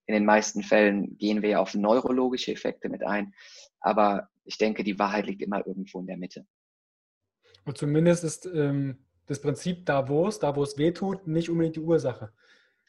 In 0.07 0.14
den 0.14 0.24
meisten 0.24 0.62
Fällen 0.62 1.18
gehen 1.18 1.43
wir 1.43 1.51
ja 1.51 1.59
auf 1.59 1.74
neurologische 1.74 2.53
Effekte 2.53 2.89
mit 2.89 3.03
ein. 3.03 3.35
Aber 3.81 4.29
ich 4.45 4.57
denke, 4.57 4.85
die 4.85 4.99
Wahrheit 5.01 5.27
liegt 5.27 5.43
immer 5.43 5.66
irgendwo 5.66 5.99
in 5.99 6.07
der 6.07 6.16
Mitte. 6.16 6.47
Und 7.64 7.77
zumindest 7.77 8.22
ist 8.22 8.47
ähm, 8.47 8.99
das 9.27 9.41
Prinzip 9.41 9.85
da, 9.85 10.09
wo 10.09 10.29
es, 10.29 10.39
da 10.39 10.55
wo 10.55 10.62
es 10.62 10.79
weh 10.79 10.93
tut, 10.93 11.27
nicht 11.27 11.51
unbedingt 11.51 11.74
die 11.74 11.81
Ursache. 11.81 12.31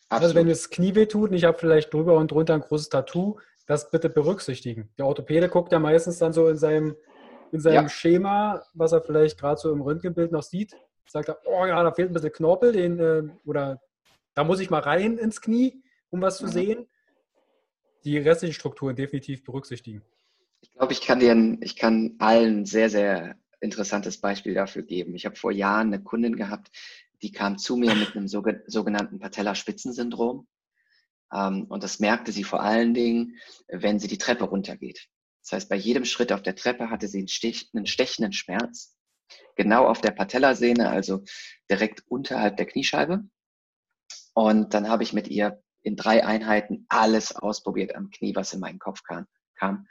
Absolut. 0.10 0.24
Also 0.24 0.36
wenn 0.36 0.48
das 0.48 0.70
Knie 0.70 0.94
weh 0.94 1.08
tut 1.08 1.32
und 1.32 1.36
ich 1.36 1.44
habe 1.44 1.58
vielleicht 1.58 1.92
drüber 1.92 2.18
und 2.18 2.30
drunter 2.30 2.54
ein 2.54 2.62
großes 2.62 2.90
Tattoo, 2.90 3.40
das 3.66 3.90
bitte 3.90 4.10
berücksichtigen. 4.10 4.90
Der 5.00 5.08
Orthopäde 5.08 5.50
guckt 5.50 5.72
ja 5.72 5.80
meistens 5.80 6.20
dann 6.20 6.34
so 6.34 6.48
in 6.48 6.58
seinem, 6.58 6.96
in 7.52 7.60
seinem 7.60 7.86
ja. 7.86 7.90
Schema, 7.90 8.64
was 8.76 8.92
er 8.92 9.02
vielleicht 9.02 9.40
gerade 9.40 9.60
so 9.60 9.72
im 9.74 9.82
Röntgenbild 9.82 10.32
noch 10.32 10.44
sieht, 10.44 10.76
sagt 11.08 11.30
er, 11.30 11.40
oh 11.46 11.66
ja, 11.66 11.82
da 11.84 11.92
fehlt 11.92 12.10
ein 12.10 12.14
bisschen 12.14 12.32
Knorpel, 12.32 12.72
den, 12.74 13.00
äh, 13.00 13.24
oder 13.46 13.82
da 14.34 14.44
muss 14.44 14.60
ich 14.60 14.70
mal 14.70 14.82
rein 14.82 15.18
ins 15.18 15.42
Knie, 15.42 15.82
um 16.10 16.22
was 16.22 16.38
zu 16.38 16.46
mhm. 16.46 16.52
sehen. 16.52 16.88
Die 18.04 18.18
restlichen 18.18 18.54
Strukturen 18.54 18.96
definitiv 18.96 19.44
berücksichtigen. 19.44 20.04
Ich 20.62 20.72
glaube, 20.74 20.94
ich 20.94 21.02
kann 21.02 21.20
dir, 21.20 21.58
ich 21.62 21.76
kann 21.76 22.16
allen 22.20 22.66
sehr, 22.66 22.90
sehr 22.90 23.36
interessantes 23.60 24.20
Beispiel 24.20 24.54
dafür 24.54 24.84
geben. 24.84 25.16
Ich 25.16 25.26
habe 25.26 25.36
vor 25.36 25.52
Jahren 25.52 25.88
eine 25.88 26.04
Kundin 26.04 26.36
gehabt, 26.36 26.70
die 27.22 27.32
kam 27.32 27.58
zu 27.58 27.78
mir 27.78 27.96
mit 27.96 28.16
einem 28.16 28.28
sogenannten 28.28 29.20
Patella-Spitzensyndrom. 29.20 30.48
Ähm, 31.34 31.66
und 31.66 31.84
das 31.84 32.00
merkte 32.00 32.32
sie 32.32 32.44
vor 32.44 32.62
allen 32.62 32.94
Dingen, 32.94 33.38
wenn 33.68 34.00
sie 34.00 34.08
die 34.08 34.18
Treppe 34.20 34.46
runtergeht. 34.46 35.08
Das 35.42 35.54
heißt, 35.54 35.70
bei 35.70 35.76
jedem 35.76 36.06
Schritt 36.06 36.32
auf 36.32 36.42
der 36.42 36.56
Treppe 36.56 36.90
hatte 36.90 37.08
sie 37.08 37.20
einen 37.20 37.28
stechenden 37.88 38.34
Schmerz 38.34 38.97
genau 39.56 39.86
auf 39.86 40.02
der 40.02 40.12
Patellasehne, 40.12 40.90
also 40.90 41.24
direkt 41.70 42.04
unterhalb 42.08 42.58
der 42.58 42.66
Kniescheibe. 42.66 43.24
Und 44.34 44.74
dann 44.74 44.90
habe 44.90 45.04
ich 45.04 45.14
mit 45.14 45.28
ihr 45.28 45.62
in 45.82 45.96
drei 45.96 46.26
Einheiten 46.26 46.86
alles 46.90 47.36
ausprobiert 47.36 47.96
am 47.96 48.10
Knie, 48.10 48.36
was 48.36 48.54
in 48.54 48.60
meinen 48.60 48.80
Kopf 48.80 49.04
kam. 49.04 49.26
kam. 49.56 49.88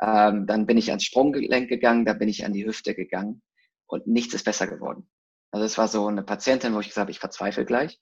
Ähm, 0.00 0.46
dann 0.46 0.66
bin 0.66 0.78
ich 0.78 0.90
ans 0.90 1.04
Sprunggelenk 1.04 1.68
gegangen, 1.68 2.04
da 2.04 2.12
bin 2.12 2.28
ich 2.28 2.44
an 2.44 2.52
die 2.52 2.66
Hüfte 2.66 2.94
gegangen 2.94 3.42
und 3.86 4.06
nichts 4.06 4.34
ist 4.34 4.44
besser 4.44 4.66
geworden. 4.66 5.08
Also 5.52 5.64
es 5.64 5.78
war 5.78 5.88
so 5.88 6.06
eine 6.06 6.22
Patientin, 6.22 6.74
wo 6.74 6.80
ich 6.80 6.88
gesagt 6.88 7.02
habe, 7.02 7.10
ich 7.10 7.20
verzweifle 7.20 7.64
gleich. 7.64 8.00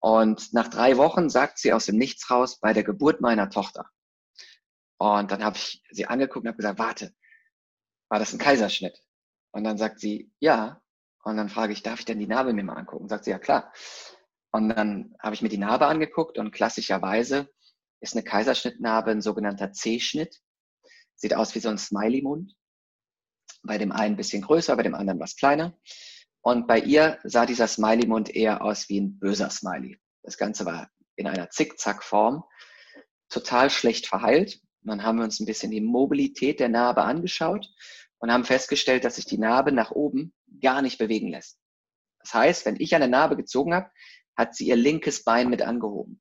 Und 0.00 0.52
nach 0.54 0.68
drei 0.68 0.96
Wochen 0.96 1.28
sagt 1.28 1.58
sie 1.58 1.72
aus 1.72 1.86
dem 1.86 1.96
Nichts 1.96 2.30
raus, 2.30 2.58
bei 2.58 2.72
der 2.72 2.84
Geburt 2.84 3.20
meiner 3.20 3.50
Tochter. 3.50 3.90
Und 4.98 5.30
dann 5.30 5.44
habe 5.44 5.56
ich 5.56 5.82
sie 5.90 6.06
angeguckt 6.06 6.44
und 6.44 6.48
habe 6.48 6.56
gesagt, 6.56 6.78
warte, 6.78 7.14
war 8.08 8.18
das 8.18 8.32
ein 8.32 8.38
Kaiserschnitt? 8.38 8.98
Und 9.52 9.64
dann 9.64 9.78
sagt 9.78 10.00
sie, 10.00 10.30
ja. 10.38 10.80
Und 11.22 11.36
dann 11.36 11.48
frage 11.48 11.72
ich, 11.72 11.82
darf 11.82 12.00
ich 12.00 12.04
denn 12.04 12.18
die 12.18 12.26
Narbe 12.26 12.52
mir 12.52 12.64
mal 12.64 12.76
angucken? 12.76 13.04
Und 13.04 13.08
sagt 13.08 13.24
sie, 13.24 13.30
ja 13.30 13.38
klar. 13.38 13.72
Und 14.52 14.68
dann 14.70 15.14
habe 15.20 15.34
ich 15.34 15.42
mir 15.42 15.48
die 15.48 15.58
Narbe 15.58 15.86
angeguckt 15.86 16.38
und 16.38 16.50
klassischerweise 16.50 17.48
ist 18.00 18.14
eine 18.14 18.24
Kaiserschnittnarbe 18.24 19.10
ein 19.10 19.20
sogenannter 19.20 19.72
C-Schnitt. 19.72 20.40
Sieht 21.14 21.34
aus 21.34 21.54
wie 21.54 21.60
so 21.60 21.68
ein 21.68 21.78
Smiley-Mund. 21.78 22.54
Bei 23.62 23.76
dem 23.76 23.92
einen 23.92 24.14
ein 24.14 24.16
bisschen 24.16 24.42
größer, 24.42 24.74
bei 24.76 24.82
dem 24.82 24.94
anderen 24.94 25.20
was 25.20 25.36
kleiner. 25.36 25.78
Und 26.40 26.66
bei 26.66 26.78
ihr 26.78 27.18
sah 27.24 27.44
dieser 27.44 27.68
Smiley-Mund 27.68 28.34
eher 28.34 28.62
aus 28.62 28.88
wie 28.88 29.00
ein 29.00 29.18
böser 29.18 29.50
Smiley. 29.50 30.00
Das 30.22 30.38
Ganze 30.38 30.64
war 30.64 30.90
in 31.16 31.26
einer 31.26 31.50
Zickzack-Form, 31.50 32.44
total 33.28 33.68
schlecht 33.68 34.06
verheilt. 34.06 34.60
Dann 34.82 35.02
haben 35.02 35.18
wir 35.18 35.24
uns 35.24 35.38
ein 35.40 35.46
bisschen 35.46 35.70
die 35.70 35.82
Mobilität 35.82 36.58
der 36.58 36.70
Narbe 36.70 37.02
angeschaut 37.02 37.68
und 38.20 38.32
haben 38.32 38.44
festgestellt, 38.44 39.04
dass 39.04 39.16
sich 39.16 39.26
die 39.26 39.38
Narbe 39.38 39.72
nach 39.72 39.90
oben 39.90 40.32
gar 40.60 40.82
nicht 40.82 40.98
bewegen 40.98 41.28
lässt. 41.28 41.58
Das 42.20 42.34
heißt, 42.34 42.66
wenn 42.66 42.76
ich 42.78 42.94
eine 42.94 43.08
Narbe 43.08 43.36
gezogen 43.36 43.74
habe, 43.74 43.90
hat 44.36 44.54
sie 44.54 44.68
ihr 44.68 44.76
linkes 44.76 45.24
Bein 45.24 45.50
mit 45.50 45.62
angehoben. 45.62 46.20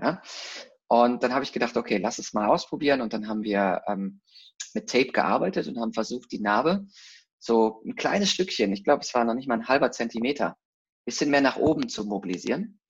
Ja? 0.00 0.22
Und 0.88 1.22
dann 1.22 1.32
habe 1.32 1.44
ich 1.44 1.52
gedacht, 1.52 1.76
okay, 1.76 1.98
lass 1.98 2.18
es 2.18 2.32
mal 2.32 2.48
ausprobieren. 2.48 3.00
Und 3.00 3.12
dann 3.12 3.28
haben 3.28 3.42
wir 3.42 3.82
ähm, 3.86 4.20
mit 4.74 4.88
Tape 4.88 5.12
gearbeitet 5.12 5.68
und 5.68 5.78
haben 5.78 5.92
versucht, 5.92 6.32
die 6.32 6.40
Narbe 6.40 6.86
so 7.38 7.82
ein 7.86 7.96
kleines 7.96 8.30
Stückchen, 8.30 8.72
ich 8.72 8.84
glaube, 8.84 9.02
es 9.02 9.14
war 9.14 9.24
noch 9.24 9.34
nicht 9.34 9.48
mal 9.48 9.54
ein 9.54 9.68
halber 9.68 9.92
Zentimeter, 9.92 10.56
bisschen 11.06 11.30
mehr 11.30 11.40
nach 11.40 11.56
oben 11.56 11.88
zu 11.88 12.04
mobilisieren. 12.04 12.80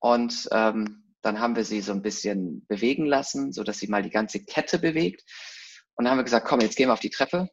Und 0.00 0.48
ähm, 0.52 1.14
dann 1.22 1.38
haben 1.38 1.56
wir 1.56 1.64
sie 1.64 1.80
so 1.80 1.92
ein 1.92 2.02
bisschen 2.02 2.66
bewegen 2.66 3.06
lassen, 3.06 3.52
so 3.52 3.62
dass 3.62 3.78
sie 3.78 3.88
mal 3.88 4.02
die 4.02 4.10
ganze 4.10 4.44
Kette 4.44 4.78
bewegt. 4.78 5.22
Und 5.98 6.04
dann 6.04 6.12
haben 6.12 6.18
wir 6.18 6.24
gesagt, 6.24 6.46
komm, 6.46 6.60
jetzt 6.60 6.76
gehen 6.76 6.88
wir 6.88 6.92
auf 6.92 7.00
die 7.00 7.10
Treppe. 7.10 7.50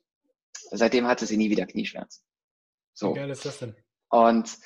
Seitdem 0.71 1.07
hatte 1.07 1.25
sie 1.25 1.35
nie 1.35 1.49
wieder 1.49 1.65
Knieschmerzen. 1.65 2.23
So. 2.93 3.11
Wie 3.11 3.19
geil 3.19 3.31
ist 3.31 3.43
das 3.43 3.57
denn? 3.57 3.75
Und 4.09 4.57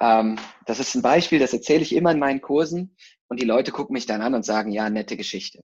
ähm, 0.00 0.38
das 0.66 0.80
ist 0.80 0.94
ein 0.96 1.02
Beispiel, 1.02 1.38
das 1.38 1.52
erzähle 1.52 1.82
ich 1.82 1.94
immer 1.94 2.10
in 2.10 2.18
meinen 2.18 2.40
Kursen 2.40 2.96
und 3.28 3.40
die 3.40 3.46
Leute 3.46 3.70
gucken 3.70 3.94
mich 3.94 4.06
dann 4.06 4.22
an 4.22 4.34
und 4.34 4.44
sagen, 4.44 4.72
ja, 4.72 4.90
nette 4.90 5.16
Geschichte. 5.16 5.62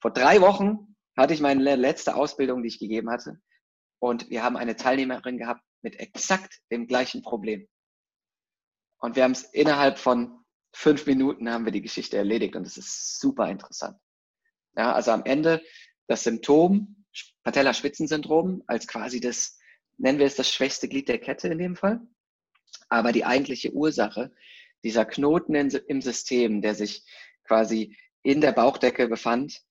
Vor 0.00 0.12
drei 0.12 0.42
Wochen 0.42 0.96
hatte 1.16 1.32
ich 1.32 1.40
meine 1.40 1.76
letzte 1.76 2.14
Ausbildung, 2.14 2.62
die 2.62 2.68
ich 2.68 2.78
gegeben 2.78 3.10
hatte. 3.10 3.40
Und 4.00 4.28
wir 4.28 4.42
haben 4.42 4.56
eine 4.56 4.76
Teilnehmerin 4.76 5.38
gehabt 5.38 5.62
mit 5.80 5.98
exakt 5.98 6.60
dem 6.70 6.86
gleichen 6.86 7.22
Problem. 7.22 7.66
Und 8.98 9.16
wir 9.16 9.24
haben 9.24 9.32
es 9.32 9.44
innerhalb 9.44 9.98
von 9.98 10.44
fünf 10.74 11.06
Minuten 11.06 11.50
haben 11.50 11.64
wir 11.64 11.72
die 11.72 11.82
Geschichte 11.82 12.18
erledigt 12.18 12.54
und 12.54 12.66
es 12.66 12.76
ist 12.76 13.18
super 13.18 13.48
interessant. 13.48 13.98
Ja, 14.76 14.92
also 14.92 15.10
am 15.10 15.24
Ende 15.24 15.62
das 16.06 16.24
Symptom 16.24 16.97
Patella-Spitzensyndrom 17.48 18.62
als 18.66 18.86
quasi 18.86 19.20
das, 19.20 19.56
nennen 19.96 20.18
wir 20.18 20.26
es 20.26 20.36
das 20.36 20.52
schwächste 20.52 20.86
Glied 20.86 21.08
der 21.08 21.18
Kette 21.18 21.48
in 21.48 21.56
dem 21.56 21.76
Fall. 21.76 22.02
Aber 22.90 23.10
die 23.10 23.24
eigentliche 23.24 23.72
Ursache, 23.72 24.34
dieser 24.84 25.06
Knoten 25.06 25.54
im 25.54 26.02
System, 26.02 26.60
der 26.60 26.74
sich 26.74 27.06
quasi 27.44 27.96
in 28.22 28.42
der 28.42 28.52
Bauchdecke 28.52 29.08
befand, 29.08 29.62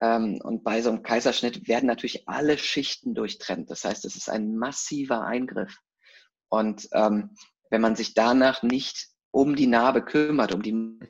ähm, 0.00 0.40
und 0.44 0.62
bei 0.62 0.80
so 0.80 0.90
einem 0.90 1.02
Kaiserschnitt 1.02 1.66
werden 1.66 1.86
natürlich 1.86 2.28
alle 2.28 2.56
Schichten 2.56 3.14
durchtrennt. 3.16 3.68
Das 3.68 3.84
heißt, 3.84 4.04
es 4.04 4.14
ist 4.14 4.30
ein 4.30 4.56
massiver 4.56 5.24
Eingriff. 5.24 5.76
Und 6.48 6.88
ähm, 6.92 7.34
wenn 7.68 7.80
man 7.80 7.96
sich 7.96 8.14
danach 8.14 8.62
nicht 8.62 9.08
um 9.32 9.56
die 9.56 9.66
Narbe 9.66 10.04
kümmert, 10.04 10.54
um 10.54 10.62
die 10.62 11.00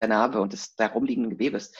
Narbe 0.00 0.40
und 0.40 0.52
des 0.52 0.76
darum 0.76 1.04
liegenden 1.04 1.32
Gewebes, 1.32 1.72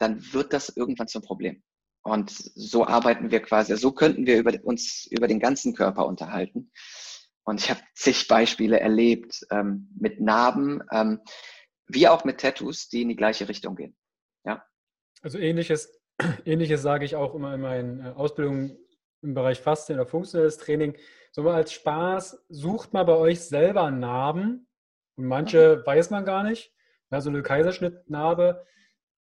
dann 0.00 0.32
wird 0.32 0.52
das 0.52 0.70
irgendwann 0.70 1.08
zum 1.08 1.22
Problem. 1.22 1.62
Und 2.02 2.30
so 2.30 2.86
arbeiten 2.86 3.30
wir 3.30 3.40
quasi, 3.40 3.76
so 3.76 3.92
könnten 3.92 4.26
wir 4.26 4.38
über, 4.38 4.52
uns 4.64 5.06
über 5.10 5.28
den 5.28 5.38
ganzen 5.38 5.74
Körper 5.74 6.06
unterhalten. 6.06 6.72
Und 7.44 7.60
ich 7.60 7.70
habe 7.70 7.80
zig 7.94 8.26
Beispiele 8.26 8.80
erlebt 8.80 9.46
ähm, 9.50 9.90
mit 9.98 10.20
Narben, 10.20 10.82
ähm, 10.92 11.20
wie 11.86 12.08
auch 12.08 12.24
mit 12.24 12.40
Tattoos, 12.40 12.88
die 12.88 13.02
in 13.02 13.08
die 13.08 13.16
gleiche 13.16 13.48
Richtung 13.48 13.76
gehen. 13.76 13.96
Ja. 14.44 14.64
Also 15.22 15.38
ähnliches, 15.38 16.00
ähnliches 16.44 16.82
sage 16.82 17.04
ich 17.04 17.16
auch 17.16 17.34
immer 17.34 17.54
in 17.54 17.60
meinen 17.60 18.04
äh, 18.04 18.08
Ausbildungen 18.10 18.78
im 19.22 19.34
Bereich 19.34 19.60
Fasten 19.60 19.94
oder 19.94 20.06
funktionelles 20.06 20.56
Training. 20.56 20.96
So 21.32 21.42
mal 21.42 21.54
als 21.54 21.72
Spaß, 21.72 22.46
sucht 22.48 22.94
mal 22.94 23.04
bei 23.04 23.16
euch 23.16 23.40
selber 23.40 23.90
Narben. 23.90 24.68
Und 25.16 25.26
manche 25.26 25.78
mhm. 25.78 25.86
weiß 25.86 26.10
man 26.10 26.24
gar 26.24 26.44
nicht. 26.44 26.72
Ja, 27.10 27.20
so 27.20 27.28
eine 27.28 27.42
Kaiserschnittnarbe, 27.42 28.64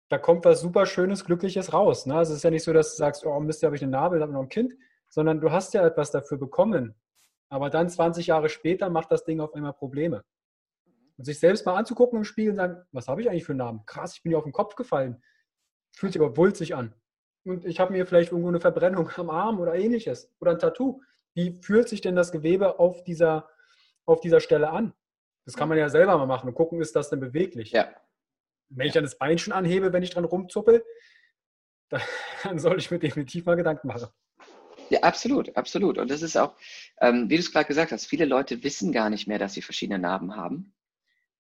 da 0.10 0.18
kommt 0.18 0.44
was 0.44 0.62
super 0.62 0.86
Schönes, 0.86 1.24
Glückliches 1.24 1.72
raus. 1.72 2.06
Ne? 2.08 2.16
Also 2.16 2.34
es 2.34 2.38
ist 2.38 2.44
ja 2.44 2.50
nicht 2.50 2.64
so, 2.64 2.74
dass 2.74 2.92
du 2.92 2.98
sagst, 2.98 3.26
oh 3.26 3.40
Mist, 3.40 3.62
da 3.62 3.68
habe 3.68 3.76
ich 3.76 3.84
eine 3.84 3.92
Narbe, 3.92 4.18
da 4.18 4.24
habe 4.24 4.32
ich 4.32 4.36
noch 4.36 4.44
ein 4.44 4.50
Kind, 4.50 4.76
sondern 5.08 5.40
du 5.40 5.52
hast 5.52 5.74
ja 5.74 5.86
etwas 5.86 6.12
dafür 6.12 6.38
bekommen. 6.38 6.96
Aber 7.50 7.70
dann 7.70 7.90
20 7.90 8.28
Jahre 8.28 8.50
später 8.50 8.90
macht 8.90 9.12
das 9.12 9.24
Ding 9.24 9.40
auf 9.40 9.54
einmal 9.54 9.74
Probleme. 9.74 10.24
Und 11.18 11.26
sich 11.26 11.40
selbst 11.40 11.66
mal 11.66 11.76
anzugucken 11.76 12.18
im 12.18 12.24
Spiegel 12.24 12.52
und 12.52 12.58
sagen, 12.58 12.82
was 12.92 13.08
habe 13.08 13.22
ich 13.22 13.30
eigentlich 13.30 13.44
für 13.44 13.52
einen 13.52 13.60
Namen? 13.60 13.86
Krass, 13.86 14.16
ich 14.16 14.24
bin 14.24 14.32
ja 14.32 14.38
auf 14.38 14.46
den 14.46 14.54
Kopf 14.54 14.76
gefallen. 14.76 15.22
Fühlt 15.96 16.14
sich 16.14 16.22
aber 16.22 16.38
wulzig 16.38 16.76
an. 16.76 16.94
Und 17.46 17.66
ich 17.66 17.80
habe 17.80 17.92
mir 17.92 18.06
vielleicht 18.06 18.32
irgendwo 18.32 18.50
eine 18.50 18.60
Verbrennung 18.60 19.10
am 19.18 19.30
Arm 19.30 19.60
oder 19.60 19.76
ähnliches 19.76 20.32
oder 20.40 20.52
ein 20.52 20.60
Tattoo. 20.60 21.02
Wie 21.36 21.60
fühlt 21.62 21.88
sich 21.88 22.02
denn 22.02 22.16
das 22.16 22.32
Gewebe 22.32 22.80
auf 22.80 23.04
dieser, 23.04 23.48
auf 24.06 24.22
dieser 24.22 24.40
Stelle 24.40 24.70
an? 24.72 24.94
Das 25.46 25.56
kann 25.56 25.70
man 25.70 25.78
ja 25.78 25.90
selber 25.90 26.18
mal 26.18 26.26
machen 26.26 26.50
und 26.50 26.56
gucken, 26.56 26.82
ist 26.82 26.96
das 26.96 27.10
denn 27.10 27.20
beweglich? 27.20 27.72
Ja. 27.72 27.90
Wenn 28.70 28.88
ich 28.88 28.94
dann 28.94 29.04
das 29.04 29.18
Bein 29.18 29.38
schon 29.38 29.54
anhebe, 29.54 29.94
wenn 29.94 30.04
ich 30.04 30.12
dran 30.12 30.26
rumzuppel, 30.26 30.84
dann 32.44 32.60
soll 32.60 32.78
ich 32.78 32.92
mir 32.92 33.00
definitiv 33.00 33.46
mal 33.46 33.56
Gedanken 33.56 33.88
machen. 33.88 34.10
Ja, 34.90 35.02
absolut, 35.02 35.56
absolut. 35.56 35.98
Und 35.98 36.10
das 36.10 36.22
ist 36.22 36.36
auch, 36.36 36.56
ähm, 37.02 37.30
wie 37.30 37.36
du 37.36 37.42
es 37.42 37.52
gerade 37.52 37.68
gesagt 37.68 37.92
hast, 37.92 38.06
viele 38.06 38.26
Leute 38.26 38.64
wissen 38.64 38.92
gar 38.92 39.10
nicht 39.10 39.28
mehr, 39.28 39.38
dass 39.38 39.54
sie 39.54 39.62
verschiedene 39.62 40.00
Narben 40.00 40.36
haben. 40.36 40.74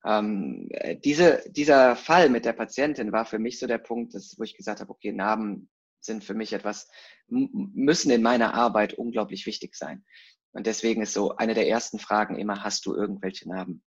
Ähm, 0.05 0.67
äh, 0.71 0.95
diese, 0.97 1.43
dieser 1.49 1.95
Fall 1.95 2.30
mit 2.30 2.45
der 2.45 2.53
Patientin 2.53 3.11
war 3.11 3.25
für 3.25 3.39
mich 3.39 3.59
so 3.59 3.67
der 3.67 3.80
Punkt, 3.80 4.13
dass, 4.13 4.38
wo 4.38 4.43
ich 4.43 4.55
gesagt 4.55 4.82
habe, 4.82 4.91
okay, 4.91 5.11
Narben 5.11 5.69
sind 5.99 6.23
für 6.23 6.34
mich 6.34 6.53
etwas, 6.53 6.89
müssen 7.27 8.11
in 8.11 8.21
meiner 8.21 8.53
Arbeit 8.53 8.93
unglaublich 8.93 9.45
wichtig 9.45 9.75
sein. 9.75 10.05
Und 10.51 10.65
deswegen 10.65 11.01
ist 11.01 11.13
so 11.13 11.36
eine 11.36 11.53
der 11.53 11.67
ersten 11.67 11.99
Fragen 11.99 12.38
immer, 12.38 12.63
hast 12.63 12.86
du 12.86 12.95
irgendwelche 12.95 13.49
Narben? 13.49 13.84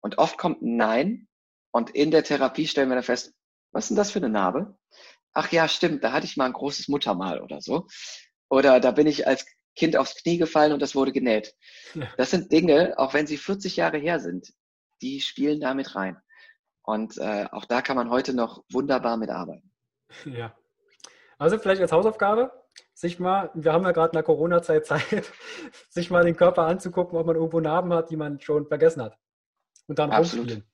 Und 0.00 0.18
oft 0.18 0.38
kommt 0.38 0.62
ein 0.62 0.76
Nein. 0.76 1.28
Und 1.74 1.90
in 1.90 2.12
der 2.12 2.22
Therapie 2.22 2.68
stellen 2.68 2.88
wir 2.88 2.94
dann 2.94 3.02
fest, 3.02 3.34
was 3.72 3.86
ist 3.86 3.88
denn 3.88 3.96
das 3.96 4.12
für 4.12 4.20
eine 4.20 4.28
Narbe? 4.28 4.78
Ach 5.32 5.50
ja, 5.50 5.66
stimmt, 5.66 6.04
da 6.04 6.12
hatte 6.12 6.24
ich 6.24 6.36
mal 6.36 6.44
ein 6.44 6.52
großes 6.52 6.86
Muttermal 6.86 7.42
oder 7.42 7.60
so. 7.60 7.88
Oder 8.48 8.78
da 8.78 8.92
bin 8.92 9.08
ich 9.08 9.26
als 9.26 9.44
Kind 9.74 9.96
aufs 9.96 10.14
Knie 10.14 10.38
gefallen 10.38 10.72
und 10.72 10.80
das 10.80 10.94
wurde 10.94 11.10
genäht. 11.10 11.52
Ja. 11.94 12.06
Das 12.16 12.30
sind 12.30 12.52
Dinge, 12.52 12.94
auch 12.96 13.12
wenn 13.12 13.26
sie 13.26 13.36
40 13.36 13.74
Jahre 13.74 13.98
her 13.98 14.20
sind, 14.20 14.52
die 15.02 15.20
spielen 15.20 15.58
damit 15.58 15.96
rein. 15.96 16.16
Und 16.82 17.18
äh, 17.18 17.46
auch 17.50 17.64
da 17.64 17.82
kann 17.82 17.96
man 17.96 18.08
heute 18.08 18.34
noch 18.34 18.62
wunderbar 18.70 19.16
mitarbeiten. 19.16 19.74
Ja. 20.26 20.56
Also 21.38 21.58
vielleicht 21.58 21.82
als 21.82 21.90
Hausaufgabe, 21.90 22.52
sich 22.92 23.18
mal, 23.18 23.50
wir 23.52 23.72
haben 23.72 23.82
ja 23.82 23.90
gerade 23.90 24.10
in 24.10 24.16
der 24.16 24.22
Corona-Zeit 24.22 24.86
Zeit, 24.86 25.32
sich 25.90 26.08
mal 26.08 26.22
den 26.22 26.36
Körper 26.36 26.66
anzugucken, 26.66 27.18
ob 27.18 27.26
man 27.26 27.34
irgendwo 27.34 27.58
Narben 27.58 27.92
hat, 27.92 28.10
die 28.10 28.16
man 28.16 28.38
schon 28.38 28.68
vergessen 28.68 29.02
hat. 29.02 29.18
Und 29.88 29.98
dann 29.98 30.12
Absolut. 30.12 30.50
rumspielen. 30.50 30.73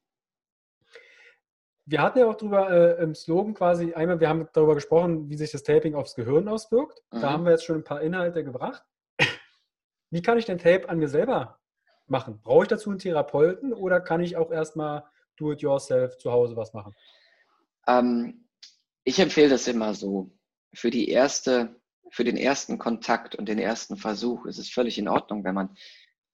Wir 1.91 2.03
hatten 2.03 2.21
ja 2.21 2.27
auch 2.29 2.37
drüber 2.37 2.71
äh, 2.71 3.03
im 3.03 3.17
Slogan 3.17 3.53
quasi, 3.53 3.95
einmal, 3.95 4.21
wir 4.21 4.29
haben 4.29 4.49
darüber 4.53 4.77
gesprochen, 4.77 5.29
wie 5.29 5.37
sich 5.37 5.51
das 5.51 5.65
Taping 5.65 5.97
aufs 5.97 6.15
Gehirn 6.15 6.47
auswirkt. 6.47 7.03
Mhm. 7.11 7.21
Da 7.21 7.33
haben 7.33 7.45
wir 7.45 7.51
jetzt 7.51 7.65
schon 7.65 7.79
ein 7.79 7.85
paar 7.85 8.01
Inhalte 8.01 8.45
gebracht. 8.45 8.85
Wie 10.11 10.23
kann 10.23 10.39
ich 10.39 10.45
den 10.45 10.59
Tape 10.59 10.89
an 10.89 10.99
mir 10.99 11.09
selber 11.09 11.59
machen? 12.07 12.41
Brauche 12.43 12.63
ich 12.63 12.69
dazu 12.69 12.91
einen 12.91 13.01
Therapeuten 13.01 13.73
oder 13.73 14.01
kann 14.01 14.21
ich 14.21 14.37
auch 14.37 14.53
erstmal 14.53 15.05
do-it-yourself 15.37 16.17
zu 16.19 16.31
Hause 16.31 16.55
was 16.55 16.73
machen? 16.75 16.95
Ähm, 17.89 18.47
ich 19.03 19.19
empfehle 19.19 19.49
das 19.49 19.67
immer 19.67 19.95
so. 19.95 20.31
Für 20.73 20.91
die 20.91 21.09
erste, 21.09 21.75
für 22.13 22.23
den 22.23 22.37
ersten 22.37 22.79
Kontakt 22.79 23.35
und 23.35 23.49
den 23.49 23.59
ersten 23.59 23.97
Versuch 23.97 24.47
ist 24.47 24.59
es 24.59 24.71
völlig 24.71 24.97
in 24.97 25.09
Ordnung, 25.09 25.43
wenn 25.43 25.57
man 25.57 25.77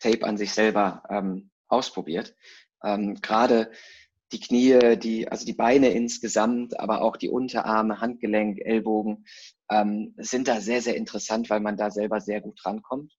Tape 0.01 0.27
an 0.27 0.37
sich 0.37 0.53
selber 0.53 1.03
ähm, 1.09 1.51
ausprobiert. 1.69 2.35
Ähm, 2.85 3.15
Gerade 3.23 3.71
die 4.33 4.41
Knie, 4.41 4.97
die, 4.99 5.29
also 5.29 5.45
die 5.45 5.53
Beine 5.53 5.91
insgesamt, 5.91 6.79
aber 6.81 7.03
auch 7.03 7.17
die 7.17 7.29
Unterarme, 7.29 8.01
Handgelenk, 8.01 8.59
Ellbogen 8.61 9.25
ähm, 9.71 10.15
sind 10.19 10.49
da 10.49 10.61
sehr, 10.61 10.83
sehr 10.83 10.97
interessant, 10.97 11.49
weil 11.51 11.61
man 11.61 11.77
da 11.77 11.91
selber 11.91 12.21
sehr 12.21 12.41
gut 12.41 12.65
rankommt. 12.65 13.13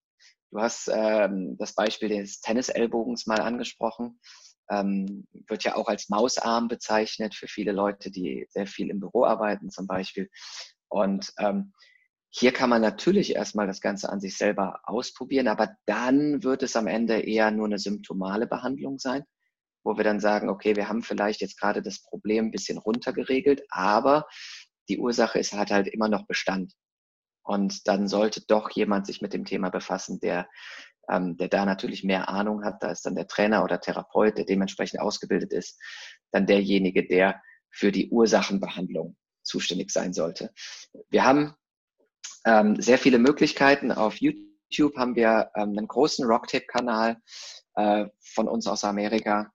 Du 0.51 0.59
hast 0.59 0.89
ähm, 0.93 1.57
das 1.57 1.73
Beispiel 1.73 2.09
des 2.09 2.39
Tennisellbogens 2.41 3.25
mal 3.25 3.39
angesprochen. 3.39 4.19
Ähm, 4.69 5.25
wird 5.47 5.63
ja 5.63 5.75
auch 5.75 5.87
als 5.87 6.09
Mausarm 6.09 6.67
bezeichnet 6.67 7.35
für 7.35 7.47
viele 7.47 7.71
Leute, 7.71 8.11
die 8.11 8.45
sehr 8.49 8.67
viel 8.67 8.89
im 8.89 8.99
Büro 8.99 9.23
arbeiten 9.23 9.69
zum 9.69 9.87
Beispiel. 9.87 10.29
Und 10.89 11.31
ähm, 11.39 11.73
hier 12.29 12.51
kann 12.51 12.69
man 12.69 12.81
natürlich 12.81 13.35
erstmal 13.35 13.67
das 13.67 13.79
Ganze 13.79 14.09
an 14.09 14.19
sich 14.19 14.37
selber 14.37 14.81
ausprobieren, 14.83 15.47
aber 15.47 15.75
dann 15.85 16.43
wird 16.43 16.63
es 16.63 16.75
am 16.75 16.87
Ende 16.87 17.21
eher 17.21 17.51
nur 17.51 17.65
eine 17.65 17.79
symptomale 17.79 18.47
Behandlung 18.47 18.99
sein, 18.99 19.23
wo 19.87 19.95
wir 19.95 20.03
dann 20.03 20.19
sagen, 20.19 20.49
okay, 20.49 20.75
wir 20.75 20.89
haben 20.89 21.01
vielleicht 21.01 21.39
jetzt 21.39 21.57
gerade 21.57 21.81
das 21.81 22.01
Problem 22.01 22.47
ein 22.47 22.51
bisschen 22.51 22.77
runtergeregelt, 22.77 23.63
aber 23.69 24.27
die 24.89 24.99
Ursache 24.99 25.39
ist, 25.39 25.53
hat 25.53 25.71
halt 25.71 25.87
immer 25.87 26.09
noch 26.09 26.27
Bestand. 26.27 26.73
Und 27.41 27.87
dann 27.87 28.09
sollte 28.09 28.41
doch 28.45 28.69
jemand 28.71 29.07
sich 29.07 29.21
mit 29.21 29.31
dem 29.31 29.45
Thema 29.45 29.69
befassen, 29.69 30.19
der, 30.19 30.49
ähm, 31.09 31.37
der 31.37 31.47
da 31.47 31.65
natürlich 31.65 32.03
mehr 32.03 32.27
Ahnung 32.27 32.65
hat. 32.65 32.83
Da 32.83 32.91
ist 32.91 33.05
dann 33.05 33.15
der 33.15 33.27
Trainer 33.27 33.63
oder 33.63 33.79
Therapeut, 33.79 34.37
der 34.37 34.43
dementsprechend 34.43 34.99
ausgebildet 34.99 35.53
ist, 35.53 35.79
dann 36.31 36.45
derjenige, 36.45 37.07
der 37.07 37.41
für 37.71 37.93
die 37.93 38.09
Ursachenbehandlung 38.09 39.15
zuständig 39.41 39.91
sein 39.91 40.11
sollte. 40.11 40.51
Wir 41.09 41.23
haben 41.23 41.55
ähm, 42.45 42.81
sehr 42.81 42.97
viele 42.97 43.19
Möglichkeiten. 43.19 43.93
Auf 43.93 44.17
YouTube 44.17 44.97
haben 44.97 45.15
wir 45.15 45.49
ähm, 45.55 45.77
einen 45.77 45.87
großen 45.87 46.25
Rocktape-Kanal 46.25 47.21
äh, 47.77 48.09
von 48.33 48.47
uns 48.47 48.65
aus 48.65 48.83
Amerika, 48.83 49.51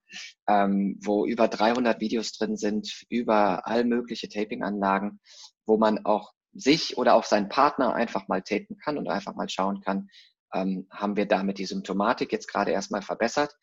ähm, 0.48 0.96
wo 1.04 1.26
über 1.26 1.48
300 1.48 2.00
Videos 2.00 2.32
drin 2.32 2.56
sind, 2.56 3.04
über 3.08 3.66
all 3.66 3.84
mögliche 3.84 4.28
Taping-Anlagen, 4.28 5.20
wo 5.66 5.76
man 5.76 6.04
auch 6.06 6.32
sich 6.52 6.96
oder 6.96 7.14
auch 7.14 7.24
seinen 7.24 7.48
Partner 7.48 7.94
einfach 7.94 8.28
mal 8.28 8.42
tapen 8.42 8.78
kann 8.78 8.96
und 8.96 9.08
einfach 9.08 9.34
mal 9.34 9.48
schauen 9.48 9.80
kann, 9.80 10.08
ähm, 10.54 10.86
haben 10.90 11.16
wir 11.16 11.26
damit 11.26 11.58
die 11.58 11.66
Symptomatik 11.66 12.30
jetzt 12.30 12.46
gerade 12.46 12.70
erstmal 12.70 13.02
verbessert. 13.02 13.56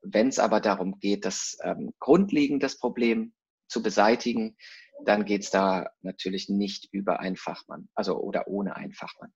Wenn 0.00 0.28
es 0.28 0.38
aber 0.38 0.60
darum 0.60 0.98
geht, 0.98 1.26
das 1.26 1.58
ähm, 1.62 1.92
grundlegend 1.98 2.62
das 2.62 2.78
Problem 2.78 3.34
zu 3.68 3.82
beseitigen, 3.82 4.56
dann 5.04 5.26
geht 5.26 5.42
es 5.42 5.50
da 5.50 5.90
natürlich 6.00 6.48
nicht 6.48 6.88
über 6.90 7.20
einen 7.20 7.36
Fachmann, 7.36 7.90
also 7.94 8.18
oder 8.18 8.48
ohne 8.48 8.76
einen 8.76 8.92
Fachmann. 8.94 9.32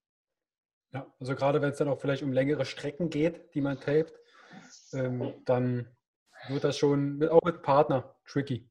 Ja, 0.94 1.12
also 1.20 1.34
gerade 1.34 1.60
wenn 1.60 1.70
es 1.70 1.76
dann 1.76 1.88
auch 1.88 2.00
vielleicht 2.00 2.22
um 2.22 2.32
längere 2.32 2.64
Strecken 2.64 3.10
geht, 3.10 3.54
die 3.54 3.60
man 3.60 3.78
tapet, 3.78 4.23
ähm, 4.92 5.34
dann 5.44 5.88
wird 6.48 6.64
das 6.64 6.78
schon 6.78 7.18
mit, 7.18 7.30
auch 7.30 7.42
mit 7.42 7.62
Partner 7.62 8.14
tricky. 8.26 8.68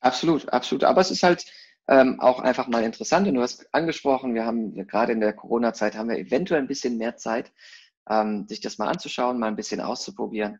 Absolut, 0.00 0.48
absolut. 0.52 0.84
Aber 0.84 1.00
es 1.00 1.10
ist 1.10 1.22
halt 1.22 1.44
ähm, 1.88 2.20
auch 2.20 2.40
einfach 2.40 2.68
mal 2.68 2.84
interessant. 2.84 3.26
Und 3.28 3.34
du 3.34 3.42
hast 3.42 3.72
angesprochen, 3.74 4.34
wir 4.34 4.46
haben 4.46 4.74
gerade 4.86 5.12
in 5.12 5.20
der 5.20 5.32
Corona-Zeit 5.32 5.96
haben 5.96 6.08
wir 6.08 6.18
eventuell 6.18 6.60
ein 6.60 6.68
bisschen 6.68 6.96
mehr 6.96 7.16
Zeit, 7.16 7.52
ähm, 8.08 8.46
sich 8.48 8.60
das 8.60 8.78
mal 8.78 8.88
anzuschauen, 8.88 9.38
mal 9.38 9.48
ein 9.48 9.56
bisschen 9.56 9.80
auszuprobieren. 9.80 10.58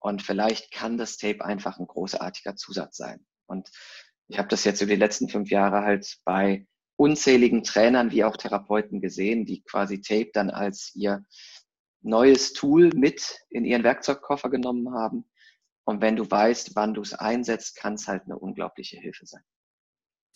Und 0.00 0.22
vielleicht 0.22 0.72
kann 0.72 0.96
das 0.96 1.16
Tape 1.16 1.44
einfach 1.44 1.78
ein 1.78 1.86
großartiger 1.86 2.56
Zusatz 2.56 2.96
sein. 2.96 3.26
Und 3.46 3.70
ich 4.28 4.38
habe 4.38 4.48
das 4.48 4.64
jetzt 4.64 4.80
über 4.80 4.92
die 4.92 5.00
letzten 5.00 5.28
fünf 5.28 5.50
Jahre 5.50 5.82
halt 5.82 6.18
bei 6.24 6.66
unzähligen 6.96 7.62
Trainern 7.62 8.10
wie 8.10 8.24
auch 8.24 8.36
Therapeuten 8.36 9.00
gesehen, 9.00 9.46
die 9.46 9.62
quasi 9.62 10.00
Tape 10.00 10.30
dann 10.32 10.50
als 10.50 10.92
ihr 10.94 11.24
neues 12.02 12.52
Tool 12.52 12.90
mit 12.94 13.40
in 13.50 13.64
ihren 13.64 13.84
Werkzeugkoffer 13.84 14.50
genommen 14.50 14.92
haben. 14.94 15.24
Und 15.84 16.02
wenn 16.02 16.16
du 16.16 16.30
weißt, 16.30 16.76
wann 16.76 16.94
du 16.94 17.02
es 17.02 17.14
einsetzt, 17.14 17.76
kann 17.76 17.94
es 17.94 18.06
halt 18.06 18.24
eine 18.24 18.38
unglaubliche 18.38 18.98
Hilfe 18.98 19.26
sein. 19.26 19.42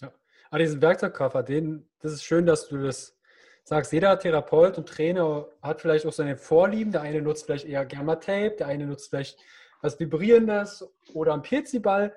Ja, 0.01 0.13
aber 0.51 0.59
diesen 0.61 0.81
Werkzeugkoffer, 0.81 1.43
den, 1.43 1.91
das 2.01 2.13
ist 2.13 2.25
schön, 2.25 2.47
dass 2.47 2.69
du 2.69 2.79
das 2.79 3.17
sagst. 3.65 3.93
Jeder 3.93 4.19
Therapeut 4.19 4.79
und 4.79 4.89
Trainer 4.89 5.49
hat 5.63 5.81
vielleicht 5.81 6.07
auch 6.07 6.13
seine 6.13 6.37
Vorlieben. 6.37 6.93
Der 6.93 7.03
eine 7.03 7.23
nutzt 7.23 7.47
vielleicht 7.47 7.67
eher 7.67 7.85
Gamma 7.87 8.17
Tape, 8.17 8.57
der 8.59 8.67
eine 8.67 8.87
nutzt 8.87 9.11
vielleicht 9.11 9.39
was 9.83 9.99
Vibrierendes 9.99 10.89
oder 11.13 11.33
einen 11.33 11.43
Pirziball. 11.43 12.17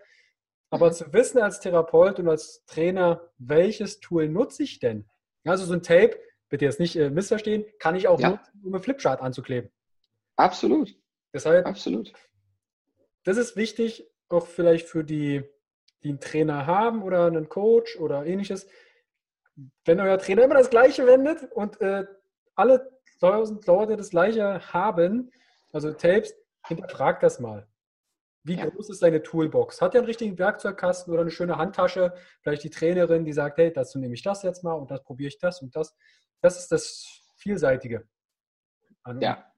Aber 0.69 0.87
mhm. 0.87 0.93
zu 0.93 1.13
wissen 1.13 1.39
als 1.39 1.59
Therapeut 1.59 2.19
und 2.19 2.29
als 2.29 2.63
Trainer, 2.65 3.29
welches 3.37 3.99
Tool 3.99 4.29
nutze 4.29 4.63
ich 4.63 4.79
denn? 4.79 5.09
Also 5.43 5.65
so 5.65 5.73
ein 5.73 5.83
Tape, 5.83 6.17
bitte 6.49 6.65
jetzt 6.65 6.79
nicht 6.79 6.95
äh, 6.95 7.09
missverstehen, 7.09 7.65
kann 7.79 7.95
ich 7.95 8.07
auch 8.07 8.19
ja. 8.19 8.31
nutzen, 8.31 8.61
um 8.63 8.73
eine 8.73 8.83
Flipchart 8.83 9.21
anzukleben. 9.21 9.71
Absolut. 10.35 10.95
Deshalb, 11.33 11.65
Absolut. 11.65 12.13
Das 13.23 13.37
ist 13.37 13.55
wichtig, 13.55 14.09
auch 14.29 14.47
vielleicht 14.47 14.87
für 14.87 15.03
die, 15.03 15.43
die 16.03 16.09
einen 16.09 16.19
Trainer 16.19 16.65
haben 16.65 17.03
oder 17.03 17.25
einen 17.25 17.49
Coach 17.49 17.97
oder 17.97 18.25
ähnliches. 18.25 18.67
Wenn 19.85 19.99
euer 19.99 20.17
Trainer 20.17 20.43
immer 20.43 20.55
das 20.55 20.69
Gleiche 20.69 21.07
wendet 21.07 21.51
und 21.51 21.81
äh, 21.81 22.05
alle 22.55 22.99
tausend 23.19 23.65
Leute 23.65 23.97
das 23.97 24.09
Gleiche 24.09 24.61
haben, 24.73 25.31
also 25.71 25.91
Tapes, 25.93 26.35
hinterfragt 26.67 27.23
das 27.23 27.39
mal. 27.39 27.67
Wie 28.43 28.55
ja. 28.55 28.67
groß 28.67 28.91
ist 28.91 29.01
deine 29.01 29.23
Toolbox? 29.23 29.81
Hat 29.81 29.95
er 29.95 30.01
einen 30.01 30.07
richtigen 30.07 30.37
Werkzeugkasten 30.37 31.11
oder 31.11 31.21
eine 31.21 31.31
schöne 31.31 31.57
Handtasche? 31.57 32.13
Vielleicht 32.41 32.63
die 32.63 32.69
Trainerin, 32.69 33.25
die 33.25 33.33
sagt, 33.33 33.57
hey, 33.57 33.73
dazu 33.73 33.97
nehme 33.97 34.13
ich 34.13 34.21
das 34.21 34.43
jetzt 34.43 34.63
mal 34.63 34.73
und 34.73 34.91
das 34.91 35.03
probiere 35.03 35.29
ich 35.29 35.39
das 35.39 35.61
und 35.63 35.75
das. 35.75 35.95
Das 36.45 36.59
ist 36.59 36.71
das 36.71 37.23
Vielseitige. 37.37 38.07
ja, 39.19 39.51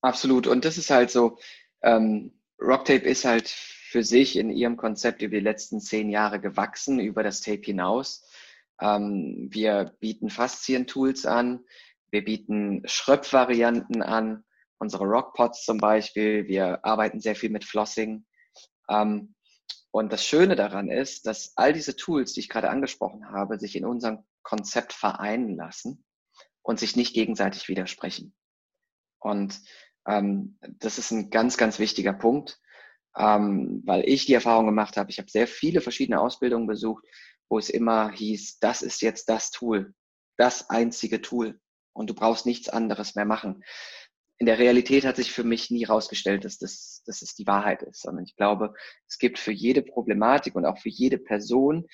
absolut. 0.00 0.46
Und 0.46 0.64
das 0.64 0.78
ist 0.78 0.88
halt 0.88 1.10
so, 1.10 1.36
ähm, 1.82 2.40
Rocktape 2.58 3.06
ist 3.06 3.26
halt 3.26 3.50
für 3.50 4.02
sich 4.02 4.36
in 4.36 4.48
ihrem 4.48 4.78
Konzept 4.78 5.20
über 5.20 5.34
die 5.34 5.42
letzten 5.42 5.82
zehn 5.82 6.08
Jahre 6.08 6.40
gewachsen, 6.40 7.00
über 7.00 7.22
das 7.22 7.42
Tape 7.42 7.60
hinaus. 7.60 8.26
Ähm, 8.80 9.50
wir 9.52 9.94
bieten 10.00 10.30
Faszien-Tools 10.30 11.26
an, 11.26 11.62
wir 12.10 12.24
bieten 12.24 12.80
Schröpfvarianten 12.86 14.00
an, 14.00 14.42
unsere 14.78 15.04
Rockpots 15.04 15.66
zum 15.66 15.76
Beispiel. 15.76 16.48
Wir 16.48 16.82
arbeiten 16.82 17.20
sehr 17.20 17.36
viel 17.36 17.50
mit 17.50 17.66
Flossing. 17.66 18.24
Ähm, 18.88 19.34
und 19.90 20.14
das 20.14 20.24
Schöne 20.24 20.56
daran 20.56 20.88
ist, 20.88 21.26
dass 21.26 21.52
all 21.56 21.74
diese 21.74 21.94
Tools, 21.94 22.32
die 22.32 22.40
ich 22.40 22.48
gerade 22.48 22.70
angesprochen 22.70 23.28
habe, 23.28 23.58
sich 23.58 23.76
in 23.76 23.84
unserem 23.84 24.24
Konzept 24.44 24.92
vereinen 24.92 25.56
lassen 25.56 26.04
und 26.62 26.78
sich 26.78 26.94
nicht 26.94 27.14
gegenseitig 27.14 27.68
widersprechen. 27.68 28.34
Und 29.18 29.60
ähm, 30.06 30.58
das 30.78 30.98
ist 30.98 31.10
ein 31.10 31.30
ganz, 31.30 31.56
ganz 31.56 31.80
wichtiger 31.80 32.12
Punkt, 32.12 32.60
ähm, 33.16 33.82
weil 33.84 34.08
ich 34.08 34.26
die 34.26 34.34
Erfahrung 34.34 34.66
gemacht 34.66 34.96
habe, 34.96 35.10
ich 35.10 35.18
habe 35.18 35.30
sehr 35.30 35.48
viele 35.48 35.80
verschiedene 35.80 36.20
Ausbildungen 36.20 36.68
besucht, 36.68 37.04
wo 37.48 37.58
es 37.58 37.70
immer 37.70 38.12
hieß, 38.12 38.58
das 38.60 38.82
ist 38.82 39.02
jetzt 39.02 39.28
das 39.28 39.50
Tool, 39.50 39.94
das 40.36 40.70
einzige 40.70 41.20
Tool 41.20 41.58
und 41.92 42.10
du 42.10 42.14
brauchst 42.14 42.46
nichts 42.46 42.68
anderes 42.68 43.16
mehr 43.16 43.24
machen 43.24 43.64
in 44.38 44.46
der 44.46 44.58
Realität 44.58 45.04
hat 45.04 45.16
sich 45.16 45.32
für 45.32 45.44
mich 45.44 45.70
nie 45.70 45.86
herausgestellt, 45.86 46.44
dass 46.44 46.58
das, 46.58 47.02
dass 47.06 47.22
es 47.22 47.34
die 47.34 47.46
Wahrheit 47.46 47.82
ist, 47.82 48.02
sondern 48.02 48.24
ich 48.24 48.36
glaube, 48.36 48.74
es 49.08 49.18
gibt 49.18 49.38
für 49.38 49.52
jede 49.52 49.82
Problematik 49.82 50.56
und 50.56 50.66
auch 50.66 50.78
für 50.78 50.88
jede 50.88 51.18
Person 51.18 51.86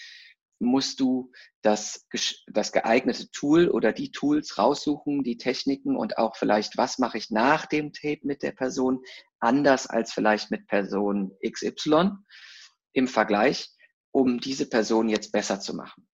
musst 0.61 1.00
du 1.00 1.32
das, 1.62 2.06
das 2.46 2.72
geeignete 2.72 3.30
Tool 3.30 3.68
oder 3.68 3.92
die 3.92 4.12
Tools 4.12 4.58
raussuchen, 4.58 5.24
die 5.24 5.36
Techniken 5.36 5.96
und 5.96 6.18
auch 6.18 6.36
vielleicht, 6.36 6.76
was 6.76 6.98
mache 6.98 7.18
ich 7.18 7.30
nach 7.30 7.66
dem 7.66 7.92
Tape 7.92 8.20
mit 8.22 8.42
der 8.42 8.52
Person 8.52 9.02
anders 9.38 9.86
als 9.86 10.12
vielleicht 10.12 10.50
mit 10.50 10.66
Person 10.66 11.32
XY 11.44 12.11
im 12.92 13.08
Vergleich, 13.08 13.70
um 14.12 14.40
diese 14.40 14.68
Person 14.68 15.08
jetzt 15.08 15.32
besser 15.32 15.61
zu 15.61 15.74
machen. 15.74 16.06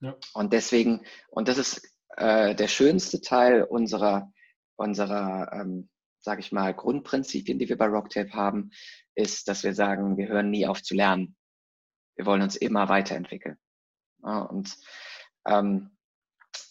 Ja. 0.00 0.16
Und 0.34 0.52
deswegen, 0.52 1.04
und 1.28 1.48
das 1.48 1.58
ist 1.58 1.88
äh, 2.16 2.54
der 2.54 2.68
schönste 2.68 3.20
Teil 3.20 3.64
unserer 3.64 4.32
unserer, 4.76 5.50
ähm, 5.52 5.88
sage 6.20 6.40
ich 6.40 6.52
mal, 6.52 6.74
Grundprinzipien, 6.74 7.58
die 7.58 7.68
wir 7.68 7.78
bei 7.78 7.86
Rocktape 7.86 8.32
haben, 8.32 8.70
ist, 9.14 9.48
dass 9.48 9.64
wir 9.64 9.74
sagen, 9.74 10.16
wir 10.16 10.28
hören 10.28 10.50
nie 10.50 10.66
auf 10.66 10.82
zu 10.82 10.94
lernen. 10.94 11.36
Wir 12.16 12.26
wollen 12.26 12.42
uns 12.42 12.56
immer 12.56 12.88
weiterentwickeln. 12.88 13.58
Ja, 14.22 14.40
und 14.40 14.76
ähm, 15.46 15.90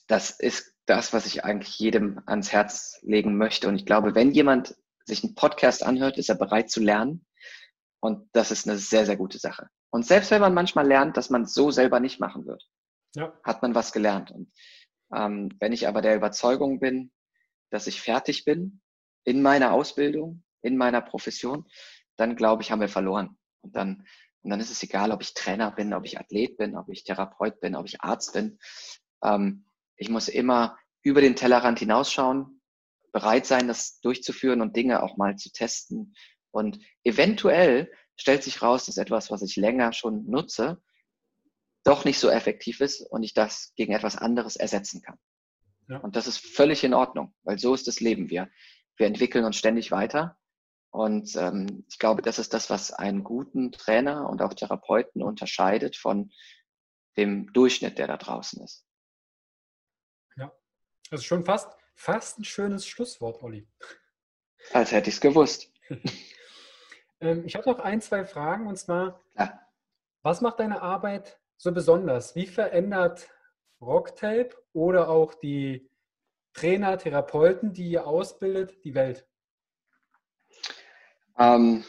das 0.08 0.32
ist 0.32 0.74
das, 0.86 1.14
was 1.14 1.26
ich 1.26 1.44
eigentlich 1.44 1.78
jedem 1.80 2.22
ans 2.26 2.52
Herz 2.52 3.00
legen 3.02 3.38
möchte. 3.38 3.68
Und 3.68 3.76
ich 3.76 3.86
glaube, 3.86 4.16
wenn 4.16 4.32
jemand 4.32 4.76
sich 5.06 5.24
einen 5.24 5.36
Podcast 5.36 5.84
anhört, 5.84 6.18
ist 6.18 6.30
er 6.30 6.36
bereit 6.36 6.70
zu 6.70 6.82
lernen. 6.82 7.26
Und 8.02 8.30
das 8.34 8.52
ist 8.52 8.68
eine 8.68 8.78
sehr, 8.78 9.06
sehr 9.06 9.18
gute 9.18 9.38
Sache. 9.38 9.68
Und 9.92 10.06
selbst 10.06 10.32
wenn 10.32 10.42
man 10.42 10.54
manchmal 10.54 10.88
lernt, 10.88 11.18
dass 11.18 11.30
man 11.30 11.44
es 11.44 11.54
so 11.54 11.72
selber 11.72 12.00
nicht 12.00 12.20
machen 12.20 12.46
wird, 12.46 12.68
ja. 13.16 13.34
hat 13.44 13.62
man 13.62 13.76
was 13.76 13.92
gelernt. 13.92 14.32
Und 14.32 14.52
ähm, 15.14 15.50
wenn 15.60 15.74
ich 15.74 15.88
aber 15.88 16.02
der 16.02 16.16
Überzeugung 16.16 16.80
bin, 16.80 17.12
dass 17.70 17.88
ich 17.88 18.02
fertig 18.02 18.46
bin 18.46 18.82
in 19.24 19.42
meiner 19.42 19.72
Ausbildung, 19.72 20.44
in 20.62 20.78
meiner 20.78 21.02
Profession, 21.02 21.70
dann 22.18 22.36
glaube 22.36 22.64
ich, 22.64 22.72
haben 22.72 22.82
wir 22.82 22.90
verloren. 22.90 23.38
Und 23.62 23.76
dann, 23.76 24.06
und 24.44 24.50
dann 24.50 24.60
ist 24.60 24.72
es 24.72 24.82
egal, 24.84 25.12
ob 25.12 25.22
ich 25.22 25.34
Trainer 25.34 25.72
bin, 25.72 25.94
ob 25.94 26.06
ich 26.06 26.20
Athlet 26.20 26.58
bin, 26.58 26.76
ob 26.76 26.90
ich 26.90 27.04
Therapeut 27.04 27.60
bin, 27.60 27.76
ob 27.76 27.86
ich 27.86 28.02
Arzt 28.02 28.34
bin. 28.34 28.58
Ähm, 29.24 29.66
ich 29.98 30.10
muss 30.10 30.28
immer 30.28 30.78
über 31.04 31.22
den 31.22 31.36
Tellerrand 31.36 31.80
hinausschauen, 31.80 32.62
bereit 33.12 33.46
sein, 33.46 33.68
das 33.68 34.00
durchzuführen 34.02 34.62
und 34.62 34.76
Dinge 34.76 35.04
auch 35.04 35.18
mal 35.18 35.36
zu 35.36 35.52
testen. 35.52 36.16
Und 36.52 36.80
eventuell 37.04 37.92
stellt 38.16 38.44
sich 38.44 38.62
raus, 38.62 38.86
dass 38.86 38.98
etwas, 38.98 39.32
was 39.32 39.42
ich 39.42 39.56
länger 39.56 39.94
schon 39.94 40.26
nutze, 40.26 40.82
doch 41.84 42.06
nicht 42.06 42.20
so 42.20 42.30
effektiv 42.30 42.82
ist 42.82 43.02
und 43.02 43.24
ich 43.24 43.34
das 43.34 43.74
gegen 43.76 43.94
etwas 43.94 44.16
anderes 44.16 44.56
ersetzen 44.56 45.02
kann. 45.02 45.18
Ja. 45.88 45.98
Und 45.98 46.16
das 46.16 46.28
ist 46.28 46.38
völlig 46.38 46.84
in 46.84 46.94
Ordnung, 46.94 47.34
weil 47.44 47.60
so 47.60 47.74
ist 47.74 47.88
das 47.88 48.00
Leben. 48.00 48.30
Wir, 48.30 48.50
wir 48.98 49.08
entwickeln 49.08 49.46
uns 49.46 49.58
ständig 49.58 49.92
weiter. 49.92 50.38
Und 50.92 51.38
ähm, 51.38 51.86
ich 51.90 52.00
glaube, 52.00 52.22
das 52.22 52.38
ist 52.38 52.54
das, 52.54 52.70
was 52.70 52.92
einen 52.92 53.24
guten 53.24 53.72
Trainer 53.72 54.30
und 54.30 54.42
auch 54.42 54.54
Therapeuten 54.54 55.24
unterscheidet 55.24 55.96
von 55.96 56.32
dem 57.16 57.52
Durchschnitt, 57.54 57.98
der 57.98 58.08
da 58.08 58.18
draußen 58.18 58.62
ist. 58.62 58.86
Ja, 60.36 60.52
das 61.10 61.22
ist 61.22 61.26
schon 61.26 61.46
fast, 61.46 61.72
fast 61.96 62.40
ein 62.40 62.44
schönes 62.44 62.86
Schlusswort, 62.86 63.42
Olli. 63.42 63.68
Als 64.74 64.92
hätte 64.92 65.10
ich 65.10 65.16
es 65.16 65.22
gewusst. 65.22 65.72
ähm, 67.22 67.46
ich 67.46 67.56
habe 67.56 67.70
noch 67.70 67.80
ein, 67.80 68.02
zwei 68.02 68.26
Fragen 68.26 68.68
und 68.68 68.76
zwar, 68.76 69.22
ja. 69.38 69.60
was 70.24 70.42
macht 70.42 70.60
deine 70.60 70.82
Arbeit 70.82 71.40
so 71.56 71.72
besonders? 71.72 72.36
Wie 72.36 72.48
verändert 72.48 73.30
Rocktape 73.80 74.50
oder 74.74 75.10
auch 75.10 75.34
die 75.36 75.90
Trainer, 76.54 76.98
Therapeuten, 76.98 77.72
die 77.72 77.92
ihr 77.92 78.06
ausbildet, 78.06 78.84
die 78.84 78.94
Welt? 78.94 79.26
Ähm, 81.38 81.84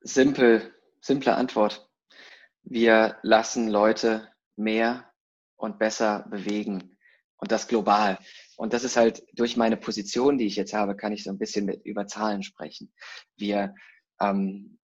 simpel, 0.00 0.74
simple 1.00 1.34
Antwort. 1.34 1.88
Wir 2.62 3.18
lassen 3.22 3.68
Leute 3.68 4.28
mehr 4.56 5.10
und 5.56 5.78
besser 5.78 6.26
bewegen 6.30 6.96
und 7.36 7.52
das 7.52 7.68
global. 7.68 8.18
Und 8.56 8.72
das 8.72 8.84
ist 8.84 8.96
halt 8.96 9.24
durch 9.34 9.56
meine 9.56 9.76
Position, 9.76 10.38
die 10.38 10.46
ich 10.46 10.56
jetzt 10.56 10.74
habe, 10.74 10.96
kann 10.96 11.12
ich 11.12 11.24
so 11.24 11.30
ein 11.30 11.38
bisschen 11.38 11.66
mit 11.66 11.84
über 11.84 12.06
Zahlen 12.06 12.42
sprechen. 12.42 12.92
Wir 13.36 13.74
ähm, 14.20 14.78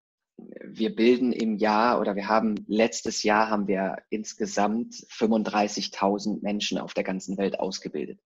wir 0.64 0.96
bilden 0.96 1.32
im 1.32 1.56
Jahr 1.56 2.00
oder 2.00 2.16
wir 2.16 2.28
haben 2.28 2.56
letztes 2.68 3.24
Jahr 3.24 3.50
haben 3.50 3.68
wir 3.68 3.98
insgesamt 4.10 4.94
35.000 4.94 6.42
Menschen 6.42 6.78
auf 6.78 6.94
der 6.94 7.04
ganzen 7.04 7.38
Welt 7.38 7.60
ausgebildet. 7.60 8.20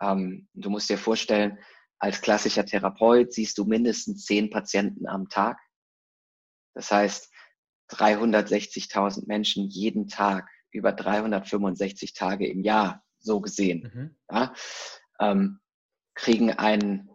Ähm, 0.00 0.48
du 0.54 0.70
musst 0.70 0.90
dir 0.90 0.98
vorstellen, 0.98 1.58
als 1.98 2.20
klassischer 2.20 2.64
Therapeut 2.64 3.32
siehst 3.32 3.58
du 3.58 3.64
mindestens 3.64 4.24
zehn 4.24 4.50
Patienten 4.50 5.06
am 5.08 5.28
Tag. 5.28 5.58
Das 6.74 6.90
heißt, 6.90 7.32
360.000 7.90 9.26
Menschen 9.26 9.68
jeden 9.68 10.08
Tag 10.08 10.48
über 10.70 10.92
365 10.92 12.12
Tage 12.12 12.46
im 12.46 12.62
Jahr 12.62 13.04
so 13.18 13.40
gesehen. 13.40 13.90
Mhm. 13.92 14.16
Ja, 14.30 14.54
ähm, 15.18 15.60
kriegen 16.14 16.52
einen, 16.52 17.10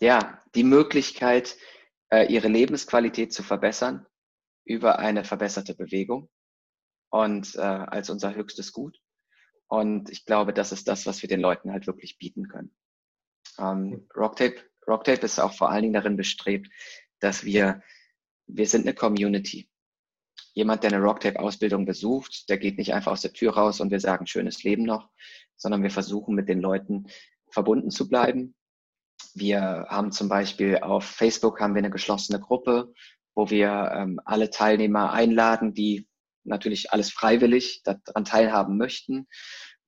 ja, 0.00 0.40
die 0.54 0.64
Möglichkeit, 0.64 1.56
äh, 2.10 2.32
ihre 2.32 2.48
Lebensqualität 2.48 3.32
zu 3.32 3.42
verbessern 3.42 4.06
über 4.64 4.98
eine 4.98 5.24
verbesserte 5.24 5.74
Bewegung 5.74 6.30
und 7.10 7.56
äh, 7.56 7.60
als 7.60 8.10
unser 8.10 8.34
höchstes 8.34 8.72
Gut. 8.72 8.98
Und 9.66 10.10
ich 10.10 10.24
glaube, 10.24 10.52
das 10.52 10.72
ist 10.72 10.88
das, 10.88 11.06
was 11.06 11.22
wir 11.22 11.28
den 11.28 11.40
Leuten 11.40 11.72
halt 11.72 11.86
wirklich 11.86 12.18
bieten 12.18 12.48
können. 12.48 12.74
Ähm, 13.58 14.08
Rocktape, 14.16 14.56
Rocktape 14.86 15.24
ist 15.24 15.38
auch 15.38 15.52
vor 15.52 15.70
allen 15.70 15.82
Dingen 15.82 15.94
darin 15.94 16.16
bestrebt, 16.16 16.68
dass 17.20 17.44
wir, 17.44 17.82
wir 18.46 18.66
sind 18.66 18.82
eine 18.82 18.94
Community. 18.94 19.68
Jemand, 20.54 20.82
der 20.82 20.92
eine 20.92 21.02
Rocktape-Ausbildung 21.02 21.86
besucht, 21.86 22.48
der 22.48 22.58
geht 22.58 22.78
nicht 22.78 22.92
einfach 22.92 23.12
aus 23.12 23.22
der 23.22 23.32
Tür 23.32 23.54
raus 23.54 23.80
und 23.80 23.90
wir 23.90 24.00
sagen 24.00 24.26
schönes 24.26 24.62
Leben 24.64 24.82
noch, 24.82 25.08
sondern 25.56 25.82
wir 25.82 25.90
versuchen 25.90 26.34
mit 26.34 26.48
den 26.48 26.60
Leuten 26.60 27.06
verbunden 27.50 27.90
zu 27.90 28.08
bleiben. 28.08 28.54
Wir 29.34 29.86
haben 29.88 30.12
zum 30.12 30.28
Beispiel 30.28 30.78
auf 30.78 31.04
Facebook 31.04 31.60
haben 31.60 31.74
wir 31.74 31.78
eine 31.78 31.90
geschlossene 31.90 32.40
Gruppe, 32.40 32.92
wo 33.34 33.48
wir 33.48 33.92
ähm, 33.94 34.20
alle 34.24 34.50
Teilnehmer 34.50 35.12
einladen, 35.12 35.72
die 35.72 36.06
natürlich 36.44 36.92
alles 36.92 37.10
freiwillig 37.10 37.82
daran 37.84 38.24
teilhaben 38.24 38.76
möchten, 38.76 39.28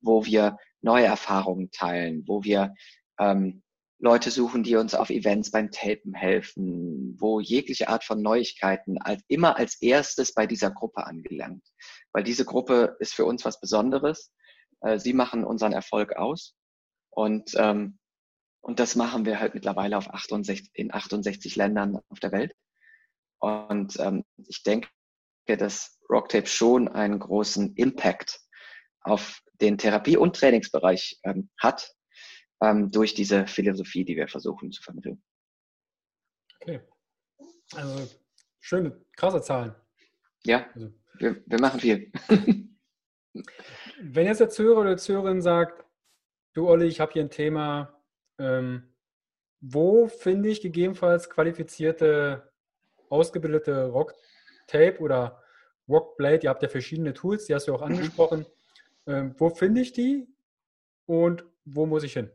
wo 0.01 0.25
wir 0.25 0.57
neue 0.81 1.05
Erfahrungen 1.05 1.71
teilen, 1.71 2.25
wo 2.27 2.45
wir 2.45 2.75
ähm, 3.19 3.63
Leute 3.99 4.31
suchen, 4.31 4.63
die 4.63 4.77
uns 4.77 4.95
auf 4.95 5.09
Events 5.09 5.51
beim 5.51 5.71
Tapen 5.71 6.15
helfen, 6.15 7.17
wo 7.19 7.41
jegliche 7.41 7.89
Art 7.89 8.05
von 8.05 8.21
Neuigkeiten 8.21 8.99
als, 8.99 9.23
immer 9.29 9.57
als 9.57 9.81
erstes 9.81 10.35
bei 10.35 10.47
dieser 10.47 10.71
Gruppe 10.71 11.07
angelangt. 11.07 11.67
Weil 12.13 12.25
diese 12.25 12.45
Gruppe 12.45 12.97
ist 12.99 13.15
für 13.15 13.25
uns 13.25 13.45
was 13.45 13.61
Besonderes. 13.61 14.33
Äh, 14.81 14.99
sie 14.99 15.13
machen 15.13 15.45
unseren 15.45 15.73
Erfolg 15.73 16.17
aus. 16.17 16.55
Und, 17.11 17.53
ähm, 17.57 17.99
und 18.61 18.81
das 18.81 18.97
machen 18.97 19.25
wir 19.25 19.41
halt 19.41 19.55
mittlerweile 19.55 19.97
auf 19.97 20.11
68, 20.11 20.71
in 20.75 20.93
68 20.93 21.57
Ländern 21.57 21.99
auf 22.09 22.21
der 22.21 22.33
Welt. 22.33 22.53
Und 23.39 23.99
ähm, 24.01 24.25
ich 24.49 24.63
denke, 24.63 24.89
dass 25.47 25.99
Rocktape 26.11 26.47
schon 26.47 26.89
einen 26.89 27.19
großen 27.19 27.75
Impact 27.77 28.41
auf 29.01 29.41
den 29.61 29.79
Therapie- 29.79 30.17
und 30.17 30.37
Trainingsbereich 30.37 31.21
ähm, 31.25 31.51
hat, 31.59 31.95
ähm, 32.63 32.91
durch 32.91 33.15
diese 33.15 33.47
Philosophie, 33.47 34.05
die 34.05 34.17
wir 34.17 34.29
versuchen 34.29 34.73
zu 34.73 34.83
vermitteln. 34.83 35.23
Okay. 36.61 36.81
Also 37.75 38.09
schöne, 38.61 39.05
krasse 39.17 39.43
Zahlen. 39.43 39.75
Ja, 40.45 40.67
also, 40.75 40.93
wir, 41.19 41.43
wir 41.47 41.61
machen 41.61 41.81
viel. 41.81 42.13
Wenn 44.01 44.27
jetzt 44.27 44.41
der 44.41 44.49
Zuhörer 44.49 44.83
oder 44.83 44.97
Zuhörerin 44.97 45.43
sagt, 45.43 45.85
du 46.53 46.69
Olli, 46.69 46.87
ich 46.87 47.01
habe 47.01 47.13
hier 47.13 47.23
ein 47.23 47.31
Thema, 47.31 48.01
ähm, 48.39 48.95
wo 49.61 50.09
finde 50.09 50.51
ich 50.51 50.61
gegebenenfalls 50.61 51.31
qualifizierte, 51.31 52.53
ausgebildete 53.09 53.87
Rock-Tape 53.87 54.99
oder 55.01 55.43
Rockblade? 55.89 56.45
Ihr 56.45 56.51
habt 56.51 56.63
ja 56.63 56.69
verschiedene 56.69 57.15
Tools, 57.15 57.47
die 57.47 57.55
hast 57.55 57.69
du 57.69 57.75
auch 57.75 57.81
mhm. 57.81 57.95
angesprochen. 57.95 58.41
Mhm. 59.07 59.13
Ähm, 59.13 59.35
wo 59.39 59.51
finde 59.51 59.81
ich 59.81 59.93
die 59.93 60.29
und 61.07 61.45
wo 61.65 61.87
muss 61.87 62.05
ich 62.05 62.13
hin? 62.13 62.31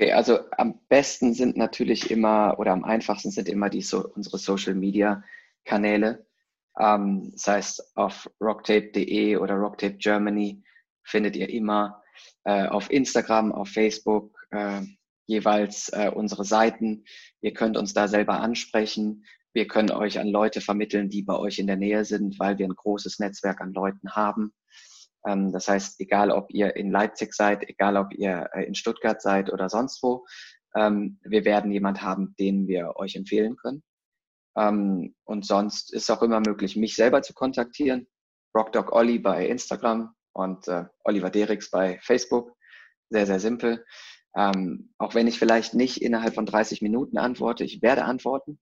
Okay, 0.00 0.12
also 0.12 0.38
am 0.52 0.78
besten 0.88 1.34
sind 1.34 1.56
natürlich 1.56 2.12
immer 2.12 2.54
oder 2.58 2.70
am 2.70 2.84
einfachsten 2.84 3.32
sind 3.32 3.48
immer 3.48 3.68
die 3.68 3.82
so, 3.82 4.08
unsere 4.14 4.38
Social 4.38 4.74
Media 4.74 5.24
Kanäle. 5.64 6.24
Ähm, 6.78 7.30
das 7.32 7.48
heißt, 7.48 7.96
auf 7.96 8.30
rocktape.de 8.40 9.36
oder 9.38 9.54
rocktape 9.54 9.96
Germany 9.96 10.62
findet 11.02 11.34
ihr 11.34 11.50
immer 11.50 12.00
äh, 12.44 12.68
auf 12.68 12.92
Instagram, 12.92 13.50
auf 13.50 13.70
Facebook 13.70 14.38
äh, 14.52 14.82
jeweils 15.26 15.88
äh, 15.88 16.12
unsere 16.14 16.44
Seiten. 16.44 17.04
Ihr 17.40 17.52
könnt 17.52 17.76
uns 17.76 17.92
da 17.92 18.06
selber 18.06 18.38
ansprechen. 18.38 19.24
Wir 19.52 19.66
können 19.66 19.90
euch 19.90 20.20
an 20.20 20.28
Leute 20.28 20.60
vermitteln, 20.60 21.10
die 21.10 21.22
bei 21.22 21.34
euch 21.34 21.58
in 21.58 21.66
der 21.66 21.76
Nähe 21.76 22.04
sind, 22.04 22.38
weil 22.38 22.56
wir 22.58 22.66
ein 22.66 22.76
großes 22.76 23.18
Netzwerk 23.18 23.60
an 23.60 23.72
Leuten 23.72 24.12
haben. 24.12 24.52
Ähm, 25.26 25.52
das 25.52 25.68
heißt, 25.68 26.00
egal 26.00 26.30
ob 26.30 26.50
ihr 26.50 26.76
in 26.76 26.90
Leipzig 26.90 27.34
seid, 27.34 27.68
egal 27.68 27.96
ob 27.96 28.12
ihr 28.14 28.48
äh, 28.52 28.64
in 28.64 28.74
Stuttgart 28.74 29.20
seid 29.20 29.52
oder 29.52 29.68
sonst 29.68 30.02
wo, 30.02 30.26
ähm, 30.76 31.18
wir 31.22 31.44
werden 31.44 31.70
jemand 31.70 32.02
haben, 32.02 32.34
den 32.38 32.68
wir 32.68 32.96
euch 32.96 33.16
empfehlen 33.16 33.56
können. 33.56 33.82
Ähm, 34.56 35.14
und 35.24 35.46
sonst 35.46 35.92
ist 35.92 36.10
auch 36.10 36.22
immer 36.22 36.40
möglich, 36.40 36.76
mich 36.76 36.94
selber 36.94 37.22
zu 37.22 37.34
kontaktieren. 37.34 38.06
Rockdog 38.56 38.92
Olli 38.92 39.18
bei 39.18 39.46
Instagram 39.46 40.14
und 40.32 40.68
äh, 40.68 40.84
Oliver 41.04 41.30
Derix 41.30 41.70
bei 41.70 41.98
Facebook. 42.02 42.54
Sehr, 43.10 43.26
sehr 43.26 43.40
simpel. 43.40 43.84
Auch 44.34 45.14
wenn 45.14 45.26
ich 45.26 45.38
vielleicht 45.38 45.74
nicht 45.74 46.00
innerhalb 46.00 46.34
von 46.34 46.46
30 46.46 46.80
Minuten 46.80 47.18
antworte, 47.18 47.64
ich 47.64 47.82
werde 47.82 48.04
antworten. 48.04 48.60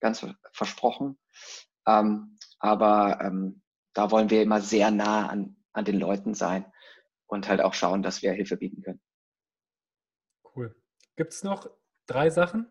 Ganz 0.00 0.26
versprochen. 0.52 1.18
Aber 1.84 3.32
da 3.94 4.10
wollen 4.10 4.28
wir 4.28 4.42
immer 4.42 4.60
sehr 4.60 4.90
nah 4.90 5.28
an, 5.28 5.57
an 5.78 5.84
den 5.84 5.98
Leuten 5.98 6.34
sein 6.34 6.70
und 7.26 7.48
halt 7.48 7.60
auch 7.60 7.74
schauen, 7.74 8.02
dass 8.02 8.22
wir 8.22 8.32
Hilfe 8.32 8.56
bieten 8.56 8.82
können. 8.82 9.00
Cool. 10.54 10.74
Gibt 11.16 11.32
es 11.32 11.44
noch 11.44 11.70
drei 12.06 12.30
Sachen 12.30 12.70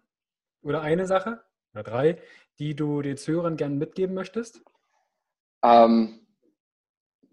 oder 0.61 0.81
eine 0.81 1.07
Sache 1.07 1.43
oder 1.73 1.83
drei, 1.83 2.21
die 2.59 2.75
du 2.75 3.01
den 3.01 3.17
Zuhörern 3.17 3.57
gerne 3.57 3.75
mitgeben 3.75 4.13
möchtest? 4.13 4.61
Ähm, 5.63 6.27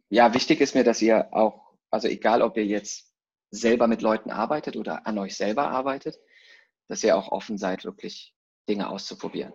ja, 0.08 0.32
wichtig 0.32 0.60
ist 0.60 0.74
mir, 0.74 0.84
dass 0.84 1.02
ihr 1.02 1.32
auch, 1.32 1.74
also 1.90 2.08
egal 2.08 2.42
ob 2.42 2.56
ihr 2.56 2.66
jetzt 2.66 3.12
selber 3.50 3.86
mit 3.86 4.02
Leuten 4.02 4.30
arbeitet 4.30 4.76
oder 4.76 5.06
an 5.06 5.18
euch 5.18 5.36
selber 5.36 5.68
arbeitet, 5.70 6.18
dass 6.88 7.02
ihr 7.02 7.16
auch 7.16 7.32
offen 7.32 7.58
seid, 7.58 7.84
wirklich 7.84 8.34
Dinge 8.68 8.88
auszuprobieren. 8.88 9.52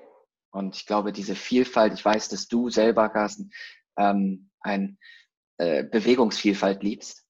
Und 0.52 0.76
ich 0.76 0.86
glaube, 0.86 1.14
diese 1.14 1.36
Vielfalt, 1.36 1.94
ich 1.94 2.04
weiß, 2.04 2.30
dass 2.30 2.48
du 2.48 2.70
selber, 2.70 3.10
Carsten, 3.10 3.52
ähm, 3.98 4.50
ein 4.62 4.98
äh, 5.60 5.84
Bewegungsvielfalt 5.84 6.84
liebst. 6.84 7.26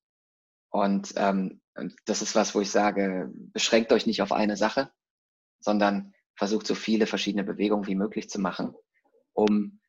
Und 0.69 1.13
ähm, 1.17 1.61
das 2.05 2.21
ist 2.21 2.35
was, 2.35 2.53
wo 2.53 2.61
ich 2.61 2.69
sage, 2.69 3.31
beschränkt 3.33 3.91
euch 3.91 4.05
nicht 4.05 4.21
auf 4.21 4.31
eine 4.31 4.55
Sache, 4.55 4.91
sondern 5.59 6.13
versucht 6.35 6.67
so 6.67 6.75
viele 6.75 7.07
verschiedene 7.07 7.43
Bewegungen 7.43 7.87
wie 7.87 7.95
möglich 7.95 8.29
zu 8.29 8.39
machen, 8.39 8.75
um 9.33 9.79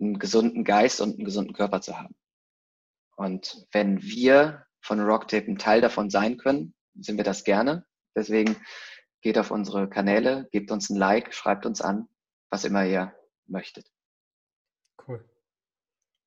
einen 0.00 0.18
gesunden 0.18 0.64
Geist 0.64 1.00
und 1.00 1.16
einen 1.16 1.24
gesunden 1.24 1.52
Körper 1.52 1.82
zu 1.82 1.98
haben. 1.98 2.16
Und 3.16 3.66
wenn 3.70 4.02
wir 4.02 4.64
von 4.80 4.98
Rocktape 4.98 5.46
ein 5.46 5.58
Teil 5.58 5.82
davon 5.82 6.08
sein 6.08 6.38
können, 6.38 6.74
sind 6.94 7.18
wir 7.18 7.24
das 7.24 7.44
gerne. 7.44 7.84
Deswegen 8.16 8.56
geht 9.20 9.36
auf 9.36 9.50
unsere 9.50 9.90
Kanäle, 9.90 10.48
gebt 10.52 10.70
uns 10.70 10.88
ein 10.88 10.96
Like, 10.96 11.34
schreibt 11.34 11.66
uns 11.66 11.82
an, 11.82 12.08
was 12.48 12.64
immer 12.64 12.86
ihr 12.86 13.14
möchtet. 13.46 13.92
Cool. 15.06 15.28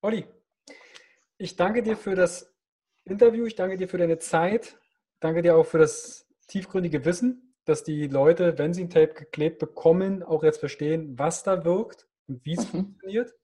Olli, 0.02 0.28
ich 1.44 1.58
danke 1.58 1.84
dir 1.84 1.98
für 1.98 2.16
das 2.16 2.56
Interview, 3.04 3.46
ich 3.46 3.56
danke 3.56 3.76
dir 3.76 3.90
für 3.90 3.98
deine 3.98 4.18
Zeit, 4.18 4.78
danke 5.20 5.42
dir 5.42 5.58
auch 5.58 5.66
für 5.66 5.78
das 5.78 6.26
tiefgründige 6.48 7.04
Wissen, 7.04 7.54
dass 7.66 7.84
die 7.84 8.08
Leute, 8.08 8.58
wenn 8.58 8.74
sie 8.74 8.86
ein 8.86 8.90
Tape 8.90 9.14
geklebt 9.14 9.60
bekommen, 9.60 10.24
auch 10.24 10.44
jetzt 10.44 10.60
verstehen, 10.60 11.20
was 11.20 11.44
da 11.44 11.66
wirkt 11.66 12.08
und 12.28 12.46
wie 12.46 12.54
es 12.54 12.66
mhm. 12.72 12.78
funktioniert. 12.78 13.36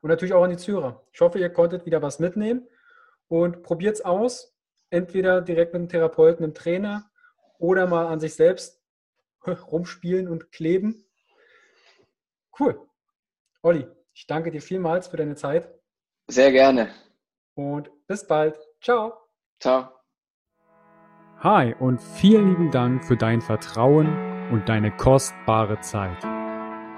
Und 0.00 0.10
natürlich 0.10 0.34
auch 0.34 0.44
an 0.44 0.50
die 0.50 0.56
Zuhörer. 0.56 1.04
Ich 1.12 1.20
hoffe, 1.20 1.40
ihr 1.40 1.50
konntet 1.50 1.84
wieder 1.84 2.00
was 2.00 2.20
mitnehmen 2.20 2.68
und 3.26 3.64
probiert 3.64 3.96
es 3.96 4.04
aus. 4.04 4.56
Entweder 4.90 5.42
direkt 5.42 5.72
mit 5.72 5.80
einem 5.80 5.88
Therapeuten, 5.88 6.44
einem 6.44 6.54
Trainer 6.54 7.10
oder 7.58 7.88
mal 7.88 8.06
an 8.06 8.20
sich 8.20 8.34
selbst 8.34 8.80
rumspielen 9.46 10.28
und 10.28 10.52
kleben. 10.52 11.04
Cool. 12.58 12.80
Olli, 13.62 13.88
ich 14.14 14.28
danke 14.28 14.52
dir 14.52 14.62
vielmals 14.62 15.08
für 15.08 15.16
deine 15.16 15.34
Zeit. 15.34 15.77
Sehr 16.28 16.52
gerne. 16.52 16.88
Und 17.54 17.90
bis 18.06 18.26
bald. 18.26 18.56
Ciao. 18.80 19.14
Ciao. 19.60 19.88
Hi 21.40 21.74
und 21.78 22.00
vielen 22.00 22.50
lieben 22.50 22.70
Dank 22.70 23.04
für 23.04 23.16
dein 23.16 23.40
Vertrauen 23.40 24.50
und 24.50 24.68
deine 24.68 24.90
kostbare 24.90 25.80
Zeit. 25.80 26.18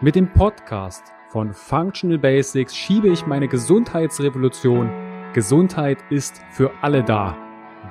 Mit 0.01 0.15
dem 0.15 0.33
Podcast 0.33 1.05
von 1.29 1.53
Functional 1.53 2.19
Basics 2.19 2.75
schiebe 2.75 3.09
ich 3.09 3.27
meine 3.27 3.49
Gesundheitsrevolution 3.49 4.91
Gesundheit 5.33 5.99
ist 6.11 6.41
für 6.51 6.73
alle 6.83 7.05
da 7.05 7.37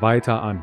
weiter 0.02 0.42
an. 0.44 0.62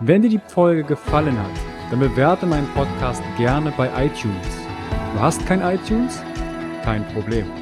Wenn 0.00 0.22
dir 0.22 0.30
die 0.30 0.40
Folge 0.40 0.82
gefallen 0.82 1.38
hat, 1.38 1.52
dann 1.90 2.00
bewerte 2.00 2.46
meinen 2.46 2.68
Podcast 2.74 3.22
gerne 3.36 3.72
bei 3.76 3.88
iTunes. 4.06 4.66
Du 5.14 5.20
hast 5.20 5.46
kein 5.46 5.60
iTunes? 5.60 6.20
Kein 6.82 7.06
Problem. 7.12 7.61